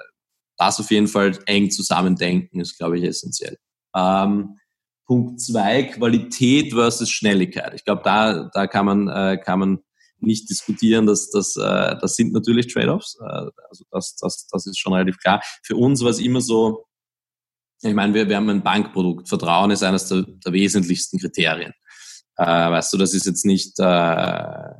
das 0.56 0.78
auf 0.78 0.90
jeden 0.90 1.08
Fall 1.08 1.38
eng 1.46 1.70
zusammendenken 1.70 2.60
ist, 2.60 2.76
glaube 2.78 2.98
ich, 2.98 3.04
essentiell. 3.04 3.56
Ähm, 3.96 4.58
Punkt 5.06 5.40
zwei, 5.40 5.84
Qualität 5.84 6.72
versus 6.72 7.10
Schnelligkeit. 7.10 7.74
Ich 7.74 7.84
glaube, 7.84 8.02
da, 8.04 8.48
da 8.52 8.66
kann 8.66 8.86
man, 8.86 9.08
äh, 9.08 9.38
kann 9.38 9.58
man 9.58 9.78
nicht 10.20 10.48
diskutieren, 10.48 11.06
dass 11.06 11.30
das, 11.30 11.56
äh, 11.56 11.96
das 12.00 12.14
sind 12.14 12.32
natürlich 12.32 12.72
Trade-offs. 12.72 13.18
Äh, 13.20 13.50
also 13.68 13.84
das, 13.90 14.16
das, 14.16 14.46
das 14.46 14.66
ist 14.66 14.78
schon 14.78 14.92
relativ 14.92 15.18
klar. 15.18 15.42
Für 15.62 15.76
uns 15.76 16.02
war 16.02 16.10
es 16.10 16.20
immer 16.20 16.40
so, 16.40 16.84
ich 17.82 17.94
meine, 17.94 18.12
wir, 18.12 18.28
wir 18.28 18.36
haben 18.36 18.50
ein 18.50 18.62
Bankprodukt. 18.62 19.28
Vertrauen 19.28 19.70
ist 19.70 19.82
eines 19.82 20.06
der, 20.06 20.22
der 20.22 20.52
wesentlichsten 20.52 21.18
Kriterien. 21.18 21.72
Äh, 22.36 22.44
weißt 22.44 22.92
du, 22.92 22.98
das 22.98 23.14
ist 23.14 23.26
jetzt 23.26 23.44
nicht 23.44 23.78
äh, 23.78 24.72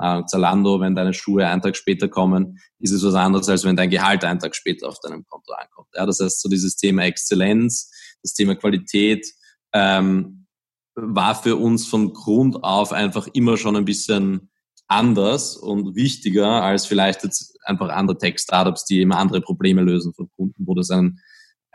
Ahnung, 0.00 0.26
Zalando, 0.26 0.80
wenn 0.80 0.94
deine 0.94 1.12
Schuhe 1.12 1.46
einen 1.46 1.62
Tag 1.62 1.76
später 1.76 2.08
kommen, 2.08 2.58
ist 2.78 2.92
es 2.92 3.04
was 3.04 3.14
anderes, 3.14 3.48
als 3.48 3.64
wenn 3.64 3.76
dein 3.76 3.90
Gehalt 3.90 4.24
einen 4.24 4.40
Tag 4.40 4.54
später 4.54 4.88
auf 4.88 4.98
deinem 5.00 5.24
Konto 5.26 5.52
ankommt. 5.52 5.88
Ja, 5.94 6.06
das 6.06 6.20
heißt, 6.20 6.40
so 6.40 6.48
dieses 6.48 6.76
Thema 6.76 7.04
Exzellenz, 7.04 7.90
das 8.22 8.34
Thema 8.34 8.54
Qualität 8.54 9.26
ähm, 9.72 10.46
war 10.94 11.34
für 11.34 11.56
uns 11.56 11.86
von 11.86 12.12
Grund 12.12 12.62
auf 12.62 12.92
einfach 12.92 13.26
immer 13.32 13.56
schon 13.56 13.76
ein 13.76 13.84
bisschen 13.84 14.50
anders 14.88 15.56
und 15.56 15.96
wichtiger 15.96 16.62
als 16.62 16.86
vielleicht 16.86 17.24
jetzt 17.24 17.58
einfach 17.64 17.88
andere 17.88 18.18
Tech-Startups, 18.18 18.84
die 18.84 19.02
immer 19.02 19.18
andere 19.18 19.40
Probleme 19.40 19.82
lösen 19.82 20.14
von 20.14 20.30
Kunden, 20.36 20.66
wo 20.66 20.74
das 20.74 20.90
ein 20.90 21.20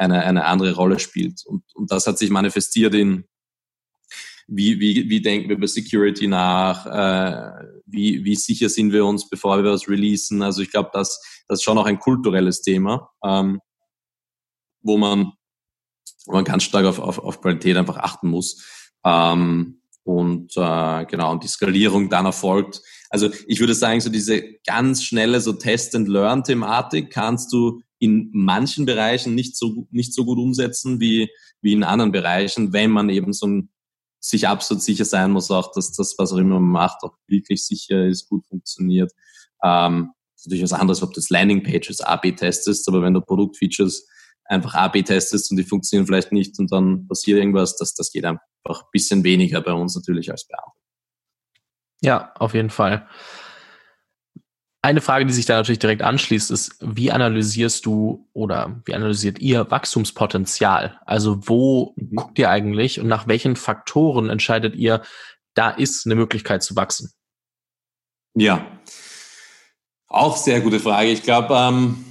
eine, 0.02 0.24
eine 0.24 0.46
andere 0.46 0.74
Rolle 0.74 1.00
spielt. 1.00 1.46
Und, 1.46 1.64
und 1.76 1.92
das 1.92 2.08
hat 2.08 2.18
sich 2.18 2.30
manifestiert 2.30 2.96
in, 2.96 3.26
wie, 4.48 4.80
wie, 4.80 5.10
wie 5.10 5.22
denken 5.22 5.50
wir 5.50 5.58
über 5.58 5.68
Security 5.68 6.28
nach, 6.28 6.86
äh, 6.86 7.66
wie, 7.86 8.24
wie 8.24 8.36
sicher 8.36 8.70
sind 8.70 8.92
wir 8.92 9.06
uns, 9.06 9.30
bevor 9.30 9.64
wir 9.64 9.72
was 9.72 9.88
releasen. 9.88 10.42
Also 10.42 10.62
ich 10.62 10.72
glaube, 10.72 10.90
das, 10.94 11.22
das 11.48 11.60
ist 11.60 11.64
schon 11.64 11.78
auch 11.78 11.86
ein 11.86 12.00
kulturelles 12.00 12.62
Thema, 12.62 13.10
ähm, 13.26 13.60
wo, 14.82 14.98
man, 14.98 15.34
wo 16.26 16.34
man 16.34 16.46
ganz 16.46 16.64
stark 16.64 16.86
auf, 16.86 17.00
auf, 17.00 17.20
auf 17.20 17.42
Qualität 17.42 17.78
einfach 17.78 17.98
achten 17.98 18.30
muss. 18.30 18.90
Ähm, 19.06 19.82
und 20.04 20.58
äh, 20.58 21.06
genau, 21.06 21.32
und 21.32 21.44
die 21.44 21.48
Skalierung 21.48 22.10
dann 22.10 22.26
erfolgt. 22.26 22.82
Also 23.10 23.30
ich 23.48 23.60
würde 23.60 23.76
sagen, 23.76 24.02
so 24.02 24.10
diese 24.10 24.42
ganz 24.66 25.04
schnelle 25.04 25.42
so 25.42 25.54
Test-and-Learn-Thematik 25.54 27.12
kannst 27.12 27.54
du 27.54 27.82
in 28.00 28.32
manchen 28.34 28.86
Bereichen 28.86 29.36
nicht 29.36 29.56
so, 29.56 29.88
nicht 29.92 30.14
so 30.14 30.26
gut 30.26 30.40
umsetzen 30.40 31.00
wie, 31.00 31.30
wie 31.62 31.74
in 31.74 31.84
anderen 31.84 32.12
Bereichen, 32.12 32.74
wenn 32.74 32.90
man 32.90 33.10
eben 33.10 33.32
so 33.32 33.46
ein, 33.46 33.70
sich 34.22 34.48
absolut 34.48 34.84
sicher 34.84 35.06
sein 35.06 35.32
muss, 35.32 35.52
auch 35.52 35.72
dass 35.74 35.92
das, 35.92 36.16
was 36.18 36.32
auch 36.32 36.38
immer 36.38 36.60
man 36.60 36.72
macht, 36.72 37.04
auch 37.04 37.18
wirklich 37.28 37.66
sicher 37.66 38.06
ist, 38.06 38.30
gut 38.30 38.46
funktioniert. 38.46 39.12
Ähm, 39.64 40.12
ist 40.36 40.48
natürlich 40.48 40.64
was 40.64 40.74
anderes, 40.74 41.02
ob 41.02 41.10
du 41.10 41.20
das 41.20 41.30
Landingpages 41.30 42.02
AB 42.02 42.36
testest, 42.36 42.88
aber 42.88 43.02
wenn 43.02 43.14
du 43.14 43.22
Produktfeatures 43.22 44.08
einfach 44.46 44.76
AB 44.76 45.04
testest 45.04 45.50
und 45.52 45.58
die 45.58 45.64
funktionieren 45.64 46.06
vielleicht 46.06 46.32
nicht 46.32 46.58
und 46.60 46.72
dann 46.72 47.08
passiert 47.08 47.40
irgendwas, 47.40 47.78
das, 47.78 47.96
das 47.96 48.12
geht 48.12 48.26
einfach 48.26 48.42
ein 48.66 48.90
bisschen 48.92 49.24
weniger 49.24 49.62
bei 49.62 49.74
uns 49.74 49.96
natürlich 49.96 50.32
als 50.32 50.48
bei 50.48 50.58
anderen. 50.58 50.82
Ja, 52.04 52.34
auf 52.36 52.54
jeden 52.54 52.70
Fall. 52.70 53.08
Eine 54.84 55.02
Frage, 55.02 55.28
die 55.28 55.34
sich 55.34 55.46
da 55.46 55.58
natürlich 55.58 55.80
direkt 55.80 56.02
anschließt, 56.02 56.50
ist, 56.50 56.78
wie 56.82 57.12
analysierst 57.12 57.86
du 57.86 58.28
oder 58.34 58.82
wie 58.86 58.96
analysiert 58.96 59.38
ihr 59.40 59.70
Wachstumspotenzial? 59.70 61.00
Also 61.06 61.48
wo 61.48 61.94
mhm. 61.96 62.16
guckt 62.16 62.40
ihr 62.40 62.50
eigentlich 62.50 63.00
und 63.00 63.08
nach 63.08 63.28
welchen 63.28 63.56
Faktoren 63.56 64.30
entscheidet 64.30 64.76
ihr, 64.76 65.04
da 65.54 65.70
ist 65.70 66.06
eine 66.06 66.16
Möglichkeit 66.16 66.64
zu 66.64 66.76
wachsen? 66.76 67.12
Ja, 68.34 68.66
auch 70.08 70.36
sehr 70.36 70.62
gute 70.62 70.80
Frage. 70.80 71.10
Ich 71.10 71.22
glaube, 71.22 71.54
ähm, 71.54 72.04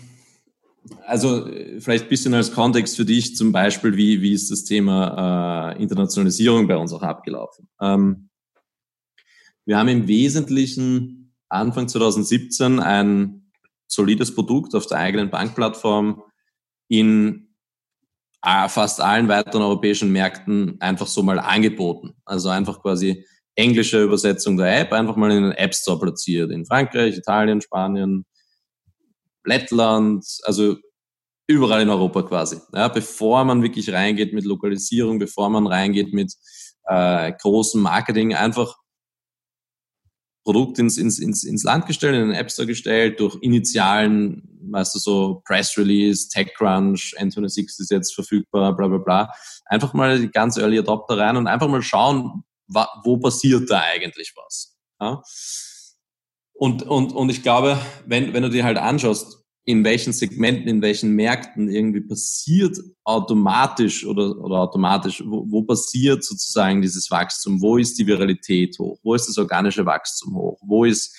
also 1.06 1.46
vielleicht 1.80 2.04
ein 2.04 2.08
bisschen 2.08 2.34
als 2.34 2.52
Kontext 2.52 2.96
für 2.96 3.04
dich 3.04 3.36
zum 3.36 3.52
Beispiel, 3.52 3.96
wie, 3.96 4.22
wie 4.22 4.32
ist 4.32 4.50
das 4.50 4.64
Thema 4.64 5.74
äh, 5.74 5.82
Internationalisierung 5.82 6.68
bei 6.68 6.76
uns 6.76 6.92
auch 6.92 7.02
abgelaufen? 7.02 7.68
Ähm, 7.80 8.28
wir 9.66 9.76
haben 9.76 9.88
im 9.88 10.08
Wesentlichen 10.08 11.19
Anfang 11.50 11.88
2017 11.88 12.80
ein 12.80 13.52
solides 13.86 14.34
Produkt 14.34 14.74
auf 14.74 14.86
der 14.86 14.98
eigenen 14.98 15.30
Bankplattform 15.30 16.22
in 16.88 17.54
äh, 18.42 18.68
fast 18.68 19.00
allen 19.00 19.28
weiteren 19.28 19.62
europäischen 19.62 20.12
Märkten 20.12 20.80
einfach 20.80 21.06
so 21.06 21.22
mal 21.22 21.38
angeboten. 21.38 22.14
Also 22.24 22.48
einfach 22.48 22.80
quasi 22.80 23.26
englische 23.54 24.02
Übersetzung 24.02 24.56
der 24.56 24.80
App 24.80 24.92
einfach 24.92 25.16
mal 25.16 25.30
in 25.30 25.42
den 25.42 25.52
App 25.52 25.74
Store 25.74 25.98
platziert. 25.98 26.50
In 26.50 26.64
Frankreich, 26.64 27.16
Italien, 27.16 27.60
Spanien, 27.60 28.24
Lettland, 29.44 30.24
also 30.44 30.76
überall 31.46 31.82
in 31.82 31.90
Europa 31.90 32.22
quasi. 32.22 32.58
Ja, 32.72 32.88
bevor 32.88 33.44
man 33.44 33.62
wirklich 33.62 33.92
reingeht 33.92 34.32
mit 34.32 34.44
Lokalisierung, 34.44 35.18
bevor 35.18 35.50
man 35.50 35.66
reingeht 35.66 36.12
mit 36.12 36.32
äh, 36.84 37.32
großem 37.32 37.82
Marketing, 37.82 38.34
einfach 38.34 38.76
Produkt 40.44 40.78
ins, 40.78 40.96
ins, 40.96 41.18
ins, 41.18 41.44
ins 41.44 41.64
Land 41.64 41.86
gestellt, 41.86 42.14
in 42.14 42.28
den 42.28 42.36
App 42.36 42.50
Store 42.50 42.66
gestellt, 42.66 43.20
durch 43.20 43.36
initialen, 43.42 44.42
weißt 44.70 44.94
du, 44.94 44.98
so 44.98 45.42
Press 45.44 45.76
Release, 45.76 46.28
TechCrunch, 46.28 47.14
N26 47.18 47.80
ist 47.80 47.90
jetzt 47.90 48.14
verfügbar, 48.14 48.74
bla 48.76 48.88
bla 48.88 48.98
bla. 48.98 49.32
Einfach 49.66 49.92
mal 49.92 50.18
die 50.18 50.30
ganz 50.30 50.56
Early 50.56 50.78
Adopter 50.78 51.18
rein 51.18 51.36
und 51.36 51.46
einfach 51.46 51.68
mal 51.68 51.82
schauen, 51.82 52.44
wo 53.04 53.18
passiert 53.18 53.70
da 53.70 53.80
eigentlich 53.80 54.32
was. 54.36 54.76
Ja? 55.00 55.22
Und, 56.52 56.82
und, 56.82 57.12
und 57.12 57.30
ich 57.30 57.42
glaube, 57.42 57.78
wenn, 58.06 58.32
wenn 58.34 58.42
du 58.42 58.50
dir 58.50 58.64
halt 58.64 58.78
anschaust, 58.78 59.39
in 59.64 59.84
welchen 59.84 60.12
Segmenten, 60.12 60.68
in 60.68 60.82
welchen 60.82 61.14
Märkten 61.14 61.68
irgendwie 61.68 62.00
passiert 62.00 62.78
automatisch 63.04 64.06
oder, 64.06 64.36
oder 64.38 64.60
automatisch, 64.60 65.22
wo, 65.24 65.44
wo 65.48 65.62
passiert 65.62 66.24
sozusagen 66.24 66.80
dieses 66.80 67.10
Wachstum, 67.10 67.60
wo 67.60 67.76
ist 67.76 67.98
die 67.98 68.06
Viralität 68.06 68.78
hoch, 68.78 68.98
wo 69.02 69.14
ist 69.14 69.28
das 69.28 69.38
organische 69.38 69.84
Wachstum 69.84 70.34
hoch, 70.34 70.58
wo 70.62 70.84
ist 70.84 71.14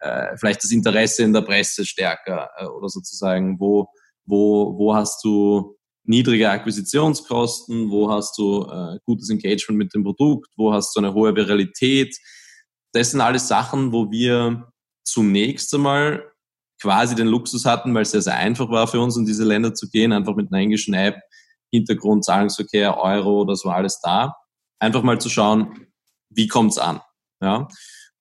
äh, 0.00 0.36
vielleicht 0.36 0.62
das 0.62 0.70
Interesse 0.70 1.24
in 1.24 1.32
der 1.32 1.42
Presse 1.42 1.84
stärker 1.84 2.48
äh, 2.56 2.66
oder 2.66 2.88
sozusagen, 2.88 3.58
wo, 3.58 3.88
wo, 4.24 4.78
wo 4.78 4.94
hast 4.94 5.22
du 5.24 5.76
niedrige 6.04 6.50
Akquisitionskosten, 6.50 7.90
wo 7.90 8.10
hast 8.10 8.38
du 8.38 8.64
äh, 8.64 8.98
gutes 9.04 9.30
Engagement 9.30 9.78
mit 9.78 9.94
dem 9.94 10.04
Produkt, 10.04 10.48
wo 10.56 10.72
hast 10.72 10.94
du 10.94 11.00
eine 11.00 11.12
hohe 11.12 11.34
Viralität. 11.34 12.16
Das 12.92 13.10
sind 13.10 13.20
alles 13.20 13.48
Sachen, 13.48 13.92
wo 13.92 14.10
wir 14.10 14.72
zunächst 15.04 15.74
einmal 15.74 16.24
quasi 16.80 17.14
den 17.14 17.26
Luxus 17.26 17.64
hatten, 17.64 17.94
weil 17.94 18.02
es 18.02 18.10
sehr, 18.10 18.22
sehr 18.22 18.36
einfach 18.36 18.70
war 18.70 18.86
für 18.86 19.00
uns, 19.00 19.16
in 19.16 19.26
diese 19.26 19.44
Länder 19.44 19.74
zu 19.74 19.88
gehen, 19.90 20.12
einfach 20.12 20.34
mit 20.34 20.52
einer 20.52 20.60
englischen 20.60 20.94
App, 20.94 21.20
Hintergrund, 21.70 22.24
Zahlungsverkehr, 22.24 22.98
Euro, 22.98 23.44
das 23.44 23.64
war 23.64 23.76
alles 23.76 24.00
da. 24.00 24.34
Einfach 24.78 25.02
mal 25.02 25.20
zu 25.20 25.28
schauen, 25.28 25.86
wie 26.30 26.48
kommt's 26.48 26.78
an? 26.78 27.00
Ja. 27.40 27.68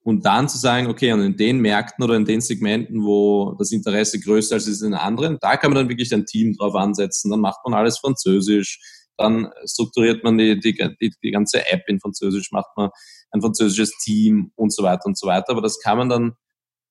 Und 0.02 0.26
dann 0.26 0.48
zu 0.48 0.58
sagen, 0.58 0.88
okay, 0.88 1.12
und 1.12 1.22
in 1.22 1.38
den 1.38 1.60
Märkten 1.60 2.04
oder 2.04 2.16
in 2.16 2.26
den 2.26 2.42
Segmenten, 2.42 3.04
wo 3.04 3.56
das 3.60 3.72
Interesse 3.72 4.20
größer 4.20 4.56
ist 4.56 4.68
als 4.68 4.82
in 4.82 4.94
anderen, 4.94 5.38
da 5.42 5.58
kann 5.58 5.72
man 5.72 5.76
dann 5.76 5.90
wirklich 5.90 6.14
ein 6.14 6.26
Team 6.26 6.56
drauf 6.58 6.76
ansetzen. 6.76 7.30
Dann 7.32 7.42
macht 7.42 7.60
man 7.66 7.74
alles 7.74 8.00
Französisch, 8.00 8.80
dann 9.18 9.52
strukturiert 9.66 10.24
man 10.24 10.38
die, 10.38 10.60
die, 10.60 10.74
die, 10.74 11.14
die 11.22 11.32
ganze 11.32 11.70
App 11.72 11.84
in 11.88 12.00
Französisch, 12.00 12.52
macht 12.52 12.70
man 12.78 12.90
ein 13.32 13.42
französisches 13.42 13.92
Team 14.04 14.52
und 14.56 14.74
so 14.74 14.84
weiter 14.84 15.06
und 15.06 15.18
so 15.18 15.28
weiter. 15.28 15.50
Aber 15.50 15.62
das 15.62 15.80
kann 15.80 15.98
man 15.98 16.10
dann 16.10 16.34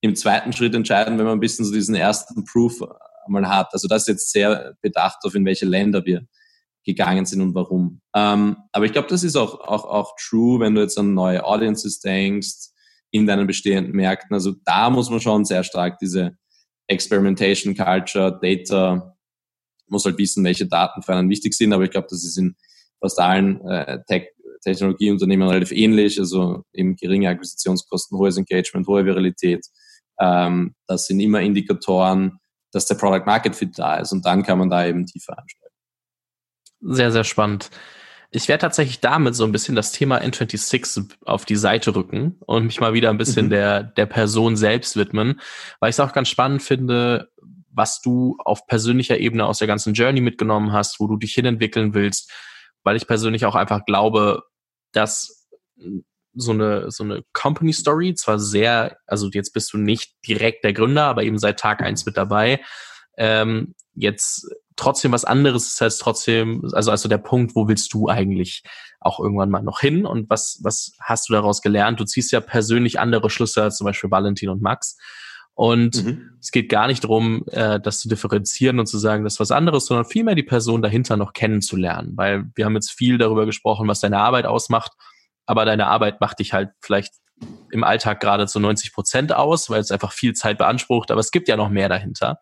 im 0.01 0.15
zweiten 0.15 0.53
Schritt 0.53 0.75
entscheiden, 0.75 1.19
wenn 1.19 1.27
man 1.27 1.39
ein 1.39 1.41
bisschen 1.41 1.65
so 1.65 1.73
diesen 1.73 1.95
ersten 1.95 2.45
Proof 2.45 2.83
einmal 3.27 3.49
hat. 3.49 3.69
Also 3.73 3.89
das 3.89 4.03
ist 4.03 4.09
jetzt 4.09 4.33
sehr 4.33 4.75
bedacht 4.81 5.19
auf, 5.25 5.35
in 5.35 5.45
welche 5.45 5.67
Länder 5.67 6.05
wir 6.05 6.27
gegangen 6.85 7.27
sind 7.27 7.43
und 7.43 7.55
warum. 7.55 8.01
Ähm, 8.15 8.57
aber 8.73 8.87
ich 8.87 8.93
glaube, 8.93 9.09
das 9.09 9.23
ist 9.23 9.37
auch, 9.37 9.61
auch, 9.61 9.85
auch 9.85 10.15
true, 10.17 10.61
wenn 10.61 10.75
du 10.75 10.81
jetzt 10.81 10.99
an 10.99 11.15
neue 11.15 11.45
Audiences 11.45 12.01
denkst, 12.01 12.71
in 13.11 13.27
deinen 13.27 13.47
bestehenden 13.47 13.95
Märkten. 13.95 14.35
Also 14.35 14.55
da 14.65 14.91
muss 14.91 15.11
man 15.11 15.21
schon 15.21 15.45
sehr 15.45 15.65
stark 15.65 15.99
diese 15.99 16.37
Experimentation 16.87 17.75
Culture, 17.75 18.39
Data, 18.41 19.15
muss 19.89 20.05
halt 20.05 20.19
wissen, 20.19 20.45
welche 20.45 20.67
Daten 20.67 21.03
für 21.03 21.15
einen 21.15 21.31
wichtig 21.31 21.55
sind, 21.55 21.73
aber 21.73 21.85
ich 21.85 21.91
glaube, 21.91 22.09
das 22.11 22.25
ist 22.25 22.37
in 22.37 22.57
fast 23.01 23.19
allen 23.19 23.61
äh, 23.67 24.01
Tech 24.07 24.29
Technologieunternehmen 24.63 25.49
relativ 25.49 25.73
ähnlich, 25.73 26.19
also 26.19 26.65
eben 26.73 26.97
geringe 26.97 27.29
Akquisitionskosten, 27.29 28.19
hohes 28.19 28.37
Engagement, 28.37 28.89
hohe 28.89 29.05
Viralität, 29.05 29.65
ähm, 30.19 30.75
das 30.87 31.07
sind 31.07 31.21
immer 31.21 31.41
Indikatoren, 31.41 32.39
dass 32.73 32.87
der 32.87 32.97
Product 32.97 33.25
Market 33.27 33.57
Fit 33.57 33.79
da 33.79 33.97
ist 33.97 34.13
und 34.13 34.25
dann 34.27 34.43
kann 34.43 34.59
man 34.59 34.71
da 34.71 34.87
eben 34.87 35.07
tiefer 35.07 35.39
einsteigen. 35.39 35.75
Sehr, 36.81 37.11
sehr 37.13 37.25
spannend. 37.25 37.71
Ich 38.31 38.47
werde 38.49 38.61
tatsächlich 38.61 39.01
damit 39.01 39.35
so 39.35 39.45
ein 39.45 39.53
bisschen 39.53 39.75
das 39.75 39.91
Thema 39.91 40.21
N26 40.21 41.15
auf 41.25 41.47
die 41.47 41.57
Seite 41.57 41.95
rücken 41.95 42.37
und 42.41 42.67
mich 42.67 42.79
mal 42.79 42.93
wieder 42.93 43.09
ein 43.09 43.17
bisschen 43.17 43.47
mhm. 43.47 43.51
der, 43.51 43.83
der 43.83 44.07
Person 44.07 44.57
selbst 44.57 44.97
widmen, 44.97 45.41
weil 45.81 45.91
ich 45.91 45.97
es 45.97 46.01
auch 46.01 46.13
ganz 46.13 46.29
spannend 46.29 46.63
finde, 46.63 47.31
was 47.71 48.03
du 48.03 48.37
auf 48.45 48.67
persönlicher 48.67 49.19
Ebene 49.19 49.47
aus 49.47 49.59
der 49.59 49.67
ganzen 49.67 49.95
Journey 49.95 50.21
mitgenommen 50.21 50.73
hast, 50.73 51.01
wo 51.01 51.07
du 51.07 51.17
dich 51.17 51.33
hinentwickeln 51.33 51.95
willst, 51.95 52.31
weil 52.83 52.97
ich 52.97 53.07
persönlich 53.07 53.47
auch 53.47 53.55
einfach 53.55 53.87
glaube, 53.87 54.43
dass 54.93 55.49
so 56.35 56.53
eine, 56.53 56.91
so 56.91 57.05
eine 57.05 57.23
Company 57.33 57.73
Story, 57.73 58.15
zwar 58.15 58.39
sehr, 58.39 58.97
also 59.07 59.29
jetzt 59.33 59.53
bist 59.53 59.73
du 59.73 59.79
nicht 59.79 60.15
direkt 60.27 60.65
der 60.65 60.73
Gründer, 60.73 61.05
aber 61.05 61.23
eben 61.23 61.39
seit 61.39 61.59
Tag 61.59 61.83
eins 61.83 62.07
mit 62.07 62.17
dabei, 62.17 62.61
ähm, 63.17 63.75
jetzt 63.95 64.49
trotzdem 64.77 65.13
was 65.13 65.25
anderes 65.25 65.67
ist 65.67 65.83
als 65.83 65.99
trotzdem, 65.99 66.63
also 66.73 66.91
also 66.91 67.09
der 67.09 67.19
Punkt, 67.19 67.57
wo 67.57 67.69
willst 67.69 67.93
du 67.93 68.09
eigentlich 68.09 68.63
auch 69.01 69.19
irgendwann 69.21 69.51
mal 69.51 69.63
noch 69.63 69.81
hin 69.81 70.07
und 70.07 70.31
was, 70.31 70.61
was 70.63 70.93
hast 71.01 71.29
du 71.29 71.33
daraus 71.33 71.61
gelernt? 71.63 72.01
Du 72.01 72.05
ziehst 72.05 72.33
ja 72.33 72.41
persönlich 72.41 73.01
andere 73.01 73.29
Schlüsse 73.31 73.63
als 73.63 73.77
zum 73.77 73.85
Beispiel 73.85 74.11
Valentin 74.11 74.49
und 74.49 74.63
Max. 74.63 74.97
Und 75.55 76.05
mhm. 76.05 76.31
es 76.41 76.53
geht 76.53 76.69
gar 76.69 76.87
nicht 76.87 77.03
darum, 77.03 77.45
äh, 77.49 77.81
das 77.81 77.99
zu 77.99 78.09
differenzieren 78.09 78.79
und 78.79 78.87
zu 78.87 78.97
sagen, 78.97 79.25
das 79.25 79.35
ist 79.35 79.41
was 79.41 79.51
anderes, 79.51 79.87
sondern 79.87 80.07
vielmehr 80.07 80.37
die 80.37 80.45
Person 80.45 80.83
dahinter 80.83 81.17
noch 81.17 81.33
kennenzulernen. 81.33 82.13
Weil 82.15 82.45
wir 82.55 82.65
haben 82.65 82.77
jetzt 82.77 82.93
viel 82.93 83.19
darüber 83.19 83.45
gesprochen, 83.45 83.89
was 83.89 83.99
deine 83.99 84.19
Arbeit 84.19 84.47
ausmacht 84.47 84.93
aber 85.49 85.65
deine 85.65 85.87
Arbeit 85.87 86.21
macht 86.21 86.41
dich 86.41 86.53
halt 86.53 86.71
vielleicht 86.83 87.15
im 87.71 87.83
Alltag 87.83 88.21
gerade 88.21 88.47
zu 88.47 88.61
90 88.61 88.93
Prozent 88.93 89.33
aus, 89.33 89.71
weil 89.71 89.81
es 89.81 89.91
einfach 89.91 90.13
viel 90.13 90.35
Zeit 90.35 90.59
beansprucht, 90.59 91.11
aber 91.11 91.21
es 91.21 91.31
gibt 91.31 91.49
ja 91.49 91.57
noch 91.57 91.71
mehr 91.71 91.89
dahinter. 91.89 92.39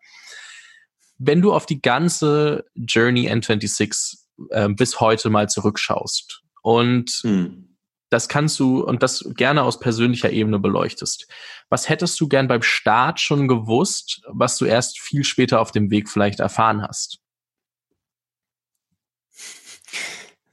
Wenn 1.17 1.41
du 1.41 1.53
auf 1.53 1.65
die 1.65 1.81
ganze 1.81 2.65
Journey 2.75 3.31
N26 3.31 4.17
äh, 4.49 4.69
bis 4.69 4.99
heute 4.99 5.29
mal 5.29 5.47
zurückschaust 5.47 6.43
und 6.61 7.09
hm. 7.21 7.77
das 8.09 8.27
kannst 8.27 8.59
du 8.59 8.83
und 8.83 9.01
das 9.01 9.23
gerne 9.35 9.63
aus 9.63 9.79
persönlicher 9.79 10.29
Ebene 10.29 10.59
beleuchtest, 10.59 11.27
was 11.69 11.87
hättest 11.87 12.19
du 12.19 12.27
gern 12.27 12.49
beim 12.49 12.61
Start 12.61 13.21
schon 13.21 13.47
gewusst, 13.47 14.21
was 14.27 14.57
du 14.57 14.65
erst 14.65 14.99
viel 14.99 15.23
später 15.23 15.61
auf 15.61 15.71
dem 15.71 15.91
Weg 15.91 16.09
vielleicht 16.09 16.41
erfahren 16.41 16.81
hast? 16.81 17.19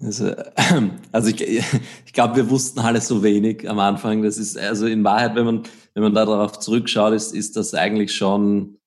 Also, 0.05 0.35
also 1.13 1.31
ich, 1.31 1.41
ich 1.41 2.13
glaube, 2.13 2.37
wir 2.37 2.51
wussten 2.51 2.81
alle 2.81 3.01
so 3.01 3.23
wenig 3.23 3.69
am 3.69 3.79
Anfang. 3.79 4.23
Das 4.23 4.37
ist 4.37 4.59
also 4.59 4.87
in 4.87 5.03
Wahrheit, 5.05 5.35
wenn 5.35 5.47
man 5.47 5.63
wenn 5.95 6.03
man 6.03 6.15
darauf 6.15 6.59
zurückschaut, 6.59 7.15
ist 7.15 7.35
ist 7.35 7.57
das 7.57 7.75
eigentlich 7.75 8.15
schon 8.15 8.79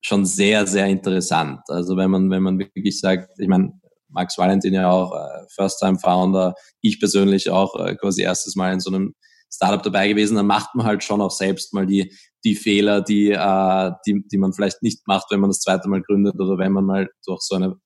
schon 0.00 0.26
sehr 0.26 0.66
sehr 0.66 0.86
interessant. 0.86 1.60
Also 1.68 1.96
wenn 1.96 2.10
man 2.10 2.30
wenn 2.30 2.42
man 2.42 2.58
wirklich 2.58 2.98
sagt, 2.98 3.38
ich 3.38 3.48
meine 3.48 3.72
Max 4.08 4.38
Valentin 4.38 4.74
ja 4.74 4.90
auch 4.90 5.14
äh, 5.14 5.44
First 5.54 5.80
Time 5.80 5.98
Founder, 5.98 6.54
ich 6.80 6.98
persönlich 6.98 7.50
auch 7.50 7.78
äh, 7.78 7.94
quasi 7.94 8.22
erstes 8.22 8.56
Mal 8.56 8.72
in 8.72 8.80
so 8.80 8.90
einem 8.90 9.14
Startup 9.52 9.82
dabei 9.82 10.08
gewesen, 10.08 10.36
dann 10.36 10.46
macht 10.46 10.74
man 10.74 10.86
halt 10.86 11.04
schon 11.04 11.20
auch 11.20 11.30
selbst 11.30 11.72
mal 11.72 11.86
die 11.86 12.12
die 12.44 12.54
Fehler, 12.54 13.00
die 13.02 13.30
äh, 13.30 13.92
die 14.06 14.24
die 14.26 14.38
man 14.38 14.52
vielleicht 14.52 14.82
nicht 14.82 15.06
macht, 15.06 15.26
wenn 15.30 15.40
man 15.40 15.50
das 15.50 15.60
zweite 15.60 15.88
Mal 15.88 16.02
gründet 16.02 16.34
oder 16.40 16.58
wenn 16.58 16.72
man 16.72 16.84
mal 16.84 17.08
durch 17.24 17.42
so 17.42 17.54
eine 17.54 17.76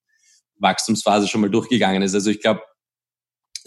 Wachstumsphase 0.63 1.29
schon 1.29 1.43
mal 1.43 1.51
durchgegangen 1.51 2.03
ist. 2.03 2.15
Also 2.15 2.31
ich 2.31 2.41
glaube, 2.41 2.63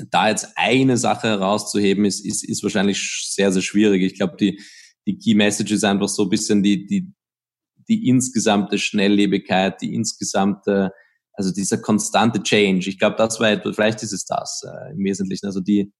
da 0.09 0.29
jetzt 0.29 0.47
eine 0.55 0.97
Sache 0.97 1.27
herauszuheben, 1.27 2.05
ist, 2.05 2.25
ist, 2.25 2.43
ist 2.43 2.63
wahrscheinlich 2.63 3.27
sehr, 3.29 3.51
sehr 3.51 3.61
schwierig. 3.61 4.01
Ich 4.03 4.15
glaube, 4.15 4.35
die, 4.37 4.59
die 5.05 5.17
Key 5.17 5.35
Message 5.35 5.71
ist 5.71 5.83
einfach 5.83 6.09
so 6.09 6.23
ein 6.23 6.29
bisschen 6.29 6.63
die, 6.63 6.85
die, 6.85 7.13
die 7.87 8.07
insgesamte 8.07 8.79
Schnelllebigkeit, 8.79 9.81
die 9.81 9.93
insgesamte, 9.93 10.91
also 11.33 11.51
dieser 11.51 11.77
konstante 11.77 12.41
Change. 12.41 12.89
Ich 12.89 12.97
glaube, 12.99 13.17
das 13.17 13.39
war 13.39 13.51
etwas, 13.51 13.75
vielleicht 13.75 14.01
ist 14.03 14.13
es 14.13 14.25
das 14.25 14.63
äh, 14.65 14.91
im 14.91 15.03
Wesentlichen. 15.03 15.45
Also 15.45 15.61
die, 15.61 15.93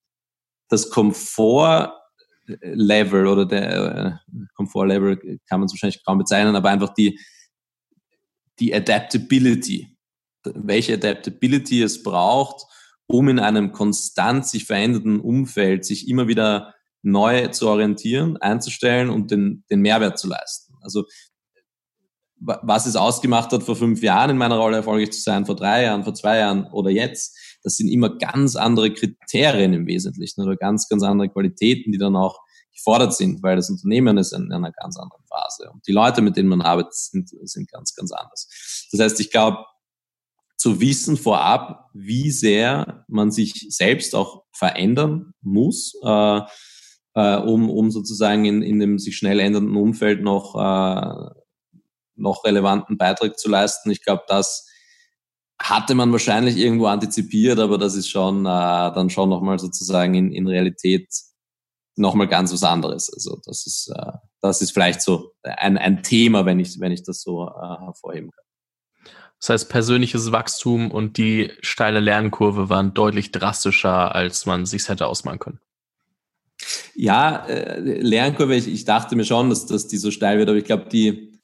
das 0.70 0.90
Komfort-Level 0.90 3.28
oder 3.28 3.46
der 3.46 4.22
äh, 4.32 4.46
Komfort-Level 4.56 5.40
kann 5.48 5.60
man 5.60 5.68
es 5.68 5.74
wahrscheinlich 5.74 6.04
kaum 6.04 6.18
bezeichnen, 6.18 6.56
aber 6.56 6.70
einfach 6.70 6.94
die, 6.94 7.20
die 8.60 8.74
Adaptability 8.74 9.95
welche 10.54 10.96
Adaptability 10.96 11.82
es 11.82 12.04
braucht, 12.04 12.66
um 13.08 13.30
in 13.30 13.40
einem 13.40 13.72
konstant 13.72 14.46
sich 14.48 14.66
verändernden 14.66 15.20
Umfeld 15.20 15.86
sich 15.86 16.08
immer 16.08 16.28
wieder 16.28 16.74
neu 17.02 17.48
zu 17.50 17.68
orientieren, 17.68 18.38
einzustellen 18.38 19.10
und 19.10 19.30
den, 19.30 19.64
den 19.70 19.82
Mehrwert 19.82 20.18
zu 20.18 20.28
leisten. 20.28 20.74
Also 20.82 21.06
was 22.38 22.86
es 22.86 22.96
ausgemacht 22.96 23.52
hat, 23.52 23.64
vor 23.64 23.76
fünf 23.76 24.02
Jahren 24.02 24.32
in 24.32 24.38
meiner 24.38 24.58
Rolle 24.58 24.78
erfolgreich 24.78 25.12
zu 25.12 25.22
sein, 25.22 25.46
vor 25.46 25.56
drei 25.56 25.84
Jahren, 25.84 26.04
vor 26.04 26.14
zwei 26.14 26.38
Jahren 26.38 26.66
oder 26.72 26.90
jetzt, 26.90 27.38
das 27.64 27.78
sind 27.78 27.88
immer 27.88 28.18
ganz 28.18 28.56
andere 28.56 28.94
Kriterien 28.94 29.74
im 29.74 29.88
Wesentlichen 29.88 30.42
oder 30.42 30.56
ganz, 30.56 30.90
ganz 30.90 31.02
andere 31.04 31.30
Qualitäten, 31.30 31.92
die 31.92 31.98
dann 31.98 32.16
auch 32.16 32.40
gefordert 32.74 33.16
sind, 33.16 33.42
weil 33.42 33.56
das 33.56 33.70
Unternehmen 33.70 34.18
ist 34.18 34.34
in, 34.34 34.52
einer 34.52 34.72
ganz 34.72 34.98
anderen 34.98 35.24
Phase 35.30 35.70
und 35.72 35.88
die 35.88 35.94
Leute, 35.94 36.22
mit 36.22 36.36
denen 36.36 36.50
man 36.50 36.62
arbeitet, 36.62 36.94
sind, 36.94 37.30
sind 37.44 37.72
ganz, 37.72 37.96
ganz 37.96 38.12
anders. 38.12 38.90
Das 38.92 39.00
heißt, 39.00 39.20
ich 39.22 39.32
glaube, 39.32 39.66
zu 40.66 40.82
wissen 40.82 41.16
vorab, 41.16 41.92
wie 41.94 42.32
sehr 42.32 43.06
man 43.08 43.30
sich 43.30 43.68
selbst 43.70 44.16
auch 44.16 44.46
verändern 44.52 45.32
muss, 45.42 45.94
äh, 46.04 46.42
äh, 47.14 47.38
um, 47.38 47.70
um 47.70 47.92
sozusagen 47.92 48.46
in, 48.46 48.64
in 48.64 48.80
dem 48.80 48.98
sich 48.98 49.16
schnell 49.16 49.40
ändernden 49.40 49.76
Umfeld 49.76 50.24
noch, 50.24 50.56
äh, 50.56 51.30
noch 52.16 52.44
relevanten 52.46 52.98
Beitrag 52.98 53.38
zu 53.38 53.48
leisten. 53.48 53.92
Ich 53.92 54.04
glaube, 54.04 54.24
das 54.28 54.68
hatte 55.62 55.94
man 55.94 56.12
wahrscheinlich 56.12 56.58
irgendwo 56.58 56.88
antizipiert, 56.88 57.60
aber 57.60 57.78
das 57.78 57.94
ist 57.94 58.10
schon 58.10 58.48
äh, 58.48 58.50
dann 58.50 59.12
schon 59.12 59.30
nochmal 59.30 59.60
sozusagen 59.60 60.16
in, 60.16 60.32
in 60.32 60.48
Realität 60.48 61.14
nochmal 61.96 62.28
ganz 62.28 62.52
was 62.52 62.64
anderes. 62.64 63.14
Also 63.14 63.40
das 63.46 63.68
ist, 63.68 63.94
äh, 63.96 64.14
das 64.42 64.64
ist 64.64 64.72
vielleicht 64.72 65.04
so 65.04 65.34
ein, 65.44 65.78
ein 65.78 66.02
Thema, 66.02 66.48
wenn 66.48 66.60
ich, 66.60 66.80
wenn 66.80 66.92
ich 66.92 67.04
das 67.04 67.22
so 67.22 67.50
äh, 67.50 67.84
hervorheben 67.86 68.32
kann. 68.32 68.45
Das 69.40 69.50
heißt, 69.50 69.70
persönliches 69.70 70.32
Wachstum 70.32 70.92
und 70.92 71.18
die 71.18 71.52
steile 71.62 72.00
Lernkurve 72.00 72.70
waren 72.70 72.94
deutlich 72.94 73.32
drastischer, 73.32 74.16
als 74.16 74.46
man 74.46 74.66
sich 74.66 74.88
hätte 74.90 75.08
ausmalen 75.08 75.40
können. 75.40 75.60
Ja, 76.96 77.46
äh, 77.48 77.80
Lernkurve, 77.80 78.56
ich, 78.56 78.68
ich 78.68 78.86
dachte 78.86 79.16
mir 79.16 79.26
schon, 79.26 79.50
dass, 79.50 79.66
dass 79.66 79.88
die 79.88 79.98
so 79.98 80.10
steil 80.10 80.38
wird, 80.38 80.50
aber 80.50 80.58
ich 80.58 80.66
glaube, 80.66 80.88
die, 80.90 81.40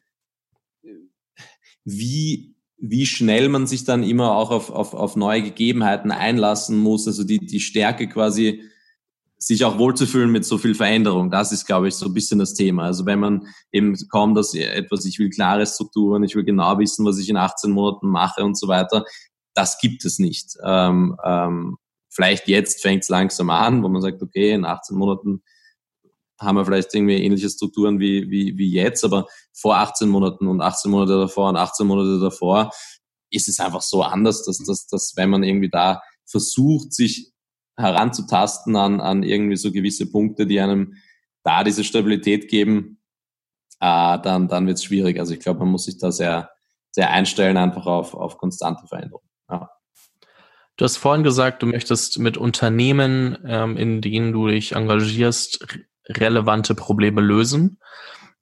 wie, 1.84 2.56
wie 2.78 3.06
schnell 3.06 3.50
man 3.50 3.68
sich 3.68 3.84
dann 3.84 4.04
immer 4.04 4.36
auch 4.36 4.52
auf, 4.52 4.70
auf, 4.72 4.94
auf 4.94 5.16
neue 5.16 5.44
Gegebenheiten 5.44 6.12
einlassen 6.12 6.78
muss, 6.78 7.08
also 7.08 7.24
die, 7.24 7.40
die 7.40 7.60
Stärke 7.60 8.08
quasi, 8.08 8.64
sich 9.42 9.66
auch 9.66 9.80
wohlzufühlen 9.80 10.32
mit 10.32 10.46
so 10.46 10.60
viel 10.60 10.76
Veränderung. 10.76 11.32
Das 11.32 11.52
ist, 11.52 11.66
glaube 11.66 11.88
ich, 11.88 11.96
so 11.96 12.06
ein 12.06 12.14
bisschen 12.14 12.38
das 12.38 12.54
Thema. 12.54 12.84
Also 12.84 13.08
wenn 13.08 13.20
man 13.20 13.48
eben 13.72 13.98
kaum 14.10 14.36
das 14.36 14.54
etwas, 14.54 15.04
ich 15.06 15.18
will 15.18 15.32
klare 15.32 15.66
Strukturen, 15.66 16.24
ich 16.24 16.36
will 16.36 16.44
genau 16.44 16.78
wissen, 16.78 17.06
was 17.08 17.18
ich 17.18 17.28
in 17.28 17.38
18 17.38 17.72
Monaten 17.72 18.08
mache 18.08 18.44
und 18.44 18.56
so 18.56 18.68
weiter, 18.68 19.04
das 19.56 19.80
gibt 19.80 20.06
es 20.06 20.20
nicht. 20.20 20.56
Ähm, 20.64 21.18
ähm, 21.26 21.78
vielleicht 22.10 22.48
jetzt 22.48 22.84
fängt 22.84 23.02
es 23.02 23.10
langsam 23.10 23.50
an, 23.50 23.82
wo 23.82 23.90
man 23.90 24.04
sagt, 24.04 24.22
okay, 24.22 24.52
in 24.52 24.64
18 24.64 24.96
Monaten 24.96 25.42
haben 26.40 26.58
wir 26.58 26.66
vielleicht 26.66 26.94
irgendwie 26.94 27.16
ähnliche 27.16 27.50
Strukturen 27.50 28.00
wie, 28.00 28.30
wie, 28.30 28.56
wie 28.60 28.72
jetzt, 28.72 29.04
aber 29.04 29.26
vor 29.54 29.78
18 29.78 30.08
Monaten 30.08 30.48
und 30.48 30.62
18 30.62 30.92
Monate 30.92 31.18
davor 31.18 31.50
und 31.50 31.58
18 31.58 31.88
Monate 31.88 32.20
davor 32.20 32.70
ist 33.32 33.48
es 33.48 33.60
einfach 33.60 33.82
so 33.82 34.04
anders, 34.04 34.44
dass, 34.44 34.60
dass, 34.60 34.86
dass 34.86 35.14
wenn 35.16 35.32
man 35.32 35.42
irgendwie 35.42 35.70
da 35.70 36.02
versucht, 36.26 36.94
sich 36.94 37.31
heranzutasten 37.82 38.76
an, 38.76 39.02
an 39.02 39.24
irgendwie 39.24 39.58
so 39.58 39.72
gewisse 39.72 40.12
Punkte, 40.12 40.46
die 40.46 40.60
einem 40.60 40.96
da 41.44 41.64
diese 41.64 41.84
Stabilität 41.84 42.50
geben, 42.50 43.00
äh, 43.80 44.20
dann, 44.22 44.48
dann 44.48 44.68
wird 44.68 44.78
es 44.78 44.84
schwierig. 44.84 45.20
Also 45.20 45.34
ich 45.34 45.40
glaube, 45.40 45.60
man 45.60 45.70
muss 45.70 45.86
sich 45.86 45.98
da 45.98 46.12
sehr, 46.12 46.52
sehr 46.92 47.10
einstellen, 47.10 47.58
einfach 47.58 47.86
auf, 47.86 48.14
auf 48.14 48.38
konstante 48.38 48.88
Veränderung. 48.88 49.24
Ja. 49.50 49.70
Du 50.78 50.86
hast 50.86 50.98
vorhin 50.98 51.24
gesagt, 51.24 51.62
du 51.62 51.68
möchtest 51.68 52.20
mit 52.20 52.38
Unternehmen, 52.38 53.38
ähm, 53.46 53.78
in 53.78 54.02
denen 54.02 54.32
du 54.32 54.48
dich 54.48 54.74
engagierst, 54.74 55.66
relevante 56.08 56.76
Probleme 56.76 57.22
lösen. 57.22 57.80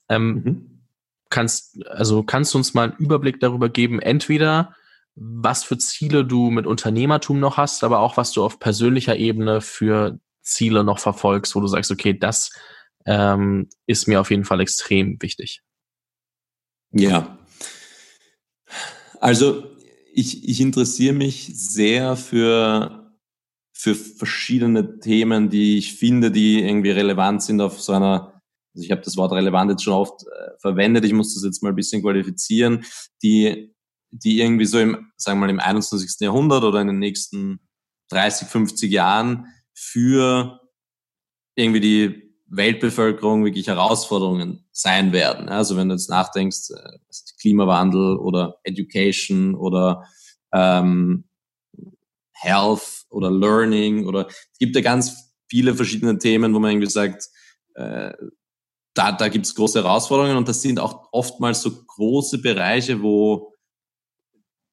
Ähm, 0.10 0.34
mhm. 0.34 0.82
Kannst, 1.30 1.86
also 1.88 2.24
kannst 2.24 2.54
du 2.54 2.58
uns 2.58 2.74
mal 2.74 2.90
einen 2.90 2.98
Überblick 2.98 3.40
darüber 3.40 3.70
geben, 3.70 4.02
entweder 4.02 4.74
was 5.20 5.66
für 5.66 5.78
Ziele 5.78 6.24
du 6.26 6.50
mit 6.50 6.66
Unternehmertum 6.66 7.40
noch 7.40 7.58
hast, 7.58 7.84
aber 7.84 8.00
auch 8.00 8.16
was 8.16 8.32
du 8.32 8.44
auf 8.44 8.60
persönlicher 8.60 9.18
Ebene 9.18 9.60
für 9.60 10.20
Ziele 10.42 10.84
noch 10.84 11.00
verfolgst, 11.00 11.56
wo 11.56 11.60
du 11.60 11.68
sagst, 11.68 11.92
okay, 11.92 12.18
das 12.18 12.52
ähm, 13.06 13.68
ist 13.86 14.08
mir 14.08 14.22
auf 14.22 14.32
jeden 14.32 14.46
Fall 14.46 14.62
extrem 14.62 15.22
wichtig. 15.22 15.62
Ja. 16.92 17.38
Also 19.20 19.66
ich, 20.14 20.48
ich 20.48 20.62
interessiere 20.62 21.14
mich 21.14 21.52
sehr 21.54 22.16
für, 22.16 23.14
für 23.74 23.96
verschiedene 23.96 25.00
Themen, 25.00 25.50
die 25.50 25.78
ich 25.78 25.96
finde, 25.96 26.32
die 26.32 26.62
irgendwie 26.62 26.92
relevant 26.92 27.44
sind 27.44 27.60
auf 27.60 27.82
so 27.82 27.92
einer, 27.92 28.42
also 28.74 28.86
ich 28.86 28.92
habe 28.92 29.02
das 29.02 29.18
Wort 29.18 29.34
relevant 29.34 29.72
jetzt 29.72 29.84
schon 29.84 29.94
oft 29.94 30.24
äh, 30.24 30.52
verwendet, 30.62 31.04
ich 31.04 31.14
muss 31.14 31.34
das 31.34 31.44
jetzt 31.44 31.62
mal 31.62 31.70
ein 31.70 31.76
bisschen 31.76 32.02
qualifizieren, 32.02 32.86
die 33.22 33.74
die 34.12 34.42
irgendwie 34.42 34.66
so 34.66 34.80
im, 34.80 35.12
sagen 35.18 35.40
wir 35.40 35.48
mal, 35.48 35.50
im 35.52 35.60
21. 35.60 36.20
Jahrhundert 36.20 36.64
oder 36.64 36.82
in 36.82 36.88
den 36.88 37.00
nächsten 37.00 37.60
30, 38.10 38.48
50 38.48 38.92
Jahren 38.92 39.46
für 39.74 40.60
irgendwie 41.56 41.80
die 41.80 42.30
Weltbevölkerung 42.48 43.46
wirklich 43.46 43.68
Herausforderungen 43.68 44.66
sein 44.72 45.14
werden. 45.14 45.50
Also 45.50 45.78
wenn 45.78 45.90
du 45.90 45.96
jetzt 45.96 46.10
nachdenkst, 46.10 46.72
äh, 46.72 46.98
Klimawandel 47.42 48.18
oder 48.18 48.60
Education 48.64 49.56
oder 49.56 50.04
ähm, 50.52 51.26
Health 52.34 53.06
oder 53.10 53.30
Learning 53.30 54.08
oder 54.08 54.28
es 54.28 54.58
gibt 54.60 54.76
ja 54.76 54.82
ganz 54.82 55.34
viele 55.48 55.76
verschiedene 55.76 56.18
Themen, 56.18 56.54
wo 56.54 56.60
man 56.60 56.72
irgendwie 56.72 56.90
sagt, 56.90 57.28
äh, 57.76 58.14
da, 58.94 59.12
da 59.12 59.28
gibt 59.30 59.46
es 59.46 59.56
große 59.56 59.84
Herausforderungen 59.84 60.38
und 60.38 60.48
das 60.48 60.62
sind 60.62 60.80
auch 60.80 61.08
oftmals 61.12 61.62
so 61.62 61.72
große 61.86 62.40
Bereiche, 62.40 63.02
wo 63.02 63.49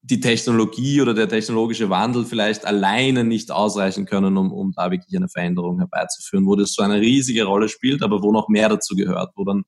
die 0.08 0.20
Technologie 0.20 1.02
oder 1.02 1.14
der 1.14 1.28
technologische 1.28 1.90
Wandel 1.90 2.24
vielleicht 2.24 2.64
alleine 2.64 3.24
nicht 3.24 3.50
ausreichen 3.50 4.06
können, 4.06 4.36
um, 4.36 4.52
um 4.52 4.72
da 4.72 4.92
wirklich 4.92 5.16
eine 5.16 5.28
Veränderung 5.28 5.78
herbeizuführen, 5.78 6.46
wo 6.46 6.54
das 6.54 6.74
so 6.74 6.82
eine 6.84 7.00
riesige 7.00 7.44
Rolle 7.44 7.68
spielt, 7.68 8.02
aber 8.04 8.22
wo 8.22 8.30
noch 8.30 8.48
mehr 8.48 8.68
dazu 8.68 8.94
gehört, 8.94 9.32
wo 9.34 9.42
dann 9.42 9.64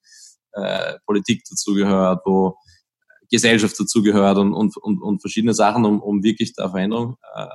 äh, 0.52 0.94
Politik 1.06 1.42
dazu 1.50 1.74
gehört, 1.74 2.20
wo 2.24 2.56
Gesellschaft 3.28 3.74
dazu 3.80 4.00
gehört 4.02 4.38
und, 4.38 4.54
und, 4.54 4.76
und, 4.76 5.02
und 5.02 5.20
verschiedene 5.20 5.54
Sachen, 5.54 5.84
um, 5.84 6.00
um 6.00 6.22
wirklich 6.22 6.54
da 6.54 6.70
Veränderung 6.70 7.16
äh, 7.34 7.46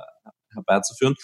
herbeizuführen. 0.52 1.14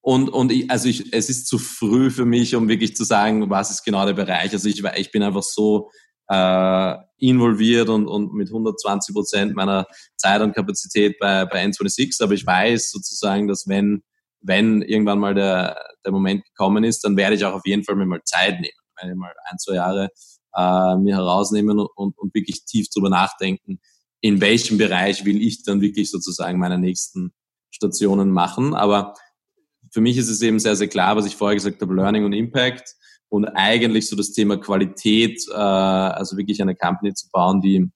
Und, 0.00 0.28
und 0.28 0.50
ich, 0.50 0.70
also 0.72 0.88
ich, 0.88 1.12
es 1.12 1.30
ist 1.30 1.46
zu 1.46 1.58
früh 1.58 2.10
für 2.10 2.24
mich, 2.24 2.56
um 2.56 2.68
wirklich 2.68 2.96
zu 2.96 3.04
sagen, 3.04 3.48
was 3.48 3.70
ist 3.70 3.84
genau 3.84 4.04
der 4.04 4.14
Bereich. 4.14 4.52
Also 4.52 4.68
ich, 4.68 4.82
ich 4.82 5.12
bin 5.12 5.22
einfach 5.22 5.44
so 5.44 5.90
äh, 6.28 6.94
involviert 7.18 7.88
und, 7.88 8.06
und 8.06 8.34
mit 8.34 8.48
120 8.48 9.14
Prozent 9.14 9.54
meiner 9.54 9.86
Zeit 10.16 10.40
und 10.40 10.54
Kapazität 10.54 11.18
bei, 11.18 11.44
bei 11.46 11.64
N26. 11.64 12.22
Aber 12.22 12.34
ich 12.34 12.46
weiß 12.46 12.90
sozusagen, 12.90 13.48
dass 13.48 13.68
wenn, 13.68 14.02
wenn 14.40 14.82
irgendwann 14.82 15.18
mal 15.18 15.34
der, 15.34 15.76
der 16.04 16.12
Moment 16.12 16.44
gekommen 16.44 16.84
ist, 16.84 17.04
dann 17.04 17.16
werde 17.16 17.36
ich 17.36 17.44
auch 17.44 17.54
auf 17.54 17.66
jeden 17.66 17.84
Fall 17.84 17.96
mir 17.96 18.06
mal 18.06 18.22
Zeit 18.24 18.60
nehmen. 18.60 18.72
Werde 18.96 19.12
ich 19.12 19.18
mal 19.18 19.32
ein, 19.50 19.58
zwei 19.58 19.74
Jahre 19.74 20.10
äh, 20.54 20.96
mir 20.96 21.16
herausnehmen 21.16 21.78
und, 21.78 21.88
und, 21.96 22.18
und 22.18 22.34
wirklich 22.34 22.64
tief 22.64 22.88
drüber 22.88 23.10
nachdenken, 23.10 23.80
in 24.20 24.40
welchem 24.40 24.78
Bereich 24.78 25.24
will 25.24 25.42
ich 25.42 25.64
dann 25.64 25.80
wirklich 25.80 26.10
sozusagen 26.10 26.58
meine 26.58 26.78
nächsten 26.78 27.34
Stationen 27.70 28.30
machen. 28.30 28.74
Aber 28.74 29.14
für 29.90 30.00
mich 30.00 30.16
ist 30.16 30.30
es 30.30 30.40
eben 30.42 30.58
sehr, 30.58 30.76
sehr 30.76 30.88
klar, 30.88 31.16
was 31.16 31.26
ich 31.26 31.36
vorher 31.36 31.56
gesagt 31.56 31.82
habe, 31.82 31.94
Learning 31.94 32.24
und 32.24 32.32
Impact 32.32 32.94
und 33.28 33.46
eigentlich 33.46 34.08
so 34.08 34.16
das 34.16 34.32
Thema 34.32 34.56
Qualität, 34.58 35.44
äh, 35.50 35.54
also 35.54 36.36
wirklich 36.36 36.62
eine 36.62 36.76
Company 36.76 37.14
zu 37.14 37.28
bauen, 37.30 37.60
die, 37.60 37.90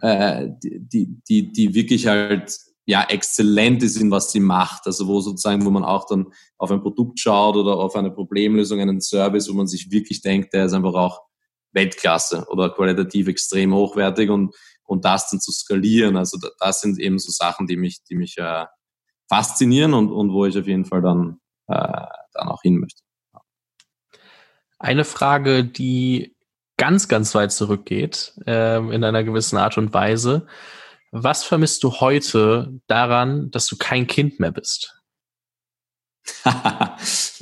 äh, 0.00 0.48
die, 0.62 1.20
die, 1.28 1.52
die 1.52 1.74
wirklich 1.74 2.06
halt 2.06 2.58
ja 2.86 3.04
exzellent 3.04 3.82
ist 3.82 3.96
in 3.96 4.10
was 4.10 4.32
sie 4.32 4.40
macht, 4.40 4.86
also 4.86 5.06
wo 5.06 5.20
sozusagen, 5.20 5.64
wo 5.64 5.70
man 5.70 5.84
auch 5.84 6.06
dann 6.06 6.26
auf 6.56 6.70
ein 6.70 6.80
Produkt 6.80 7.20
schaut 7.20 7.56
oder 7.56 7.76
auf 7.76 7.96
eine 7.96 8.10
Problemlösung, 8.10 8.80
einen 8.80 9.00
Service, 9.00 9.48
wo 9.48 9.54
man 9.54 9.66
sich 9.66 9.90
wirklich 9.90 10.22
denkt, 10.22 10.54
der 10.54 10.66
ist 10.66 10.72
einfach 10.72 10.94
auch 10.94 11.22
Weltklasse 11.72 12.46
oder 12.48 12.70
qualitativ 12.70 13.28
extrem 13.28 13.74
hochwertig 13.74 14.30
und 14.30 14.54
und 14.88 15.04
das 15.04 15.28
dann 15.28 15.38
zu 15.38 15.52
skalieren, 15.52 16.16
also 16.16 16.38
das 16.58 16.80
sind 16.80 16.98
eben 16.98 17.18
so 17.18 17.30
Sachen, 17.30 17.66
die 17.66 17.76
mich, 17.76 18.02
die 18.04 18.16
mich 18.16 18.38
äh, 18.38 18.64
faszinieren 19.28 19.92
und, 19.92 20.10
und 20.10 20.32
wo 20.32 20.46
ich 20.46 20.58
auf 20.58 20.66
jeden 20.66 20.86
Fall 20.86 21.02
dann, 21.02 21.40
äh, 21.66 22.06
dann 22.32 22.48
auch 22.48 22.62
hin 22.62 22.78
möchte. 22.78 23.02
Eine 24.78 25.04
Frage, 25.04 25.64
die 25.64 26.36
ganz, 26.76 27.08
ganz 27.08 27.34
weit 27.34 27.52
zurückgeht, 27.52 28.34
äh, 28.46 28.78
in 28.78 29.02
einer 29.04 29.24
gewissen 29.24 29.56
Art 29.56 29.76
und 29.76 29.92
Weise. 29.92 30.46
Was 31.10 31.42
vermisst 31.42 31.82
du 31.82 32.00
heute 32.00 32.80
daran, 32.86 33.50
dass 33.50 33.66
du 33.66 33.76
kein 33.76 34.06
Kind 34.06 34.40
mehr 34.40 34.52
bist? 34.52 35.02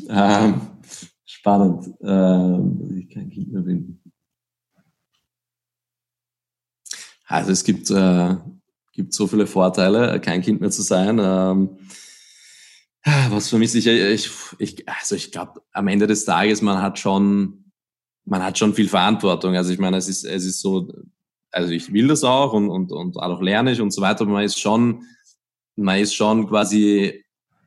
ähm, 0.09 0.61
spannend, 1.25 1.95
ähm, 2.01 2.79
dass 2.81 2.91
ich 2.93 3.11
kein 3.11 3.29
Kind 3.31 3.53
mehr 3.53 3.63
bin. 3.63 4.01
Also 7.27 7.51
es 7.51 7.65
gibt, 7.65 7.91
äh, 7.91 8.37
gibt 8.93 9.13
so 9.13 9.27
viele 9.27 9.47
Vorteile, 9.47 10.21
kein 10.21 10.43
Kind 10.43 10.61
mehr 10.61 10.71
zu 10.71 10.83
sein. 10.83 11.19
Ähm, 11.21 11.77
Was 13.07 13.51
vermisse 13.51 13.79
ich, 13.79 13.87
ich, 13.87 14.31
ich 14.59 14.89
also 14.89 15.15
ich 15.15 15.31
glaube, 15.31 15.63
am 15.73 15.87
Ende 15.87 16.09
des 16.09 16.25
Tages, 16.25 16.61
man 16.61 16.83
hat 16.83 16.99
schon, 16.99 17.71
man 18.25 18.43
hat 18.43 18.59
schon 18.59 18.75
viel 18.75 18.89
Verantwortung. 18.89 19.55
Also 19.55 19.73
ich 19.73 19.79
meine, 19.79 19.97
es 19.97 20.09
ist, 20.09 20.25
es 20.25 20.45
ist 20.45 20.61
so, 20.61 20.89
also 21.53 21.71
ich 21.71 21.93
will 21.93 22.09
das 22.09 22.25
auch 22.25 22.53
und, 22.53 22.69
und, 22.69 22.91
und 22.91 23.17
auch 23.17 23.41
lerne 23.41 23.71
ich 23.71 23.81
und 23.81 23.93
so 23.93 24.03
weiter, 24.03 24.25
man 24.25 24.43
ist 24.43 24.59
schon, 24.59 25.05
man 25.77 26.01
ist 26.01 26.15
schon 26.15 26.49
quasi 26.49 27.23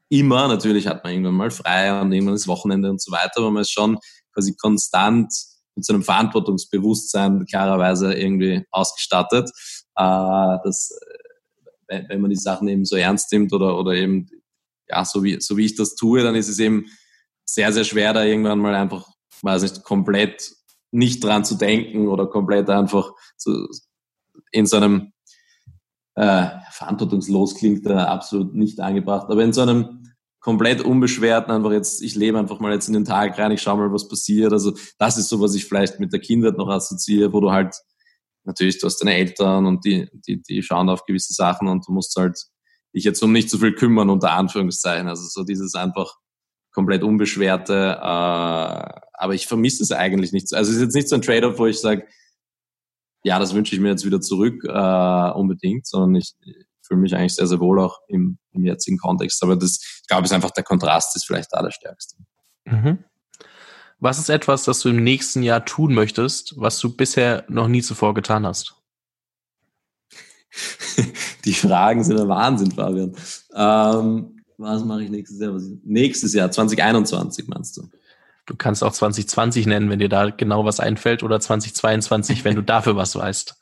immer, 0.10 0.50
natürlich 0.50 0.88
hat 0.88 1.06
man 1.06 1.14
irgendwann 1.14 1.36
mal 1.36 1.52
frei 1.52 2.02
und 2.02 2.12
irgendwann 2.12 2.36
ist 2.36 2.48
Wochenende 2.48 2.90
und 2.90 3.02
so 3.02 3.14
weiter, 3.14 3.38
aber 3.38 3.52
man 3.52 3.62
ist 3.62 3.72
schon 3.72 3.98
quasi 4.34 4.56
konstant 4.58 5.34
mit 5.76 5.86
so 5.86 5.94
einem 5.94 6.04
Verantwortungsbewusstsein 6.04 7.46
klarerweise 7.46 8.14
irgendwie 8.14 8.66
ausgestattet, 8.72 9.50
äh, 9.96 10.58
dass 10.66 10.92
äh, 11.88 12.04
wenn 12.10 12.20
man 12.20 12.30
die 12.30 12.36
Sachen 12.36 12.68
eben 12.68 12.84
so 12.84 12.98
ernst 12.98 13.32
nimmt 13.32 13.54
oder, 13.54 13.78
oder 13.78 13.94
eben, 13.94 14.30
ja, 14.90 15.06
so 15.06 15.24
wie, 15.24 15.40
so 15.40 15.58
wie 15.58 15.66
ich 15.66 15.76
das 15.76 15.96
tue, 15.96 16.24
dann 16.24 16.36
ist 16.36 16.50
es 16.50 16.60
eben 16.60 16.86
sehr, 17.46 17.72
sehr 17.74 17.84
schwer, 17.84 18.14
da 18.14 18.24
irgendwann 18.24 18.60
mal 18.60 18.76
einfach, 18.76 19.08
weiß 19.42 19.62
nicht, 19.64 19.84
komplett 19.84 20.54
nicht 20.92 21.24
dran 21.24 21.46
zu 21.46 21.56
denken 21.56 22.08
oder 22.08 22.28
komplett 22.28 22.70
einfach 22.70 23.12
zu, 23.38 23.68
in 24.52 24.66
so 24.66 24.78
einem 24.78 25.14
äh, 26.16 26.48
verantwortungslos 26.72 27.56
klingt 27.56 27.86
da 27.86 28.06
absolut 28.06 28.54
nicht 28.54 28.80
angebracht, 28.80 29.28
aber 29.30 29.44
in 29.44 29.54
so 29.54 29.62
einem 29.62 30.00
komplett 30.40 30.82
unbeschwerten, 30.82 31.54
einfach 31.54 31.72
jetzt, 31.72 32.02
ich 32.02 32.16
lebe 32.16 32.40
einfach 32.40 32.60
mal 32.60 32.74
jetzt 32.74 32.88
in 32.88 32.94
den 32.94 33.06
Tag 33.06 33.38
rein, 33.38 33.52
ich 33.52 33.62
schaue 33.62 33.78
mal, 33.78 33.92
was 33.92 34.08
passiert. 34.08 34.54
Also 34.54 34.74
das 34.98 35.18
ist 35.18 35.30
so, 35.30 35.40
was 35.42 35.54
ich 35.54 35.66
vielleicht 35.66 36.00
mit 36.00 36.14
der 36.14 36.22
Kindheit 36.22 36.58
noch 36.58 36.70
assoziiere, 36.70 37.34
wo 37.34 37.42
du 37.42 37.52
halt, 37.52 37.76
natürlich, 38.46 38.80
du 38.80 38.88
hast 38.88 38.98
deine 39.00 39.16
Eltern 39.16 39.66
und 39.66 39.84
die, 39.86 40.10
die, 40.14 40.42
die 40.42 40.64
schauen 40.64 40.90
auf 40.90 41.06
gewisse 41.06 41.34
Sachen 41.34 41.68
und 41.68 41.88
du 41.88 41.92
musst 41.92 42.16
halt 42.16 42.40
dich 42.96 43.04
jetzt 43.04 43.22
um 43.22 43.32
nicht 43.32 43.50
so 43.50 43.58
viel 43.58 43.74
kümmern, 43.74 44.10
unter 44.10 44.32
Anführungszeichen. 44.32 45.08
Also 45.08 45.24
so 45.28 45.44
dieses 45.44 45.76
einfach 45.76 46.16
komplett 46.72 47.04
unbeschwerte, 47.04 47.98
äh, 48.00 49.00
aber 49.14 49.34
ich 49.34 49.48
vermisse 49.48 49.84
es 49.84 49.92
eigentlich 49.92 50.32
nicht. 50.32 50.54
Also 50.54 50.72
es 50.72 50.78
ist 50.78 50.84
jetzt 50.84 50.96
nicht 50.96 51.10
so 51.10 51.16
ein 51.16 51.22
Trade-off, 51.22 51.60
wo 51.60 51.66
ich 51.66 51.80
sage, 51.80 52.08
ja, 53.24 53.38
das 53.38 53.54
wünsche 53.54 53.76
ich 53.76 53.82
mir 53.82 53.90
jetzt 53.90 54.06
wieder 54.06 54.22
zurück 54.22 54.64
äh, 54.64 55.32
unbedingt, 55.32 55.86
sondern 55.86 56.16
ich, 56.16 56.36
fühle 56.90 57.02
mich 57.02 57.16
eigentlich 57.16 57.36
sehr, 57.36 57.48
sehr 57.48 57.60
wohl 57.60 57.80
auch 57.80 58.00
im, 58.08 58.40
im 58.52 58.66
jetzigen 58.66 58.98
Kontext. 58.98 59.42
Aber 59.44 59.56
das, 59.56 59.80
ich 60.02 60.08
glaube, 60.08 60.26
ist 60.26 60.34
einfach 60.34 60.52
der 60.52 60.64
Kontrast 60.64 61.16
ist 61.16 61.26
vielleicht 61.26 61.54
da 61.54 61.62
der 61.62 61.72
stärkste. 61.72 62.18
Mhm. 62.66 63.06
Was 64.00 64.18
ist 64.18 64.30
etwas, 64.30 64.64
das 64.64 64.80
du 64.80 64.90
im 64.90 65.04
nächsten 65.04 65.44
Jahr 65.44 65.66
tun 65.66 65.94
möchtest, 65.94 66.56
was 66.58 66.80
du 66.80 66.96
bisher 66.96 67.46
noch 67.48 67.68
nie 67.68 67.82
zuvor 67.82 68.14
getan 68.14 68.46
hast? 68.46 68.76
Die 71.50 71.56
Fragen 71.56 72.04
sind 72.04 72.20
der 72.20 72.28
Wahnsinn, 72.28 72.70
Fabian. 72.70 73.16
Ähm, 73.56 74.36
was 74.60 74.86
mache 74.86 75.06
ich 75.06 75.10
nächstes 75.10 75.40
Jahr? 75.40 75.60
nächstes 75.84 76.36
Jahr, 76.36 76.52
2021 76.52 77.48
meinst 77.48 77.76
du? 77.76 77.90
Du 78.46 78.56
kannst 78.56 78.84
auch 78.84 78.94
2020 78.94 79.66
nennen, 79.66 79.90
wenn 79.90 79.98
dir 79.98 80.10
da 80.10 80.30
genau 80.30 80.64
was 80.64 80.80
einfällt, 80.80 81.24
oder 81.24 81.40
2022, 81.40 82.46
wenn 82.46 82.56
du 82.56 82.62
dafür 82.62 82.96
was 82.96 83.16
weißt. 83.16 83.56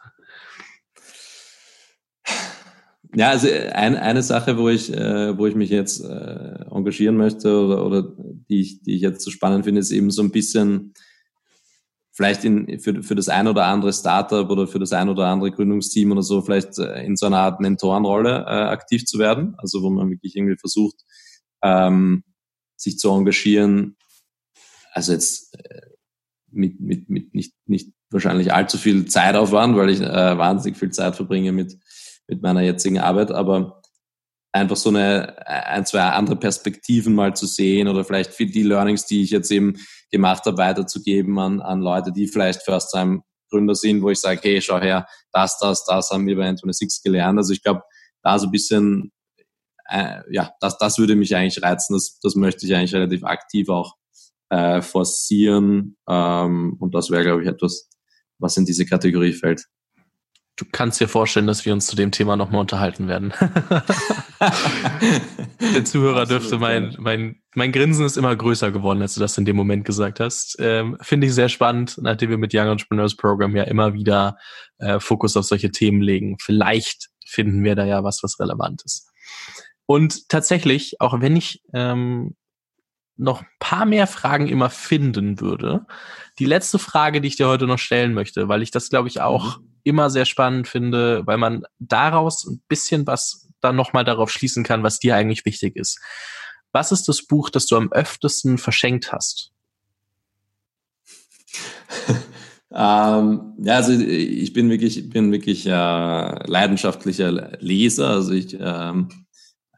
Ja, 3.16 3.30
also 3.30 3.48
ein, 3.72 3.96
eine 3.96 4.22
Sache, 4.22 4.58
wo 4.58 4.68
ich, 4.68 4.94
äh, 4.94 5.38
wo 5.38 5.48
ich 5.48 5.56
mich 5.56 5.70
jetzt 5.70 6.04
äh, 6.04 6.66
engagieren 6.70 7.16
möchte 7.16 7.58
oder, 7.58 7.86
oder 7.86 8.04
die, 8.50 8.60
ich, 8.60 8.82
die 8.82 8.96
ich 8.96 9.02
jetzt 9.02 9.22
so 9.22 9.32
spannend 9.32 9.64
finde, 9.64 9.80
ist 9.80 9.92
eben 9.92 10.12
so 10.12 10.22
ein 10.24 10.32
bisschen 10.32 10.94
vielleicht 12.18 12.44
in, 12.44 12.80
für, 12.80 13.04
für 13.04 13.16
das 13.16 13.30
ein 13.30 13.48
oder 13.48 13.66
andere 13.66 13.94
Startup 13.94 14.50
oder 14.50 14.68
für 14.68 14.80
das 14.80 14.92
ein 14.92 15.08
oder 15.08 15.28
andere 15.28 15.52
Gründungsteam 15.52 16.12
oder 16.12 16.24
so 16.24 16.42
vielleicht 16.42 16.78
äh, 16.80 17.06
in 17.06 17.16
so 17.16 17.28
einer 17.28 17.40
Art 17.40 17.62
Mentorenrolle 17.62 18.40
äh, 18.40 18.66
aktiv 18.70 19.06
zu 19.06 19.20
werden. 19.20 19.56
Also 19.60 19.84
wo 19.84 19.90
man 19.90 20.10
wirklich 20.10 20.36
irgendwie 20.36 20.58
versucht, 20.58 20.96
ähm, 21.64 22.24
sich 22.76 22.98
zu 22.98 23.12
engagieren. 23.12 23.96
Also 24.92 25.14
jetzt 25.14 25.56
äh, 25.58 25.92
mit, 26.50 26.80
mit, 26.80 27.10
mit 27.10 27.34
nicht, 27.36 27.54
nicht 27.68 27.94
wahrscheinlich 28.10 28.52
allzu 28.52 28.78
viel 28.78 29.06
Zeitaufwand, 29.06 29.78
weil 29.78 29.92
ich 29.92 30.02
äh, 30.02 30.38
wahnsinnig 30.38 30.78
viel 30.78 30.92
Zeit 30.92 31.16
verbringe 31.16 31.52
mit 31.52 31.78
mit 32.28 32.42
meiner 32.42 32.62
jetzigen 32.62 33.00
Arbeit, 33.00 33.32
aber 33.32 33.82
einfach 34.52 34.76
so 34.76 34.90
eine, 34.90 35.48
ein, 35.48 35.86
zwei 35.86 36.02
andere 36.02 36.36
Perspektiven 36.36 37.16
mal 37.16 37.36
zu 37.36 37.46
sehen 37.46 37.88
oder 37.88 38.04
vielleicht 38.04 38.34
für 38.34 38.46
die 38.46 38.64
Learnings, 38.64 39.06
die 39.06 39.22
ich 39.22 39.30
jetzt 39.30 39.52
eben 39.52 39.76
gemacht 40.12 40.46
habe, 40.46 40.58
weiterzugeben 40.58 41.38
an, 41.40 41.62
an 41.62 41.82
Leute, 41.82 42.12
die 42.12 42.28
vielleicht 42.28 42.64
First-Time 42.64 43.22
Gründer 43.50 43.76
sind, 43.76 44.02
wo 44.02 44.10
ich 44.10 44.20
sage, 44.20 44.42
hey, 44.44 44.62
schau 44.62 44.80
her, 44.80 45.08
das, 45.32 45.58
das, 45.60 45.86
das 45.86 46.10
haben 46.10 46.28
wir 46.28 46.36
bei 46.36 46.50
N26 46.50 47.04
gelernt. 47.04 47.38
Also 47.38 47.54
ich 47.54 47.64
glaube, 47.64 47.82
da 48.22 48.38
so 48.40 48.48
ein 48.48 48.52
bisschen, 48.52 49.12
äh, 49.90 50.22
ja, 50.30 50.52
das, 50.60 50.78
das 50.78 50.98
würde 50.98 51.16
mich 51.16 51.36
eigentlich 51.36 51.64
reizen. 51.64 51.94
Das, 51.94 52.20
das 52.22 52.36
möchte 52.36 52.66
ich 52.66 52.76
eigentlich 52.76 52.94
relativ 52.94 53.24
aktiv 53.24 53.70
auch 53.70 53.96
äh, 54.50 54.82
forcieren. 54.82 55.98
Ähm, 56.08 56.76
und 56.80 56.94
das 56.94 57.10
wäre, 57.10 57.24
glaube 57.24 57.44
ich, 57.44 57.48
etwas, 57.48 57.90
was 58.38 58.58
in 58.58 58.66
diese 58.66 58.86
Kategorie 58.86 59.34
fällt. 59.34 59.66
Du 60.58 60.66
kannst 60.72 61.00
dir 61.00 61.08
vorstellen, 61.08 61.46
dass 61.46 61.66
wir 61.68 61.74
uns 61.74 61.86
zu 61.86 61.96
dem 61.96 62.10
Thema 62.12 62.36
nochmal 62.36 62.62
unterhalten 62.62 63.08
werden. 63.08 63.32
Der 65.62 65.86
Zuhörer 65.86 66.22
Absolut, 66.22 66.42
dürfte 66.42 66.58
mein, 66.58 66.96
mein, 66.98 67.44
mein 67.54 67.72
Grinsen 67.72 68.04
ist 68.04 68.18
immer 68.18 68.36
größer 68.36 68.72
geworden, 68.72 69.04
als 69.04 69.14
du 69.14 69.20
das 69.20 69.38
in 69.38 69.46
dem 69.46 69.56
Moment 69.56 69.86
gesagt 69.86 70.20
hast. 70.20 70.58
Ähm, 70.60 70.98
Finde 71.00 71.28
ich 71.28 71.36
sehr 71.36 71.50
spannend, 71.50 72.00
nachdem 72.02 72.32
wir 72.32 72.40
mit 72.40 72.56
Young 72.56 72.70
Entrepreneurs 72.70 73.16
Program 73.16 73.56
ja 73.56 73.66
immer 73.66 73.94
wieder 73.94 74.40
äh, 74.80 75.00
Fokus 75.00 75.38
auf 75.38 75.46
solche 75.46 75.70
Themen 75.70 76.02
legen. 76.02 76.38
Vielleicht 76.42 77.10
finden 77.24 77.64
wir 77.64 77.76
da 77.76 77.86
ja 77.86 78.04
was, 78.04 78.24
was 78.24 78.40
relevant 78.40 78.82
ist. 78.84 79.12
Und 79.86 80.28
tatsächlich, 80.28 81.00
auch 81.00 81.22
wenn 81.22 81.36
ich 81.36 81.62
ähm, 81.72 82.36
noch 83.16 83.42
ein 83.42 83.48
paar 83.60 83.86
mehr 83.86 84.08
Fragen 84.08 84.48
immer 84.48 84.72
finden 84.72 85.40
würde, 85.40 85.86
die 86.40 86.46
letzte 86.46 86.80
Frage, 86.80 87.22
die 87.22 87.28
ich 87.28 87.36
dir 87.36 87.48
heute 87.48 87.68
noch 87.68 87.78
stellen 87.78 88.16
möchte, 88.16 88.48
weil 88.48 88.64
ich 88.64 88.72
das, 88.72 88.90
glaube 88.90 89.08
ich, 89.08 89.22
auch 89.22 89.60
mhm 89.60 89.77
immer 89.88 90.10
sehr 90.10 90.26
spannend 90.26 90.68
finde, 90.68 91.26
weil 91.26 91.38
man 91.38 91.64
daraus 91.80 92.46
ein 92.46 92.62
bisschen 92.68 93.08
was 93.08 93.48
dann 93.62 93.76
nochmal 93.76 94.04
darauf 94.04 94.30
schließen 94.30 94.64
kann, 94.64 94.84
was 94.84 95.00
dir 95.00 95.16
eigentlich 95.16 95.46
wichtig 95.46 95.76
ist. 95.76 96.00
Was 96.72 96.92
ist 96.92 97.08
das 97.08 97.26
Buch, 97.26 97.50
das 97.50 97.66
du 97.66 97.76
am 97.76 97.92
öftesten 97.92 98.58
verschenkt 98.58 99.12
hast? 99.12 99.52
ähm, 102.72 103.54
ja, 103.60 103.76
also 103.76 103.94
ich 103.94 104.54
bin 104.54 104.70
wirklich, 104.70 105.10
bin 105.10 105.32
wirklich 105.32 105.66
äh, 105.66 105.70
leidenschaftlicher 105.72 107.58
Leser. 107.60 108.10
Also 108.10 108.34
ich 108.34 108.54
ähm, 108.54 109.10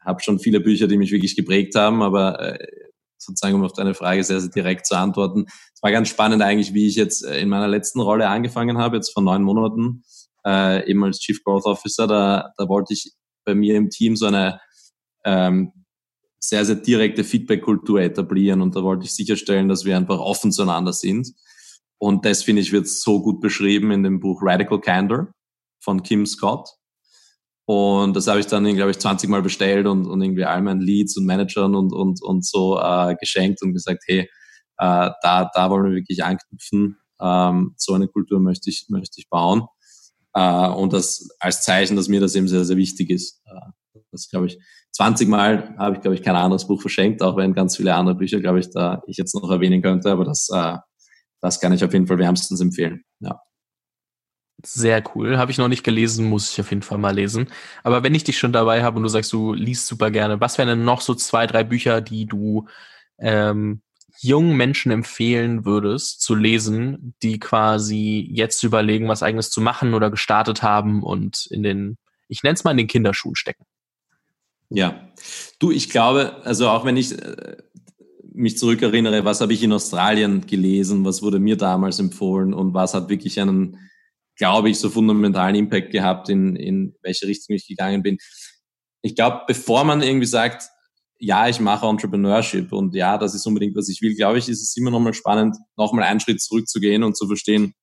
habe 0.04 0.22
schon 0.22 0.40
viele 0.40 0.60
Bücher, 0.60 0.88
die 0.88 0.98
mich 0.98 1.12
wirklich 1.12 1.36
geprägt 1.36 1.74
haben, 1.74 2.02
aber 2.02 2.60
äh, 2.60 2.68
sozusagen, 3.22 3.54
um 3.54 3.64
auf 3.64 3.72
deine 3.72 3.94
Frage 3.94 4.24
sehr, 4.24 4.40
sehr 4.40 4.50
direkt 4.50 4.86
zu 4.86 4.96
antworten. 4.96 5.46
Es 5.74 5.82
war 5.82 5.90
ganz 5.90 6.08
spannend 6.08 6.42
eigentlich, 6.42 6.74
wie 6.74 6.86
ich 6.86 6.96
jetzt 6.96 7.24
äh, 7.24 7.40
in 7.40 7.48
meiner 7.48 7.68
letzten 7.68 8.00
Rolle 8.00 8.28
angefangen 8.28 8.78
habe, 8.78 8.96
jetzt 8.96 9.12
vor 9.12 9.22
neun 9.22 9.42
Monaten, 9.42 10.02
äh, 10.44 10.88
eben 10.88 11.04
als 11.04 11.20
Chief 11.20 11.42
Growth 11.44 11.66
Officer. 11.66 12.06
Da, 12.06 12.52
da 12.56 12.68
wollte 12.68 12.94
ich 12.94 13.12
bei 13.44 13.54
mir 13.54 13.76
im 13.76 13.90
Team 13.90 14.16
so 14.16 14.26
eine 14.26 14.60
ähm, 15.24 15.72
sehr, 16.40 16.64
sehr 16.64 16.76
direkte 16.76 17.22
Feedback-Kultur 17.22 18.00
etablieren 18.00 18.62
und 18.62 18.74
da 18.74 18.82
wollte 18.82 19.04
ich 19.04 19.14
sicherstellen, 19.14 19.68
dass 19.68 19.84
wir 19.84 19.96
einfach 19.96 20.18
offen 20.18 20.52
zueinander 20.52 20.92
sind. 20.92 21.32
Und 21.98 22.24
das, 22.24 22.42
finde 22.42 22.62
ich, 22.62 22.72
wird 22.72 22.88
so 22.88 23.22
gut 23.22 23.40
beschrieben 23.40 23.90
in 23.90 24.02
dem 24.02 24.20
Buch 24.20 24.40
Radical 24.42 24.80
Candor 24.80 25.34
von 25.80 26.02
Kim 26.02 26.24
Scott. 26.24 26.79
Und 27.70 28.16
das 28.16 28.26
habe 28.26 28.40
ich 28.40 28.48
dann, 28.48 28.64
glaube 28.74 28.90
ich, 28.90 28.98
20 28.98 29.30
Mal 29.30 29.42
bestellt 29.42 29.86
und, 29.86 30.04
und 30.04 30.20
irgendwie 30.20 30.44
all 30.44 30.60
meinen 30.60 30.80
Leads 30.80 31.16
und 31.16 31.24
Managern 31.24 31.76
und, 31.76 31.92
und, 31.92 32.20
und 32.20 32.44
so 32.44 32.76
äh, 32.80 33.14
geschenkt 33.14 33.62
und 33.62 33.74
gesagt, 33.74 34.02
hey, 34.08 34.22
äh, 34.78 35.10
da, 35.22 35.48
da 35.54 35.70
wollen 35.70 35.84
wir 35.84 35.92
wirklich 35.92 36.24
anknüpfen. 36.24 36.96
Ähm, 37.20 37.74
so 37.76 37.94
eine 37.94 38.08
Kultur 38.08 38.40
möchte 38.40 38.70
ich, 38.70 38.86
möchte 38.88 39.20
ich 39.20 39.28
bauen. 39.28 39.68
Äh, 40.34 40.66
und 40.66 40.92
das 40.92 41.28
als 41.38 41.62
Zeichen, 41.62 41.94
dass 41.94 42.08
mir 42.08 42.18
das 42.18 42.34
eben 42.34 42.48
sehr, 42.48 42.64
sehr 42.64 42.76
wichtig 42.76 43.08
ist. 43.08 43.40
Äh, 43.46 44.00
das 44.10 44.28
glaube 44.28 44.46
ich, 44.46 44.58
20 44.90 45.28
Mal 45.28 45.72
habe 45.78 45.94
ich, 45.94 46.02
glaube 46.02 46.16
ich, 46.16 46.22
kein 46.22 46.34
anderes 46.34 46.66
Buch 46.66 46.80
verschenkt, 46.80 47.22
auch 47.22 47.36
wenn 47.36 47.54
ganz 47.54 47.76
viele 47.76 47.94
andere 47.94 48.16
Bücher, 48.16 48.40
glaube 48.40 48.58
ich, 48.58 48.70
da 48.70 49.00
ich 49.06 49.16
jetzt 49.16 49.32
noch 49.32 49.48
erwähnen 49.48 49.80
könnte, 49.80 50.10
aber 50.10 50.24
das, 50.24 50.48
äh, 50.52 50.76
das 51.40 51.60
kann 51.60 51.72
ich 51.72 51.84
auf 51.84 51.92
jeden 51.92 52.08
Fall 52.08 52.18
wärmstens 52.18 52.60
empfehlen. 52.60 53.04
Ja. 53.20 53.40
Sehr 54.64 55.02
cool. 55.14 55.38
Habe 55.38 55.50
ich 55.50 55.58
noch 55.58 55.68
nicht 55.68 55.84
gelesen, 55.84 56.28
muss 56.28 56.52
ich 56.52 56.60
auf 56.60 56.70
jeden 56.70 56.82
Fall 56.82 56.98
mal 56.98 57.14
lesen. 57.14 57.48
Aber 57.82 58.02
wenn 58.02 58.14
ich 58.14 58.24
dich 58.24 58.38
schon 58.38 58.52
dabei 58.52 58.82
habe 58.82 58.96
und 58.96 59.02
du 59.02 59.08
sagst, 59.08 59.32
du 59.32 59.54
liest 59.54 59.86
super 59.86 60.10
gerne, 60.10 60.40
was 60.40 60.58
wären 60.58 60.68
denn 60.68 60.84
noch 60.84 61.00
so 61.00 61.14
zwei, 61.14 61.46
drei 61.46 61.64
Bücher, 61.64 62.00
die 62.00 62.26
du 62.26 62.66
ähm, 63.18 63.80
jungen 64.18 64.56
Menschen 64.56 64.92
empfehlen 64.92 65.64
würdest 65.64 66.20
zu 66.20 66.34
lesen, 66.34 67.14
die 67.22 67.38
quasi 67.38 68.28
jetzt 68.30 68.62
überlegen, 68.62 69.08
was 69.08 69.22
eigenes 69.22 69.50
zu 69.50 69.60
machen 69.60 69.94
oder 69.94 70.10
gestartet 70.10 70.62
haben 70.62 71.02
und 71.02 71.46
in 71.46 71.62
den, 71.62 71.96
ich 72.28 72.42
nenne 72.42 72.54
es 72.54 72.64
mal 72.64 72.72
in 72.72 72.78
den 72.78 72.86
Kinderschuhen 72.86 73.36
stecken? 73.36 73.64
Ja, 74.68 75.08
du, 75.58 75.70
ich 75.70 75.90
glaube, 75.90 76.36
also 76.44 76.68
auch 76.68 76.84
wenn 76.84 76.96
ich 76.96 77.12
äh, 77.12 77.56
mich 78.32 78.58
zurückerinnere, 78.58 79.24
was 79.24 79.40
habe 79.40 79.52
ich 79.52 79.62
in 79.62 79.72
Australien 79.72 80.46
gelesen, 80.46 81.04
was 81.04 81.22
wurde 81.22 81.38
mir 81.38 81.56
damals 81.56 81.98
empfohlen 81.98 82.52
und 82.52 82.74
was 82.74 82.94
hat 82.94 83.08
wirklich 83.08 83.40
einen 83.40 83.78
glaube 84.40 84.70
ich, 84.70 84.78
so 84.78 84.88
fundamentalen 84.88 85.54
Impact 85.54 85.92
gehabt, 85.92 86.30
in, 86.30 86.56
in 86.56 86.94
welche 87.02 87.26
Richtung 87.26 87.54
ich 87.54 87.68
gegangen 87.68 88.02
bin. 88.02 88.16
Ich 89.02 89.14
glaube, 89.14 89.42
bevor 89.46 89.84
man 89.84 90.02
irgendwie 90.02 90.26
sagt, 90.26 90.64
ja, 91.18 91.46
ich 91.46 91.60
mache 91.60 91.86
Entrepreneurship 91.86 92.72
und 92.72 92.94
ja, 92.94 93.18
das 93.18 93.34
ist 93.34 93.46
unbedingt, 93.46 93.76
was 93.76 93.90
ich 93.90 94.00
will, 94.00 94.14
glaube 94.14 94.38
ich, 94.38 94.48
ist 94.48 94.62
es 94.62 94.74
immer 94.78 94.90
nochmal 94.90 95.12
spannend, 95.12 95.58
nochmal 95.76 96.04
einen 96.04 96.20
Schritt 96.20 96.40
zurückzugehen 96.40 97.02
und 97.02 97.18
zu 97.18 97.26
verstehen, 97.26 97.74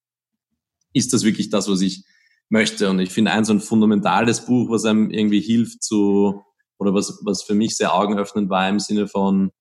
ist 0.93 1.13
das 1.13 1.23
wirklich 1.23 1.51
das, 1.51 1.69
was 1.69 1.81
ich 1.81 2.03
möchte? 2.49 2.89
Und 2.89 2.99
ich 2.99 3.11
finde 3.11 3.33
ein 3.33 3.45
so 3.45 3.53
ein 3.53 3.59
fundamentales 3.59 4.47
Buch, 4.47 4.71
was 4.71 4.85
einem 4.85 5.11
irgendwie 5.11 5.41
hilft 5.41 5.83
zu, 5.83 6.41
oder 6.79 6.95
was, 6.95 7.19
was 7.23 7.43
für 7.43 7.53
mich 7.53 7.77
sehr 7.77 7.93
augenöffnend 7.93 8.49
war 8.49 8.67
im 8.67 8.79
Sinne 8.79 9.07
von 9.07 9.51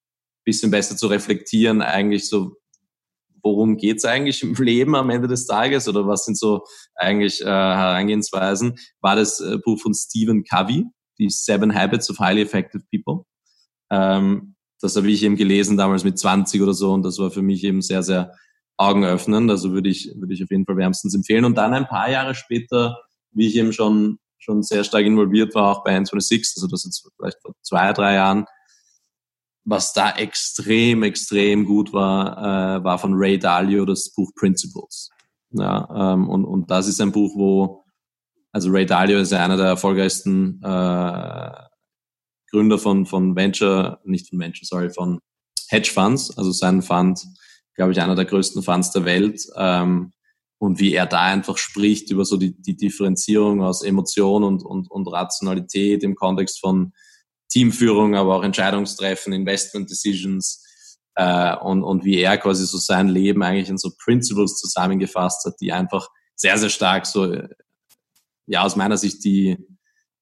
bisschen 0.44 0.70
besser 0.70 0.96
zu 0.96 1.08
reflektieren, 1.08 1.82
eigentlich 1.82 2.26
so, 2.26 2.56
worum 3.46 3.76
geht's 3.76 4.04
eigentlich 4.04 4.42
im 4.42 4.54
Leben 4.54 4.94
am 4.96 5.10
Ende 5.10 5.28
des 5.28 5.46
Tages 5.46 5.88
oder 5.88 6.06
was 6.06 6.24
sind 6.24 6.38
so 6.38 6.64
eigentlich 6.94 7.40
äh, 7.40 7.44
Herangehensweisen, 7.44 8.74
war 9.00 9.16
das 9.16 9.40
äh, 9.40 9.58
Buch 9.64 9.80
von 9.80 9.94
Stephen 9.94 10.44
Covey, 10.44 10.84
die 11.18 11.30
Seven 11.30 11.74
Habits 11.74 12.10
of 12.10 12.18
Highly 12.18 12.42
Effective 12.42 12.82
People. 12.92 13.24
Ähm, 13.90 14.56
das 14.80 14.96
habe 14.96 15.08
ich 15.10 15.22
eben 15.22 15.36
gelesen 15.36 15.76
damals 15.76 16.04
mit 16.04 16.18
20 16.18 16.60
oder 16.60 16.74
so 16.74 16.92
und 16.92 17.02
das 17.02 17.18
war 17.18 17.30
für 17.30 17.42
mich 17.42 17.64
eben 17.64 17.80
sehr, 17.82 18.02
sehr 18.02 18.32
augenöffnend. 18.76 19.50
Also 19.50 19.72
würde 19.72 19.88
ich, 19.88 20.12
würde 20.16 20.34
ich 20.34 20.42
auf 20.42 20.50
jeden 20.50 20.66
Fall 20.66 20.76
wärmstens 20.76 21.14
empfehlen. 21.14 21.44
Und 21.44 21.56
dann 21.56 21.72
ein 21.72 21.86
paar 21.86 22.10
Jahre 22.10 22.34
später, 22.34 22.98
wie 23.30 23.46
ich 23.46 23.56
eben 23.56 23.72
schon, 23.72 24.18
schon 24.38 24.62
sehr 24.62 24.84
stark 24.84 25.04
involviert 25.06 25.54
war, 25.54 25.72
auch 25.72 25.84
bei 25.84 25.96
N26, 25.96 26.56
also 26.56 26.66
das 26.66 26.84
jetzt 26.84 27.08
vielleicht 27.16 27.40
vor 27.40 27.54
zwei, 27.62 27.92
drei 27.92 28.14
Jahren, 28.14 28.44
was 29.66 29.92
da 29.92 30.12
extrem, 30.12 31.02
extrem 31.02 31.64
gut 31.64 31.92
war, 31.92 32.78
äh, 32.78 32.84
war 32.84 32.98
von 32.98 33.14
Ray 33.14 33.38
Dalio 33.38 33.84
das 33.84 34.12
Buch 34.12 34.30
Principles. 34.36 35.10
Ja, 35.50 36.14
ähm, 36.14 36.28
und, 36.28 36.44
und 36.44 36.70
das 36.70 36.86
ist 36.86 37.00
ein 37.00 37.12
Buch, 37.12 37.32
wo, 37.36 37.84
also 38.52 38.70
Ray 38.70 38.86
Dalio 38.86 39.18
ist 39.18 39.32
ja 39.32 39.44
einer 39.44 39.56
der 39.56 39.66
erfolgreichsten 39.66 40.62
äh, 40.62 41.50
Gründer 42.50 42.78
von, 42.78 43.06
von 43.06 43.34
Venture, 43.34 44.00
nicht 44.04 44.28
von 44.28 44.38
Venture, 44.38 44.64
sorry, 44.64 44.90
von 44.90 45.18
Hedge 45.68 45.90
Funds, 45.92 46.36
also 46.38 46.52
sein 46.52 46.80
Fund, 46.80 47.20
glaube 47.74 47.90
ich, 47.90 48.00
einer 48.00 48.14
der 48.14 48.24
größten 48.24 48.62
Funds 48.62 48.92
der 48.92 49.04
Welt. 49.04 49.42
Ähm, 49.56 50.12
und 50.58 50.78
wie 50.78 50.94
er 50.94 51.06
da 51.06 51.22
einfach 51.22 51.58
spricht 51.58 52.10
über 52.10 52.24
so 52.24 52.36
die, 52.36 52.54
die 52.62 52.76
Differenzierung 52.76 53.62
aus 53.62 53.82
Emotion 53.82 54.44
und, 54.44 54.62
und, 54.62 54.90
und 54.90 55.06
Rationalität 55.08 56.04
im 56.04 56.14
Kontext 56.14 56.60
von 56.60 56.92
Teamführung, 57.48 58.14
aber 58.14 58.36
auch 58.36 58.42
Entscheidungstreffen, 58.42 59.32
Investment 59.32 59.90
Decisions 59.90 60.64
äh, 61.14 61.56
und, 61.56 61.82
und 61.82 62.04
wie 62.04 62.18
er 62.18 62.38
quasi 62.38 62.66
so 62.66 62.78
sein 62.78 63.08
Leben 63.08 63.42
eigentlich 63.42 63.68
in 63.68 63.78
so 63.78 63.90
Principles 64.04 64.56
zusammengefasst 64.56 65.44
hat, 65.46 65.54
die 65.60 65.72
einfach 65.72 66.08
sehr, 66.34 66.58
sehr 66.58 66.68
stark 66.68 67.06
so, 67.06 67.34
ja, 68.46 68.62
aus 68.62 68.76
meiner 68.76 68.96
Sicht 68.96 69.24
die 69.24 69.56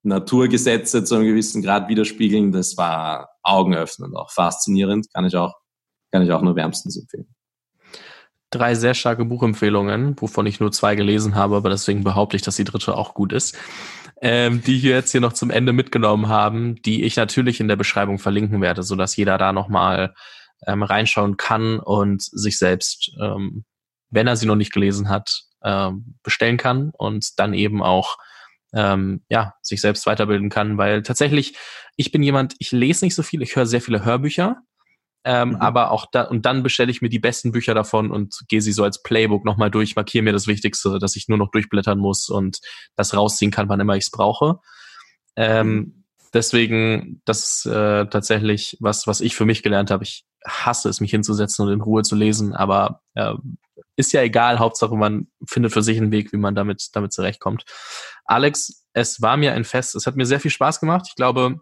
Naturgesetze 0.02 1.04
zu 1.04 1.14
einem 1.14 1.24
gewissen 1.24 1.62
Grad 1.62 1.88
widerspiegeln. 1.88 2.52
Das 2.52 2.76
war 2.76 3.30
augenöffnend, 3.42 4.16
auch 4.16 4.30
faszinierend, 4.30 5.12
kann 5.12 5.24
ich 5.24 5.36
auch, 5.36 5.54
kann 6.12 6.22
ich 6.22 6.30
auch 6.30 6.42
nur 6.42 6.56
wärmstens 6.56 6.96
empfehlen. 6.96 7.34
Drei 8.50 8.76
sehr 8.76 8.94
starke 8.94 9.24
Buchempfehlungen, 9.24 10.14
wovon 10.20 10.46
ich 10.46 10.60
nur 10.60 10.70
zwei 10.70 10.94
gelesen 10.94 11.34
habe, 11.34 11.56
aber 11.56 11.70
deswegen 11.70 12.04
behaupte 12.04 12.36
ich, 12.36 12.42
dass 12.42 12.54
die 12.54 12.62
dritte 12.64 12.96
auch 12.96 13.14
gut 13.14 13.32
ist 13.32 13.56
ähm, 14.24 14.62
die 14.62 14.82
wir 14.82 14.92
jetzt 14.92 15.12
hier 15.12 15.20
noch 15.20 15.34
zum 15.34 15.50
Ende 15.50 15.74
mitgenommen 15.74 16.28
haben, 16.28 16.80
die 16.80 17.04
ich 17.04 17.14
natürlich 17.16 17.60
in 17.60 17.68
der 17.68 17.76
Beschreibung 17.76 18.18
verlinken 18.18 18.62
werde, 18.62 18.82
so 18.82 18.96
dass 18.96 19.16
jeder 19.16 19.36
da 19.36 19.52
nochmal 19.52 20.14
ähm, 20.66 20.82
reinschauen 20.82 21.36
kann 21.36 21.78
und 21.78 22.22
sich 22.22 22.58
selbst, 22.58 23.12
ähm, 23.20 23.66
wenn 24.08 24.26
er 24.26 24.36
sie 24.36 24.46
noch 24.46 24.56
nicht 24.56 24.72
gelesen 24.72 25.10
hat, 25.10 25.42
ähm, 25.62 26.16
bestellen 26.22 26.56
kann 26.56 26.90
und 26.96 27.38
dann 27.38 27.52
eben 27.52 27.82
auch 27.82 28.16
ähm, 28.72 29.22
ja, 29.28 29.52
sich 29.60 29.82
selbst 29.82 30.06
weiterbilden 30.06 30.48
kann, 30.48 30.78
weil 30.78 31.02
tatsächlich, 31.02 31.54
ich 31.96 32.10
bin 32.10 32.22
jemand, 32.22 32.54
ich 32.58 32.72
lese 32.72 33.04
nicht 33.04 33.14
so 33.14 33.22
viel, 33.22 33.42
ich 33.42 33.54
höre 33.54 33.66
sehr 33.66 33.82
viele 33.82 34.06
Hörbücher, 34.06 34.56
ähm, 35.24 35.50
mhm. 35.50 35.56
Aber 35.56 35.90
auch 35.90 36.06
da, 36.12 36.22
und 36.22 36.44
dann 36.44 36.62
bestelle 36.62 36.90
ich 36.90 37.00
mir 37.00 37.08
die 37.08 37.18
besten 37.18 37.50
Bücher 37.50 37.74
davon 37.74 38.10
und 38.10 38.44
gehe 38.48 38.60
sie 38.60 38.72
so 38.72 38.84
als 38.84 39.02
Playbook 39.02 39.44
nochmal 39.44 39.70
durch, 39.70 39.96
markiere 39.96 40.22
mir 40.22 40.32
das 40.32 40.46
Wichtigste, 40.46 40.98
dass 40.98 41.16
ich 41.16 41.28
nur 41.28 41.38
noch 41.38 41.50
durchblättern 41.50 41.98
muss 41.98 42.28
und 42.28 42.60
das 42.94 43.14
rausziehen 43.14 43.50
kann, 43.50 43.68
wann 43.68 43.80
immer 43.80 43.96
ich 43.96 44.04
es 44.04 44.10
brauche. 44.10 44.60
Ähm, 45.36 45.74
mhm. 45.74 46.04
Deswegen, 46.34 47.22
das 47.24 47.64
ist 47.64 47.66
äh, 47.66 48.06
tatsächlich 48.06 48.76
was, 48.80 49.06
was 49.06 49.20
ich 49.20 49.34
für 49.34 49.46
mich 49.46 49.62
gelernt 49.62 49.90
habe. 49.90 50.02
Ich 50.02 50.24
hasse 50.46 50.88
es, 50.88 51.00
mich 51.00 51.12
hinzusetzen 51.12 51.64
und 51.64 51.72
in 51.72 51.80
Ruhe 51.80 52.02
zu 52.02 52.16
lesen, 52.16 52.52
aber 52.52 53.00
äh, 53.14 53.34
ist 53.96 54.12
ja 54.12 54.20
egal. 54.20 54.58
Hauptsache, 54.58 54.96
man 54.96 55.28
findet 55.46 55.72
für 55.72 55.82
sich 55.82 55.96
einen 55.96 56.10
Weg, 56.10 56.32
wie 56.32 56.36
man 56.36 56.54
damit, 56.54 56.88
damit 56.92 57.12
zurechtkommt. 57.12 57.64
Alex, 58.24 58.84
es 58.92 59.22
war 59.22 59.36
mir 59.36 59.52
ein 59.52 59.64
Fest. 59.64 59.94
Es 59.94 60.06
hat 60.06 60.16
mir 60.16 60.26
sehr 60.26 60.40
viel 60.40 60.50
Spaß 60.50 60.80
gemacht. 60.80 61.06
Ich 61.08 61.14
glaube, 61.14 61.60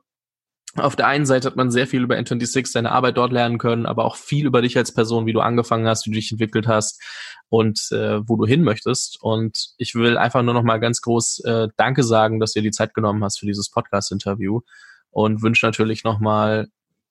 auf 0.77 0.97
der 0.97 1.07
einen 1.07 1.27
Seite 1.27 1.47
hat 1.49 1.57
man 1.57 1.71
sehr 1.71 1.87
viel 1.87 2.03
über 2.03 2.17
N26, 2.17 2.73
deine 2.73 2.93
Arbeit 2.93 3.19
dort 3.19 3.33
lernen 3.33 3.59
können, 3.59 3.85
aber 3.85 4.05
auch 4.07 4.17
viel 4.17 4.47
über 4.47 4.63
dich 4.63 4.77
als 4.79 4.93
Person, 4.93 5.27
wie 5.27 5.35
du 5.35 5.41
angefangen 5.41 5.87
hast, 5.87 6.07
wie 6.07 6.11
du 6.11 6.17
dich 6.17 6.33
entwickelt 6.33 6.67
hast 6.67 7.03
und 7.49 7.89
äh, 7.93 8.27
wo 8.27 8.37
du 8.37 8.47
hin 8.47 8.63
möchtest. 8.63 9.19
Und 9.21 9.75
ich 9.77 9.95
will 9.95 10.17
einfach 10.17 10.43
nur 10.43 10.55
noch 10.55 10.63
mal 10.63 10.81
ganz 10.81 11.03
groß 11.03 11.41
äh, 11.45 11.69
Danke 11.77 12.03
sagen, 12.03 12.41
dass 12.41 12.53
du 12.53 12.61
dir 12.61 12.71
die 12.71 12.77
Zeit 12.77 12.95
genommen 12.95 13.23
hast 13.23 13.39
für 13.39 13.47
dieses 13.47 13.71
Podcast-Interview 13.71 14.61
und 15.11 15.43
wünsche 15.43 15.67
natürlich 15.67 16.05
noch 16.05 16.21
mal 16.21 16.69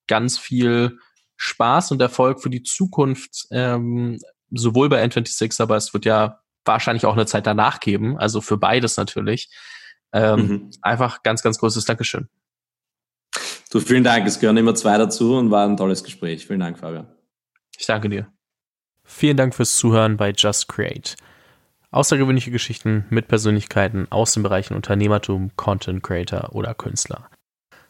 ganz 0.08 0.40
viel 0.40 0.98
Spaß 1.38 1.92
und 1.92 2.02
Erfolg 2.02 2.42
für 2.42 2.50
die 2.50 2.64
Zukunft, 2.64 3.46
ähm, 3.52 4.20
sowohl 4.50 4.90
bei 4.90 5.04
N26, 5.04 5.62
aber 5.62 5.76
es 5.76 5.94
wird 5.94 6.06
ja 6.06 6.40
wahrscheinlich 6.66 7.06
auch 7.06 7.14
eine 7.14 7.26
Zeit 7.26 7.46
danach 7.48 7.80
geben, 7.80 8.18
also 8.18 8.42
für 8.42 8.58
beides 8.58 8.98
natürlich. 8.98 9.50
Ähm, 10.14 10.40
mhm. 10.40 10.72
Einfach 10.82 11.24
ganz, 11.24 11.42
ganz 11.42 11.60
großes 11.60 11.86
Dankeschön. 11.86 12.28
Du, 13.72 13.80
vielen 13.80 14.04
Dank. 14.04 14.28
Es 14.28 14.40
gehören 14.40 14.58
immer 14.58 14.76
zwei 14.76 14.98
dazu 14.98 15.36
und 15.38 15.50
war 15.50 15.66
ein 15.66 15.78
tolles 15.78 16.04
Gespräch. 16.04 16.46
Vielen 16.46 16.60
Dank, 16.60 16.78
Fabian. 16.78 17.08
Ich 17.78 17.86
danke 17.86 18.10
dir. 18.10 18.28
Vielen 19.06 19.38
Dank 19.38 19.56
fürs 19.56 19.78
Zuhören 19.78 20.18
bei 20.18 20.34
Just 20.36 20.68
Create. 20.68 21.16
Außergewöhnliche 21.90 22.52
Geschichten 22.52 23.06
mit 23.10 23.30
Persönlichkeiten 23.30 24.08
aus 24.12 24.34
den 24.34 24.44
Bereichen 24.44 24.76
Unternehmertum, 24.76 25.52
Content 25.56 26.04
Creator 26.04 26.54
oder 26.54 26.74
Künstler. 26.74 27.30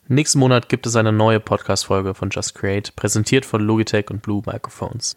Nächsten 0.07 0.39
Monat 0.39 0.69
gibt 0.69 0.85
es 0.85 0.95
eine 0.95 1.11
neue 1.11 1.39
Podcast-Folge 1.39 2.13
von 2.13 2.29
Just 2.29 2.53
Create, 2.53 2.95
präsentiert 2.95 3.45
von 3.45 3.61
Logitech 3.61 4.11
und 4.11 4.21
Blue 4.21 4.43
Microphones. 4.45 5.15